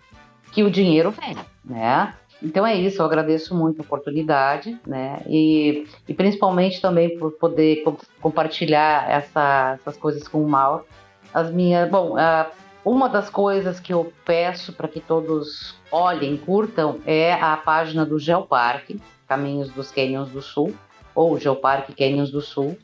[0.51, 2.15] que o dinheiro vem, né?
[2.45, 5.23] Então é isso, eu agradeço muito a oportunidade, né?
[5.27, 10.85] E, e principalmente também por poder co- compartilhar essa- essas coisas com o Mauro.
[11.33, 12.51] As minhas, bom, ah,
[12.85, 18.19] uma das coisas que eu peço para que todos olhem, curtam, é a página do
[18.19, 20.75] Geoparque, Caminhos dos Canyons do Sul,
[21.15, 22.77] ou Geoparque Canyons do Sul,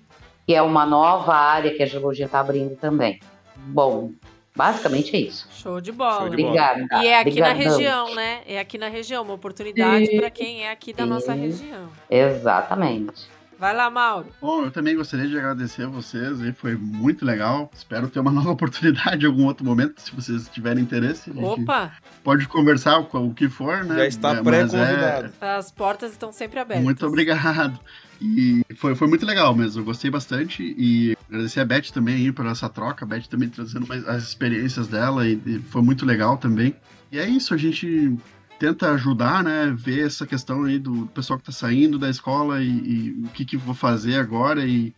[0.47, 3.21] que é uma nova área que a geologia está abrindo também.
[3.57, 4.13] Bom,
[4.61, 5.49] basicamente é isso.
[5.53, 6.21] Show de bola.
[6.21, 6.49] Show de bola.
[6.73, 7.03] Obrigada.
[7.03, 7.77] E é aqui na Obrigadão.
[7.79, 8.41] região, né?
[8.47, 11.41] É aqui na região, uma oportunidade para quem é aqui da nossa Sim.
[11.41, 11.89] região.
[12.11, 13.29] Exatamente.
[13.59, 14.27] Vai lá, Mauro.
[14.41, 17.71] Bom, eu também gostaria de agradecer a vocês, aí foi muito legal.
[17.75, 21.31] Espero ter uma nova oportunidade em algum outro momento, se vocês tiverem interesse.
[21.31, 21.93] A gente Opa,
[22.25, 23.97] Pode conversar com o que for, né?
[23.97, 25.33] Já está É, mas pré-convidado.
[25.41, 26.85] as portas estão sempre é- abertas.
[26.85, 27.79] Muito obrigado.
[28.21, 30.75] E foi, foi muito legal mesmo, eu gostei bastante.
[30.77, 34.23] E agradecer a Beth também aí por essa troca, a Beth também trazendo mais as
[34.25, 36.75] experiências dela, e, e foi muito legal também.
[37.11, 38.17] E é isso, a gente
[38.59, 39.75] tenta ajudar, né?
[39.75, 43.45] Ver essa questão aí do pessoal que tá saindo da escola e, e o que,
[43.45, 44.95] que vou fazer agora e,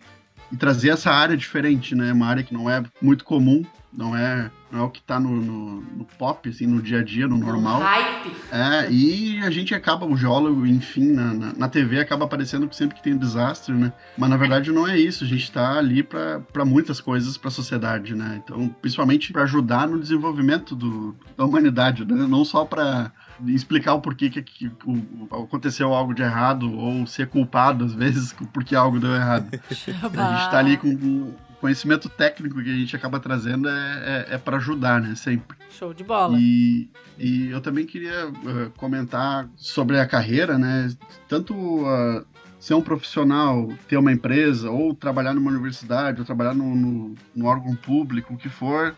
[0.50, 2.12] e trazer essa área diferente, né?
[2.12, 5.30] Uma área que não é muito comum, não é, não é o que tá no,
[5.36, 7.80] no, no pop, assim, no dia a dia, no normal.
[7.80, 8.32] Hype.
[8.50, 12.96] É, e a gente acaba, o geólogo, enfim, na, na, na TV acaba aparecendo sempre
[12.96, 13.92] que tem um desastre, né?
[14.16, 17.52] Mas na verdade não é isso, a gente tá ali para muitas coisas para a
[17.52, 18.40] sociedade, né?
[18.42, 22.26] Então, principalmente para ajudar no desenvolvimento do, da humanidade, né?
[22.26, 23.12] Não só para
[23.46, 28.32] explicar o porquê que, que o- aconteceu algo de errado ou ser culpado às vezes
[28.54, 29.50] porque algo deu errado.
[30.16, 31.32] A gente tá ali com
[31.62, 35.14] conhecimento técnico que a gente acaba trazendo é, é, é para ajudar, né?
[35.14, 35.56] Sempre.
[35.70, 36.36] Show de bola.
[36.36, 40.92] E, e eu também queria uh, comentar sobre a carreira, né?
[41.28, 42.26] Tanto uh,
[42.58, 47.46] ser um profissional, ter uma empresa, ou trabalhar numa universidade, ou trabalhar no, no, no
[47.46, 48.96] órgão público, o que for,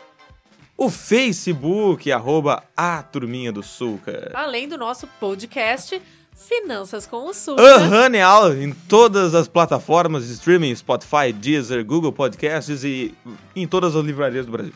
[0.77, 4.31] o Facebook, arroba Aturminha do Suca.
[4.35, 6.01] Além do nosso podcast
[6.35, 7.59] Finanças com o Sul.
[7.59, 13.15] Aham, Neal, em todas as plataformas de streaming, Spotify, Deezer, Google Podcasts e
[13.55, 14.73] em todas as livrarias do Brasil.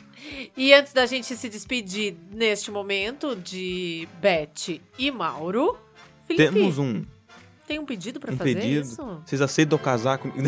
[0.55, 5.79] E antes da gente se despedir neste momento de Beth e Mauro,
[6.27, 7.05] Felipe, Temos um,
[7.67, 8.87] tem um pedido pra um fazer pedido.
[8.87, 9.23] isso?
[9.25, 10.39] Vocês aceitam casar comigo?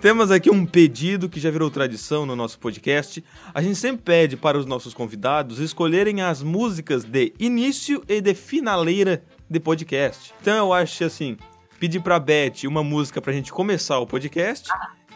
[0.00, 3.24] Temos aqui um pedido que já virou tradição no nosso podcast.
[3.54, 8.34] A gente sempre pede para os nossos convidados escolherem as músicas de início e de
[8.34, 10.34] finaleira de podcast.
[10.40, 11.36] Então eu acho assim,
[11.80, 14.68] pedir pra Beth uma música pra gente começar o podcast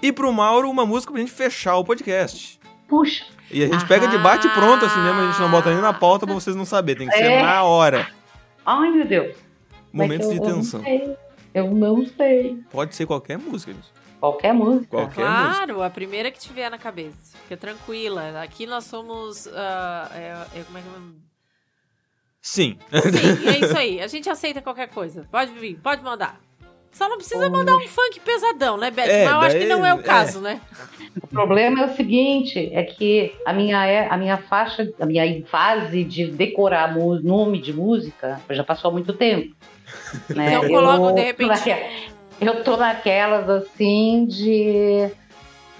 [0.02, 2.58] e pro Mauro uma música pra gente fechar o podcast.
[2.88, 5.70] Puxa, E a gente pega de bate e pronto assim mesmo, a gente não bota
[5.72, 7.42] nem na pauta pra vocês não saberem, tem que ser É.
[7.42, 8.08] na hora.
[8.64, 9.36] ai meu Deus.
[9.92, 10.82] Momentos eu- de eu não tensão.
[11.52, 12.58] Eu não sei.
[12.70, 13.88] Pode ser qualquer música, gente.
[14.20, 14.86] Qualquer música.
[14.88, 15.54] Qualquer música.
[15.56, 17.36] Claro, a primeira que tiver na cabeça.
[17.42, 18.40] Fica tranquila.
[18.42, 19.48] Aqui nós somos.
[19.48, 21.00] ah, é- é- como é que é?
[22.42, 22.78] Sim.
[22.92, 24.00] Sim, é isso aí.
[24.00, 25.26] A gente aceita qualquer coisa.
[25.30, 26.38] Pode vir, pode mandar.
[26.92, 29.08] Só não precisa mandar um funk pesadão, né, Beth?
[29.08, 30.02] É, Mas eu acho que não é o é.
[30.02, 30.60] caso, né?
[31.22, 35.44] O problema é o seguinte, é que a minha, é- a minha faixa, a minha
[35.46, 39.54] fase de decorar nome de música já passou há muito tempo.
[40.28, 40.54] né?
[40.54, 41.70] Então coloca, de repente,
[42.40, 45.10] Eu tô naquelas assim de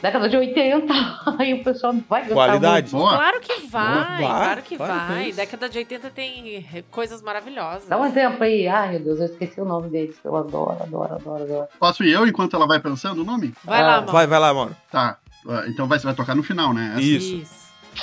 [0.03, 0.93] década de 80,
[1.39, 2.91] aí o pessoal vai gostar Qualidade.
[2.91, 3.11] Boa.
[3.17, 4.31] Claro que vai, Boa.
[4.31, 5.33] claro que Vai.
[5.33, 7.89] Década de 80 tem coisas maravilhosas.
[7.89, 8.67] Dá um exemplo aí.
[8.67, 11.69] Ai, meu Deus, eu esqueci o nome deles, que eu adoro, adoro, adoro, adoro.
[11.79, 13.53] Posso ir eu enquanto ela vai pensando o nome?
[13.65, 14.13] Vai lá, Ah, mano.
[14.13, 14.77] Vai, vai lá, mano.
[14.91, 15.19] Tá.
[15.49, 16.91] ah, Então vai, você vai tocar no final, né?
[16.95, 17.61] Essa- Isso.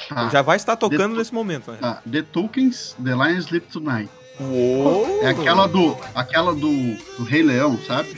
[0.09, 0.29] Tá.
[0.29, 1.77] Já vai estar tocando Deto- nesse momento, né?
[1.79, 2.01] Tá.
[2.09, 4.09] The Tokens, The Lion Sleep Tonight.
[4.39, 5.19] Uou!
[5.21, 5.97] É aquela do.
[6.13, 8.15] Aquela do, do Rei Leão, sabe?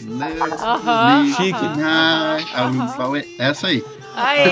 [0.61, 1.53] Aham, Chique.
[1.53, 3.23] aham, aham.
[3.37, 3.83] Essa aí.
[4.15, 4.43] Aê!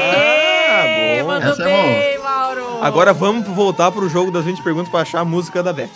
[0.70, 1.28] Ah, bom.
[1.28, 2.80] mandou Essa é bem, Mauro!
[2.82, 5.90] Agora vamos voltar pro jogo das 20 perguntas pra achar a música da Beth.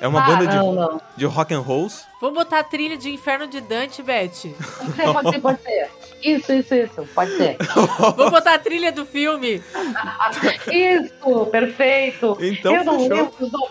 [0.00, 1.00] É uma Ah, banda de, não, não.
[1.16, 2.04] de rock and rolls.
[2.20, 4.30] Vamos botar a trilha de Inferno de Dante, Beth.
[5.12, 5.90] Pode ser, pode ser.
[6.22, 7.08] Isso, isso, isso.
[7.14, 7.56] Pode ser.
[8.16, 9.62] Vamos botar a trilha do filme.
[10.72, 12.36] Isso, perfeito.
[12.40, 13.16] Então eu não fechou.
[13.16, 13.70] lembro os nomes.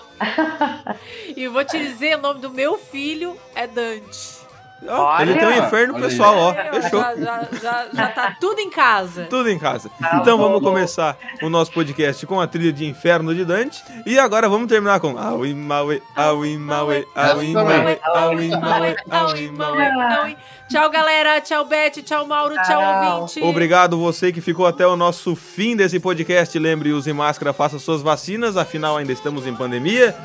[1.35, 4.44] E vou te dizer, o nome do meu filho é Dante.
[4.87, 5.39] Ó, ele Olha.
[5.39, 6.53] tem um inferno Olha pessoal, ó.
[6.53, 7.01] Fechou.
[7.01, 9.25] Já, já, já, já tá tudo em casa.
[9.25, 9.89] Tudo em casa.
[10.15, 13.83] Então vamos começar o nosso podcast com a trilha de Inferno de Dante.
[14.05, 20.37] E agora vamos terminar com Aui Maui, Aui Maui, Aui Maui, Aui Maui, Aui Maui.
[20.69, 21.41] Tchau, galera.
[21.41, 22.03] Tchau, Beth.
[22.03, 22.55] Tchau, Mauro.
[22.55, 23.21] Tchau, Tchau.
[23.21, 23.43] ouvinte.
[23.43, 26.57] Obrigado você que ficou até o nosso fim desse podcast.
[26.59, 30.15] Lembre, use máscara, faça suas vacinas, afinal ainda estamos em pandemia.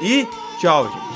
[0.00, 0.26] E
[0.60, 1.15] tchau, gente.